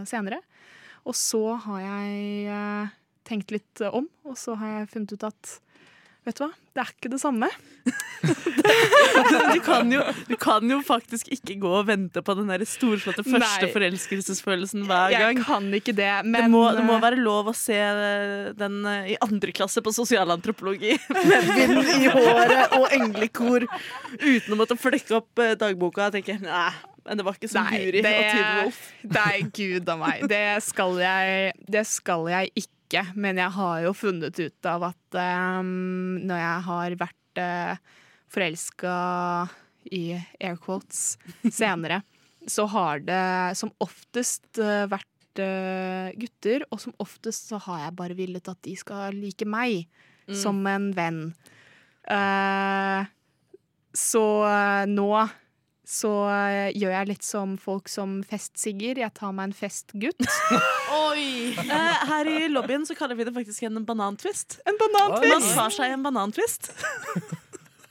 senere. 0.09 0.41
Og 1.07 1.15
så 1.15 1.43
har 1.63 1.83
jeg 1.85 2.49
eh, 2.51 2.97
tenkt 3.27 3.53
litt 3.55 3.85
om, 3.87 4.09
og 4.27 4.35
så 4.39 4.57
har 4.59 4.81
jeg 4.81 4.91
funnet 4.95 5.15
ut 5.15 5.31
at 5.31 5.55
Vet 6.27 6.35
du 6.35 6.41
hva, 6.43 6.49
det 6.75 6.81
er 6.81 6.89
ikke 6.91 7.09
det 7.13 7.21
samme. 7.23 7.47
Du 8.67 9.61
kan, 9.63 9.87
jo, 9.91 10.01
du 10.27 10.33
kan 10.39 10.65
jo 10.69 10.77
faktisk 10.85 11.29
ikke 11.31 11.55
gå 11.61 11.69
og 11.79 11.85
vente 11.87 12.19
på 12.25 12.33
den 12.37 12.49
der 12.51 12.65
storslåtte 12.67 13.23
første 13.23 13.69
forelskelsesfølelsen 13.71 14.83
hver 14.89 15.13
gang. 15.13 15.37
Jeg 15.37 15.45
kan 15.47 15.69
ikke 15.77 15.93
det, 15.95 16.09
men 16.27 16.35
det, 16.35 16.49
må, 16.51 16.63
det 16.75 16.83
må 16.85 16.97
eh, 16.97 17.03
være 17.05 17.19
lov 17.21 17.51
å 17.51 17.55
se 17.55 17.77
den 18.59 18.77
eh, 18.91 19.13
i 19.13 19.17
andre 19.23 19.55
klasse 19.55 19.81
på 19.85 19.93
sosialantropologi 19.95 20.97
med 21.31 21.49
vind 21.55 21.93
i 21.95 22.11
håret 22.11 22.75
og 22.77 22.91
englekor 22.99 23.65
uten 24.19 24.53
å 24.53 24.59
måtte 24.59 24.77
flekke 24.79 25.21
opp 25.21 25.45
dagboka 25.61 26.09
Jeg 26.09 26.19
tenker 26.19 26.43
nei, 26.43 26.69
men 27.07 27.19
det 27.19 27.25
var 27.27 27.37
ikke 27.37 27.49
som 27.51 27.67
Nei, 27.67 27.79
Guri 27.85 28.01
det, 28.03 28.13
og 28.13 28.25
Tidwolf. 28.27 28.81
Nei, 29.15 29.35
gud 29.55 29.91
a 29.91 29.95
meg. 30.01 30.25
Det 30.31 30.43
skal 30.65 30.99
jeg, 31.01 31.53
det 31.77 31.85
skal 31.89 32.27
jeg 32.31 32.51
ikke. 32.63 33.03
Men 33.15 33.39
jeg 33.41 33.53
har 33.57 33.81
jo 33.83 33.93
funnet 33.95 34.39
ut 34.39 34.69
av 34.69 34.89
at 34.89 35.19
um, 35.59 36.19
når 36.23 36.41
jeg 36.43 36.65
har 36.67 36.97
vært 37.01 37.41
uh, 37.43 37.97
forelska 38.31 38.93
i 39.95 40.03
air 40.15 40.59
quotes 40.63 41.17
senere, 41.47 42.01
så 42.55 42.67
har 42.71 43.03
det 43.07 43.27
som 43.59 43.71
oftest 43.83 44.59
uh, 44.59 44.87
vært 44.91 45.43
eh, 45.43 46.15
gutter, 46.17 46.63
og 46.71 46.79
som 46.81 46.95
oftest 47.03 47.51
så 47.51 47.59
har 47.67 47.85
jeg 47.85 47.97
bare 47.99 48.15
villet 48.17 48.47
at 48.49 48.59
de 48.65 48.73
skal 48.79 49.15
like 49.15 49.47
meg 49.47 49.85
som 50.33 50.59
en 50.67 50.89
venn. 50.95 51.21
Uh, 52.07 53.03
så 53.97 54.23
eh, 54.45 54.85
nå 54.89 55.09
så 55.87 56.11
eh, 56.27 56.75
gjør 56.75 56.91
jeg 56.91 57.07
litt 57.13 57.23
som 57.23 57.53
folk 57.61 57.87
som 57.87 58.19
festsigger. 58.27 58.99
Jeg 58.99 59.13
tar 59.15 59.31
meg 59.35 59.49
en 59.49 59.55
festgutt. 59.55 60.19
Oi! 61.07 61.55
Eh, 61.63 62.03
her 62.11 62.27
i 62.27 62.49
lobbyen 62.51 62.83
så 62.87 62.97
kaller 62.97 63.15
vi 63.15 63.23
det 63.27 63.31
faktisk 63.35 63.63
en 63.69 63.79
banantvist. 63.87 64.59
En 64.67 64.75
banantvist! 64.81 65.31
Man 65.31 65.47
tar 65.55 65.75
seg 65.79 65.95
en 65.95 66.03
banantvist. 66.03 66.73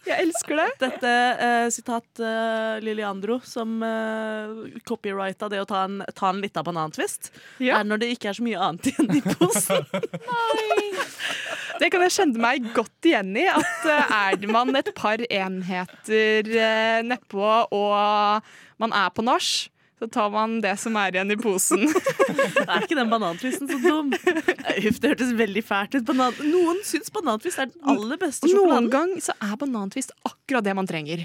Jeg 0.07 0.23
elsker 0.23 0.61
det. 0.61 0.67
Dette 0.79 1.13
uh, 1.41 1.69
sitat 1.75 2.21
uh, 2.23 2.77
Liliandro, 2.79 3.41
som 3.43 3.81
uh, 3.83 4.69
copyrighta 4.87 5.49
det 5.51 5.59
å 5.65 5.67
ta 5.67 5.81
en, 5.89 5.97
ta 6.15 6.31
en 6.31 6.43
lita 6.45 6.63
banantvist, 6.63 7.33
Ja. 7.59 7.81
er 7.81 7.89
når 7.89 8.05
det 8.05 8.13
ikke 8.15 8.31
er 8.31 8.39
så 8.39 8.47
mye 8.47 8.61
annet 8.69 8.93
igjen 8.93 9.11
i 9.19 9.23
posen. 9.27 9.83
Det 11.81 11.91
kan 11.93 12.03
jeg 12.07 12.15
kjenne 12.17 12.41
meg 12.43 12.67
godt 12.77 13.09
igjen 13.09 13.33
i. 13.37 13.47
At 13.53 13.87
eh, 13.91 14.13
er 14.19 14.51
man 14.53 14.75
et 14.79 14.91
par 14.97 15.23
enheter 15.27 16.51
uh, 16.57 17.01
nedpå 17.07 17.49
og 17.75 18.53
man 18.83 18.95
er 18.97 19.11
på 19.17 19.25
nach, 19.27 19.51
så 19.97 20.09
tar 20.13 20.29
man 20.33 20.59
det 20.61 20.75
som 20.81 20.97
er 21.01 21.15
igjen 21.17 21.33
i 21.33 21.39
posen. 21.41 21.87
Er 22.67 22.83
ikke 22.85 22.99
den 22.99 23.09
banantvisten 23.09 23.71
så 23.71 23.79
dum? 23.81 24.11
Uff, 24.13 24.99
det 25.01 25.13
hørtes 25.15 25.31
veldig 25.39 25.63
fælt 25.65 25.97
ut. 25.97 26.05
Banan 26.09 26.37
Noen 26.45 26.83
syns 26.85 27.09
banantvist 27.15 27.63
er 27.63 27.71
den 27.71 27.93
aller 27.95 28.21
beste 28.21 28.45
sjokoladen. 28.45 28.91
Noen 28.91 28.93
gang 28.93 29.15
så 29.25 29.33
er 29.41 29.55
banantvist 29.63 30.13
akkurat 30.29 30.67
det 30.67 30.75
man 30.77 30.91
trenger. 30.91 31.25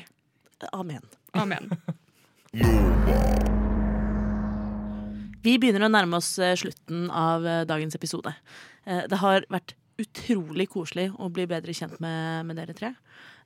Amen. 0.71 1.03
Amen. 1.35 1.67
Vi 5.41 5.57
begynner 5.57 5.87
å 5.87 5.91
nærme 5.91 6.19
oss 6.21 6.35
eh, 6.39 6.53
slutten 6.59 7.07
av 7.09 7.45
eh, 7.47 7.63
dagens 7.69 7.97
episode. 7.97 8.33
Eh, 8.85 9.03
Det 9.09 9.19
har 9.23 9.47
vært 9.51 9.73
utrolig 10.03 10.67
koselig 10.71 11.09
å 11.21 11.29
bli 11.33 11.45
bedre 11.49 11.73
kjent 11.75 11.99
med, 12.03 12.45
med 12.49 12.57
dere 12.59 12.75
tre. 12.77 12.93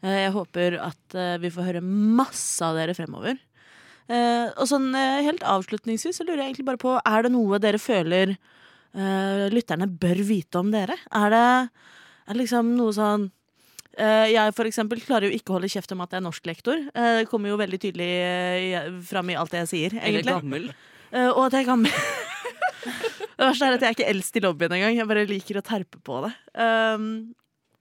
Eh, 0.01 0.26
Jeg 0.26 0.34
håper 0.36 0.78
at 0.84 1.16
eh, 1.18 1.36
vi 1.43 1.51
får 1.53 1.70
høre 1.70 1.82
masse 1.86 2.64
av 2.66 2.76
dere 2.78 2.95
fremover. 2.97 3.38
Eh, 4.08 4.47
Og 4.56 4.68
sånn 4.70 4.91
helt 4.95 5.43
avslutningsvis 5.45 6.20
så 6.20 6.26
lurer 6.28 6.43
jeg 6.43 6.51
egentlig 6.53 6.68
bare 6.68 6.82
på 6.82 6.93
Er 7.01 7.26
det 7.26 7.32
noe 7.34 7.60
dere 7.62 7.82
føler 7.82 8.36
lytterne 9.51 9.89
bør 9.91 10.22
vite 10.24 10.56
om 10.62 10.70
dere? 10.72 10.95
Er 11.12 11.34
det, 11.34 11.39
er 12.30 12.30
det 12.32 12.38
liksom 12.45 12.70
noe 12.78 12.93
sånn 12.95 13.26
jeg 13.95 14.51
for 14.56 14.68
eksempel 14.68 14.99
klarer 15.03 15.28
jo 15.28 15.36
ikke 15.36 15.51
å 15.51 15.56
holde 15.58 15.70
kjeft 15.72 15.91
om 15.95 16.01
at 16.03 16.12
jeg 16.12 16.20
er 16.20 16.24
norsklektor. 16.26 16.80
Det 16.95 17.28
kommer 17.32 17.51
jo 17.51 17.60
veldig 17.60 17.80
tydelig 17.80 18.08
fram 19.08 19.32
i 19.32 19.38
alt 19.39 19.51
det 19.51 19.62
jeg 19.66 19.70
sier, 19.72 19.95
Eller 19.99 20.24
gammel. 20.28 20.66
Og 21.12 21.41
at 21.45 21.56
jeg 21.56 21.64
er 21.64 21.70
gammel. 21.70 21.91
det 23.36 23.47
verste 23.49 23.67
er 23.67 23.75
at 23.75 23.83
jeg 23.83 23.91
er 23.91 23.97
ikke 23.97 24.11
eldst 24.11 24.38
i 24.38 24.43
lobbyen 24.43 24.75
engang. 24.77 24.97
Jeg 24.97 25.09
bare 25.09 25.27
liker 25.29 25.59
å 25.59 25.65
terpe 25.65 25.99
på 26.03 26.21
det. 26.25 26.33
Um, 26.55 27.07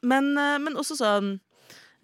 men, 0.04 0.32
eh, 0.36 0.56
men 0.60 0.76
også 0.76 0.98
sånn 0.98 1.28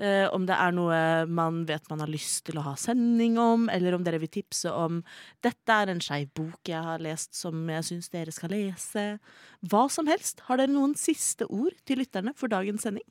uh, 0.00 0.26
om 0.32 0.46
det 0.48 0.56
er 0.56 0.72
noe 0.72 1.00
man 1.28 1.64
vet 1.68 1.90
man 1.90 2.00
har 2.00 2.10
lyst 2.10 2.46
til 2.46 2.60
å 2.60 2.64
ha 2.64 2.76
sending 2.80 3.36
om, 3.42 3.68
eller 3.72 3.96
om 3.96 4.06
dere 4.06 4.22
vil 4.22 4.32
tipse 4.32 4.70
om 4.72 5.02
'dette 5.44 5.76
er 5.76 5.92
en 5.92 6.00
skeiv 6.00 6.30
bok 6.38 6.70
jeg 6.70 6.80
har 6.86 7.02
lest 7.02 7.34
som 7.36 7.68
jeg 7.68 7.88
syns 7.90 8.08
dere 8.14 8.32
skal 8.32 8.54
lese'. 8.54 9.18
Hva 9.66 9.84
som 9.92 10.08
helst. 10.08 10.46
Har 10.48 10.62
dere 10.62 10.72
noen 10.72 10.96
siste 10.96 11.44
ord 11.50 11.76
til 11.84 12.00
lytterne 12.00 12.32
for 12.36 12.48
dagens 12.48 12.86
sending? 12.86 13.06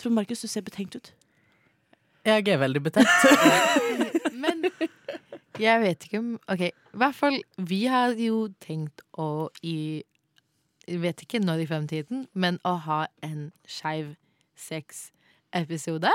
Trond 0.00 0.16
Markus, 0.16 0.40
du 0.40 0.48
ser 0.48 0.64
betenkt 0.64 0.96
ut. 0.96 1.12
Jeg 2.24 2.48
er 2.48 2.58
veldig 2.60 2.82
betenkt. 2.84 3.08
Men 4.42 4.64
jeg 5.60 5.82
vet 5.82 6.06
ikke 6.06 6.18
om 6.22 6.30
OK, 6.52 6.62
i 6.70 7.00
hvert 7.02 7.16
fall 7.16 7.36
vi 7.70 7.84
har 7.90 8.14
jo 8.18 8.48
tenkt 8.62 9.04
å 9.18 9.48
i 9.62 10.02
Jeg 10.88 11.00
vet 11.04 11.22
ikke 11.22 11.38
når 11.42 11.62
i 11.62 11.66
fremtiden, 11.70 12.24
men 12.34 12.58
å 12.66 12.72
ha 12.88 13.04
en 13.22 13.52
skeiv 13.68 14.16
sex-episode. 14.58 16.10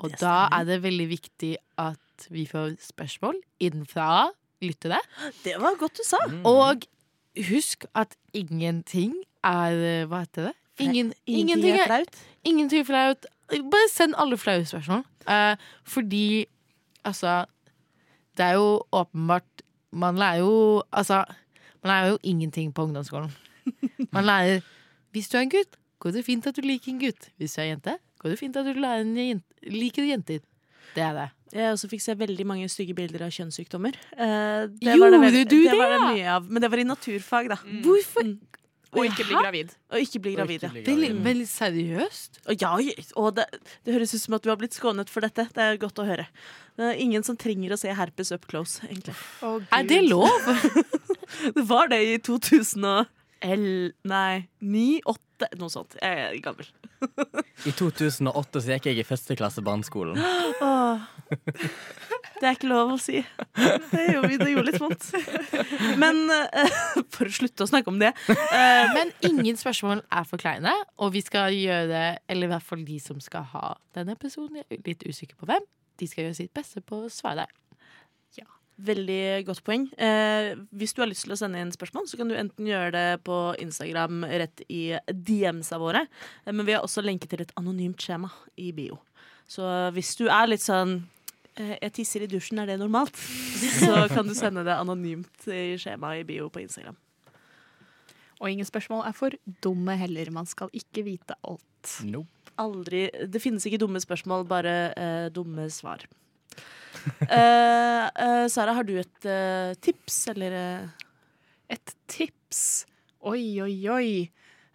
Og 0.00 0.10
Det 0.10 0.20
da 0.22 0.48
er 0.56 0.64
det 0.66 0.80
veldig 0.82 1.06
viktig 1.10 1.52
at 1.78 2.26
vi 2.32 2.46
får 2.48 2.74
spørsmål 2.82 3.38
innenfra 3.62 4.30
lyttere. 4.64 4.98
Det 5.44 5.54
var 5.60 5.78
godt 5.78 6.00
du 6.00 6.04
sa. 6.04 6.18
Og 6.48 6.84
husk 7.50 7.86
at 7.94 8.16
ingenting 8.34 9.14
er 9.44 10.06
Hva 10.10 10.24
heter 10.24 10.50
det? 10.50 10.56
Ingen, 10.80 11.12
Ingenting 11.26 11.76
er 11.76 11.86
flaut. 11.86 12.18
Ingenting 12.44 12.86
flaut. 12.88 13.26
Bare 13.50 13.88
send 13.92 14.16
alle 14.16 14.38
flaue 14.40 14.64
spørsmål. 14.64 15.04
Eh, 15.28 15.56
fordi 15.84 16.46
altså 17.04 17.44
Det 18.40 18.46
er 18.46 18.56
jo 18.56 18.68
åpenbart 18.96 19.64
Man 19.92 20.16
lærer 20.20 20.40
jo 20.40 20.82
Altså, 20.96 21.24
man 21.84 21.90
lærer 21.92 22.12
jo 22.14 22.18
ingenting 22.22 22.72
på 22.74 22.86
ungdomsskolen. 22.88 23.32
Man 24.12 24.24
lærer 24.24 24.62
Hvis 25.12 25.28
du 25.28 25.36
er 25.36 25.44
en 25.44 25.52
gutt, 25.52 25.76
går 26.00 26.14
det 26.16 26.24
fint 26.24 26.46
at 26.48 26.56
du 26.56 26.62
liker 26.64 26.92
en 26.94 27.00
gutt. 27.02 27.28
Hvis 27.36 27.54
du 27.56 27.60
er 27.60 27.66
en 27.66 27.74
jente, 27.74 27.96
går 28.22 28.32
det 28.32 28.38
fint 28.38 28.56
at 28.56 28.64
du 28.64 28.78
jente, 28.80 29.44
liker 29.66 30.06
jenter. 30.08 30.40
Det 30.94 31.02
er 31.02 31.12
det. 31.16 31.28
Jeg 31.52 31.72
også 31.74 31.88
fikk 31.90 32.02
se 32.04 32.14
veldig 32.18 32.46
mange 32.46 32.68
stygge 32.70 32.94
bilder 32.94 33.24
av 33.26 33.32
kjønnssykdommer. 33.34 33.96
Eh, 34.14 34.68
det 34.70 34.94
Gjorde 34.94 35.18
var 35.18 35.34
det, 35.34 35.42
du 35.50 35.56
det? 35.64 35.74
Var 35.74 35.90
det 35.90 35.98
det? 35.98 36.12
mye 36.14 36.28
av, 36.36 36.46
men 36.46 36.62
det 36.62 36.70
var 36.70 36.82
i 36.82 36.86
naturfag, 36.86 37.50
da. 37.50 37.58
Hvorfor? 37.82 38.30
Og 38.90 39.06
ikke 39.06 39.26
bli 39.28 39.36
gravid. 39.38 39.74
Og 39.92 40.02
ikke 40.02 40.20
bli 40.24 40.32
gravid, 40.34 40.64
ja. 40.66 40.70
Veldig, 40.74 41.10
veldig 41.22 41.46
seriøst. 41.46 42.40
Og 42.50 42.62
ja, 42.64 42.72
og 43.20 43.36
det, 43.36 43.46
det 43.86 43.94
høres 43.94 44.14
ut 44.16 44.22
som 44.24 44.34
at 44.34 44.42
du 44.42 44.50
har 44.50 44.58
blitt 44.58 44.74
skånet 44.74 45.12
for 45.12 45.22
dette. 45.22 45.46
Det 45.54 45.62
er 45.62 45.78
godt 45.78 46.02
å 46.02 46.06
høre. 46.08 46.26
Det 46.80 46.88
er 46.88 47.02
ingen 47.04 47.22
som 47.26 47.38
trenger 47.38 47.76
å 47.76 47.78
se 47.78 47.94
herpes 47.94 48.32
up 48.34 48.48
close, 48.50 48.82
egentlig. 48.88 49.14
Er 49.46 49.86
det 49.86 50.02
lov? 50.08 50.50
Det 51.54 51.62
var 51.62 51.86
det 51.92 52.00
i 52.02 52.16
2000 52.26 52.84
og 52.90 53.06
Nei, 53.40 54.48
9, 54.60 55.02
8 55.40 55.58
Noe 55.60 55.72
sånt. 55.72 55.96
Jeg 56.00 56.24
er 56.26 56.36
gammel. 56.44 56.68
I 57.68 57.72
2008 57.76 58.62
så 58.62 58.74
gikk 58.74 58.90
jeg 58.90 59.00
i 59.00 59.06
første 59.06 59.36
klasse 59.38 59.64
barneskolen. 59.64 60.20
Åh. 60.64 61.06
Det 62.40 62.48
er 62.48 62.56
ikke 62.56 62.70
lov 62.70 62.94
å 62.94 62.98
si. 63.00 63.20
Det 63.90 64.04
gjorde, 64.14 64.38
det 64.40 64.48
gjorde 64.52 64.66
litt 64.70 64.80
vondt. 64.80 65.10
Men 66.00 66.22
eh, 66.32 66.78
for 67.14 67.28
å 67.28 67.34
slutte 67.36 67.66
å 67.66 67.70
snakke 67.70 67.92
om 67.92 68.00
det 68.00 68.14
eh, 68.32 68.92
Men 68.94 69.12
ingen 69.28 69.60
spørsmål 69.60 70.02
er 70.08 70.28
for 70.28 70.40
kleine, 70.40 70.72
og 71.00 71.12
vi 71.16 71.22
skal 71.24 71.52
gjøre 71.52 71.90
det, 71.90 72.06
Eller 72.32 72.48
i 72.48 72.52
hvert 72.54 72.66
fall 72.66 72.86
de 72.88 72.96
som 73.02 73.20
skal 73.22 73.44
ha 73.52 73.74
denne 73.96 74.16
episoden, 74.16 74.62
jeg 74.62 74.80
er 74.80 74.84
litt 74.88 75.04
usikker 75.04 75.36
på 75.36 75.50
hvem, 75.50 75.68
de 76.00 76.08
skal 76.08 76.26
gjøre 76.26 76.38
sitt 76.40 76.54
beste 76.56 76.80
på 76.80 77.04
å 77.04 77.12
svare 77.12 77.44
deg. 77.44 77.59
Veldig 78.80 79.44
godt 79.48 79.60
poeng. 79.66 79.86
Eh, 80.00 80.54
hvis 80.72 80.94
du 80.96 81.02
har 81.02 81.10
lyst 81.10 81.26
til 81.26 81.34
å 81.34 81.38
sende 81.38 81.60
inn 81.60 81.72
spørsmål, 81.74 82.06
så 82.08 82.16
kan 82.20 82.30
du 82.30 82.36
enten 82.38 82.68
gjøre 82.68 82.92
det 82.94 83.22
på 83.26 83.36
Instagram 83.60 84.24
rett 84.24 84.62
i 84.72 84.94
DM-sa 85.10 85.80
våre, 85.82 86.06
eh, 86.46 86.52
men 86.52 86.64
vi 86.68 86.76
har 86.76 86.86
også 86.86 87.04
lenke 87.04 87.28
til 87.28 87.42
et 87.44 87.52
anonymt 87.60 88.00
skjema 88.00 88.30
i 88.56 88.70
bio. 88.76 89.00
Så 89.50 89.66
hvis 89.96 90.14
du 90.16 90.28
er 90.30 90.48
litt 90.48 90.64
sånn 90.64 91.00
eh, 91.58 91.76
jeg 91.82 91.94
tisser 91.98 92.24
i 92.24 92.30
dusjen, 92.30 92.62
er 92.62 92.70
det 92.70 92.78
normalt? 92.80 93.16
Så 93.80 94.06
kan 94.14 94.28
du 94.28 94.34
sende 94.38 94.64
det 94.64 94.76
anonymt 94.78 95.48
i 95.50 95.74
skjemaet 95.80 96.22
i 96.22 96.28
bio 96.28 96.48
på 96.52 96.62
Instagram. 96.62 96.96
Og 98.40 98.48
ingen 98.48 98.64
spørsmål 98.64 99.04
er 99.04 99.16
for 99.16 99.36
dumme 99.60 99.98
heller. 100.00 100.30
Man 100.32 100.48
skal 100.48 100.72
ikke 100.72 101.04
vite 101.04 101.36
alt. 101.44 101.98
Nope. 102.08 102.32
Aldri 102.60 103.06
Det 103.28 103.40
finnes 103.40 103.64
ikke 103.64 103.80
dumme 103.80 104.00
spørsmål, 104.02 104.46
bare 104.48 104.74
eh, 104.92 105.26
dumme 105.32 105.68
svar. 105.72 106.06
Eh, 107.30 108.06
eh, 108.08 108.46
Sara, 108.50 108.74
har 108.74 108.84
du 108.84 108.96
et 108.98 109.26
eh, 109.28 109.72
tips, 109.80 110.16
eller 110.32 110.56
eh, 110.58 111.06
Et 111.70 111.92
tips. 112.10 112.84
Oi, 113.22 113.60
oi, 113.62 113.76
oi. 113.88 114.08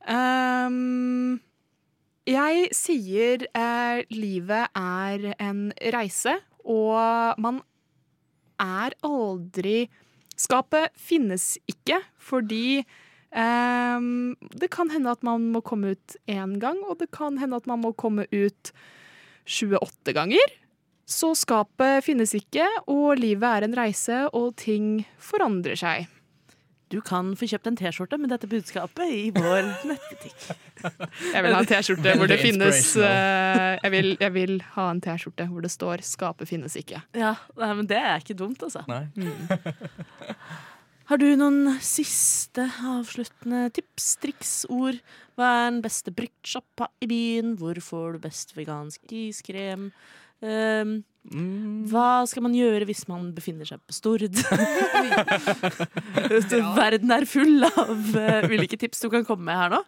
Um, 0.07 1.41
jeg 2.25 2.69
sier 2.73 3.45
eh, 3.51 4.05
livet 4.13 4.71
er 4.79 5.27
en 5.35 5.67
reise, 5.93 6.37
og 6.63 7.37
man 7.41 7.59
er 8.61 8.95
aldri 9.05 9.85
Skapet 10.35 10.91
finnes 10.99 11.53
ikke 11.63 12.01
fordi 12.19 12.81
ehm, 13.31 14.35
det 14.51 14.67
kan 14.73 14.91
hende 14.91 15.13
at 15.15 15.23
man 15.23 15.45
må 15.53 15.61
komme 15.63 15.93
ut 15.95 16.15
én 16.27 16.57
gang, 16.59 16.81
og 16.83 16.99
det 16.99 17.07
kan 17.15 17.39
hende 17.39 17.55
at 17.61 17.69
man 17.71 17.79
må 17.85 17.93
komme 17.95 18.27
ut 18.33 18.73
28 19.47 20.11
ganger. 20.17 20.55
Så 21.05 21.35
skapet 21.37 22.01
finnes 22.05 22.33
ikke, 22.33 22.65
og 22.89 23.19
livet 23.21 23.45
er 23.45 23.67
en 23.67 23.77
reise, 23.77 24.23
og 24.33 24.55
ting 24.57 25.03
forandrer 25.21 25.77
seg. 25.77 26.07
Du 26.93 26.99
kan 27.01 27.31
få 27.37 27.47
kjøpt 27.49 27.67
en 27.69 27.77
T-skjorte 27.77 28.17
med 28.21 28.29
dette 28.29 28.47
budskapet 28.49 29.09
i 29.09 29.23
vår 29.33 29.65
nettbutikk. 29.89 30.45
Jeg 31.33 31.41
vil 31.45 31.55
ha 31.55 31.61
en 31.61 31.69
T-skjorte 31.69 32.13
hvor 32.19 32.29
det 32.29 32.37
finnes 32.41 32.91
eh, 33.01 33.71
jeg, 33.81 33.91
vil, 33.93 34.11
jeg 34.21 34.33
vil 34.35 34.59
ha 34.75 34.85
en 34.93 35.01
T-skjorte 35.01 35.47
hvor 35.49 35.65
det 35.65 35.73
står 35.73 36.05
'skapet 36.05 36.49
finnes 36.49 36.77
ikke'. 36.77 37.01
Ja, 37.17 37.33
nei, 37.57 37.71
men 37.81 37.89
det 37.89 37.97
er 37.97 38.21
ikke 38.21 38.37
dumt, 38.37 38.61
altså. 38.65 38.85
Nei. 38.89 39.07
Har 41.05 41.21
du 41.21 41.27
noen 41.37 41.75
siste 41.85 42.63
avsluttende 42.81 43.67
tips, 43.73 44.15
triks, 44.21 44.53
ord? 44.73 45.01
Hva 45.37 45.49
er 45.53 45.65
den 45.69 45.81
beste 45.85 46.13
bruktsjappa 46.15 46.87
i 47.01 47.09
byen? 47.09 47.57
Hvor 47.61 47.77
får 47.81 48.15
du 48.15 48.23
best 48.23 48.55
vegansk 48.57 49.13
iskrem? 49.13 49.91
Um, 50.43 51.03
Mm. 51.25 51.87
hva 51.89 52.21
skal 52.29 52.43
man 52.45 52.53
gjøre 52.53 52.85
hvis 52.85 53.07
man 53.09 53.31
befinner 53.33 53.65
seg 53.65 53.79
på 53.81 53.89
Stord? 53.95 54.21
Verden 56.77 57.09
er 57.15 57.25
full 57.25 57.65
av 57.65 58.11
uh, 58.13 58.45
ulike 58.51 58.77
tips 58.77 59.01
du 59.01 59.07
kan 59.09 59.25
komme 59.25 59.41
med 59.47 59.57
her 59.57 59.69
nå. 59.73 59.79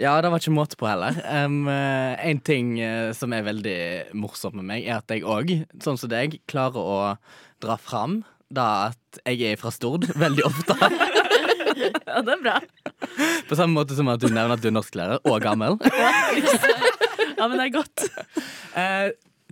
Ja, 0.00 0.14
det 0.24 0.30
var 0.32 0.40
ikke 0.40 0.54
måte 0.56 0.78
på 0.80 0.88
heller. 0.88 1.12
Um, 1.28 1.68
en 1.68 2.40
ting 2.40 2.80
uh, 2.80 3.12
som 3.16 3.32
er 3.36 3.44
veldig 3.50 3.76
morsomt 4.16 4.56
med 4.56 4.64
meg, 4.70 4.88
er 4.88 4.96
at 5.02 5.12
jeg 5.12 5.26
òg, 5.28 5.52
sånn 5.84 6.00
som 6.00 6.08
deg, 6.12 6.38
klarer 6.48 6.80
å 6.80 6.98
dra 7.60 7.76
fram 7.76 8.22
da 8.48 8.88
at 8.88 9.20
jeg 9.28 9.44
er 9.52 9.60
fra 9.60 9.68
Stord 9.74 10.08
veldig 10.24 10.44
ofte. 10.48 10.72
Ja, 12.08 12.24
det 12.24 12.32
er 12.32 12.40
bra. 12.42 12.56
På 13.44 13.52
samme 13.60 13.76
måte 13.76 13.92
som 13.98 14.08
at 14.08 14.24
du 14.24 14.30
nevner 14.32 14.56
at 14.56 14.64
du 14.64 14.70
er 14.72 14.76
norsklærer 14.78 15.20
og 15.28 15.36
gammel. 15.44 15.76
Ja, 17.38 17.44
men 17.44 17.54
det 17.60 17.66
er 17.68 17.76
godt. 17.76 18.08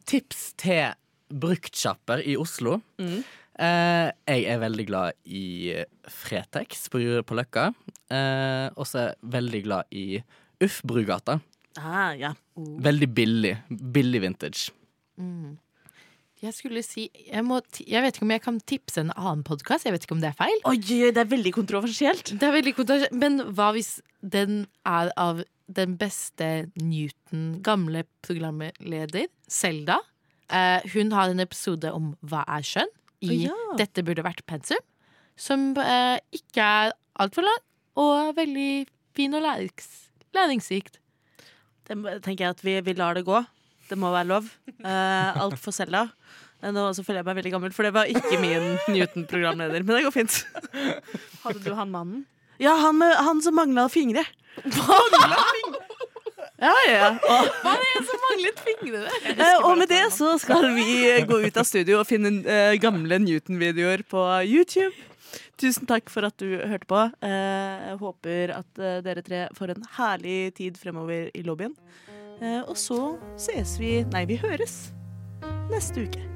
Tips 0.07 0.53
til 0.61 0.95
bruktsjapper 1.27 2.23
i 2.23 2.37
Oslo. 2.39 2.79
Mm. 3.03 3.19
Eh, 3.57 4.09
jeg 4.29 4.47
er 4.53 4.63
veldig 4.63 4.87
glad 4.87 5.17
i 5.25 5.75
Fretex 6.13 6.87
på, 6.93 7.01
på 7.27 7.39
Løkka. 7.39 7.71
Eh, 8.13 8.69
og 8.77 8.87
så 8.87 9.01
er 9.03 9.07
jeg 9.11 9.31
veldig 9.37 9.63
glad 9.67 9.97
i 9.97 10.07
Uff 10.63 10.81
Brugata. 10.87 11.41
Ah, 11.77 12.13
ja. 12.17 12.33
Veldig 12.57 13.09
billig. 13.17 13.57
Billig 13.69 14.23
vintage. 14.23 14.71
Mm. 15.19 15.57
Jeg 16.45 16.53
skulle 16.53 16.83
si 16.85 17.07
jeg, 17.17 17.43
må, 17.49 17.63
jeg 17.81 18.05
vet 18.05 18.17
ikke 18.19 18.27
om 18.27 18.33
jeg 18.35 18.43
kan 18.45 18.59
tipse 18.69 19.01
en 19.01 19.13
annen 19.17 19.43
podkast. 19.47 19.89
Jeg 19.89 19.97
vet 19.97 20.05
ikke 20.05 20.17
om 20.19 20.23
det 20.23 20.31
er 20.35 20.39
feil. 20.39 20.59
Oi, 20.69 20.77
det 20.85 21.23
er 21.23 21.31
veldig 21.31 21.53
kontroversielt. 21.57 22.35
Det 22.37 22.45
er 22.45 22.53
veldig 22.59 22.75
kontroversielt, 22.77 23.17
Men 23.17 23.41
hva 23.57 23.71
hvis 23.77 23.97
den 24.21 24.67
er 24.85 25.13
av 25.17 25.41
den 25.67 25.97
beste 25.99 26.69
Newton, 26.79 27.63
gamle 27.67 28.05
programleder, 28.23 29.27
Selda? 29.49 29.99
Eh, 30.53 30.85
hun 30.95 31.11
har 31.13 31.33
en 31.33 31.43
episode 31.43 31.91
om 31.93 32.13
hva 32.23 32.45
er 32.57 32.67
skjønn 32.67 32.93
i 33.27 33.47
ja. 33.47 33.57
'Dette 33.79 34.05
burde 34.07 34.23
vært 34.27 34.45
pensum', 34.47 34.85
som 35.37 35.73
eh, 35.81 36.19
ikke 36.37 36.63
er 36.63 36.95
altfor 37.19 37.47
lang, 37.47 37.63
og 37.97 38.37
veldig 38.37 38.87
fin 39.17 39.35
og 39.35 39.43
lærings, 39.43 39.89
læringsrikt. 40.37 41.01
Det 41.87 41.97
tenker 42.23 42.45
jeg 42.45 42.55
at 42.55 42.65
vi, 42.65 42.81
vi 42.85 42.95
lar 42.99 43.15
det 43.17 43.25
gå. 43.27 43.41
Det 43.89 43.99
må 43.99 44.11
være 44.11 44.29
lov. 44.29 44.49
Eh, 44.83 45.43
alt 45.43 45.59
for 45.63 45.75
Selda. 45.75 46.09
Eh, 46.63 46.73
Nå 46.75 46.89
føler 46.99 47.21
jeg 47.23 47.29
meg 47.29 47.39
veldig 47.39 47.53
gammel, 47.55 47.75
for 47.75 47.87
det 47.87 47.95
var 47.95 48.11
ikke 48.11 48.41
min 48.43 48.75
Newton-programleder. 48.91 49.85
Men 49.87 49.99
det 49.99 50.07
går 50.07 50.15
fint. 50.15 50.41
Hadde 51.45 51.63
du 51.63 51.73
han 51.79 51.93
mannen? 51.95 52.25
Ja, 52.63 52.77
han, 52.81 52.99
med, 52.99 53.15
han 53.27 53.43
som 53.45 53.55
mangla 53.59 53.89
fingre. 53.93 54.25
Ja, 54.65 55.01
Ja, 56.57 56.73
ja. 56.89 57.09
Og, 57.21 57.49
Var 57.65 57.83
det 57.83 57.89
en 57.99 58.05
som 58.09 58.23
manglet 58.25 58.61
fingrene? 58.65 59.11
eh, 59.35 59.59
og 59.67 59.75
med 59.77 59.91
det 59.93 60.07
så 60.15 60.31
skal 60.41 60.71
vi 60.73 60.87
gå 61.29 61.41
ut 61.45 61.59
av 61.61 61.67
studio 61.69 61.99
og 62.01 62.07
finne 62.09 62.31
eh, 62.49 62.77
gamle 62.81 63.19
Newton-videoer 63.21 64.07
på 64.09 64.23
YouTube. 64.49 64.95
Tusen 65.61 65.89
takk 65.89 66.09
for 66.13 66.25
at 66.29 66.37
du 66.41 66.57
hørte 66.57 66.89
på. 66.89 67.03
Eh, 67.25 67.91
jeg 67.91 67.99
håper 68.01 68.55
at 68.57 68.81
eh, 68.81 68.99
dere 69.05 69.25
tre 69.27 69.43
får 69.57 69.75
en 69.75 69.85
herlig 69.99 70.39
tid 70.57 70.81
fremover 70.81 71.29
i 71.37 71.45
lobbyen. 71.45 71.77
Eh, 72.41 72.63
og 72.65 72.77
så 72.81 73.19
ses 73.41 73.77
vi 73.81 73.99
Nei, 74.13 74.25
vi 74.29 74.41
høres 74.41 74.79
neste 75.69 76.09
uke. 76.09 76.36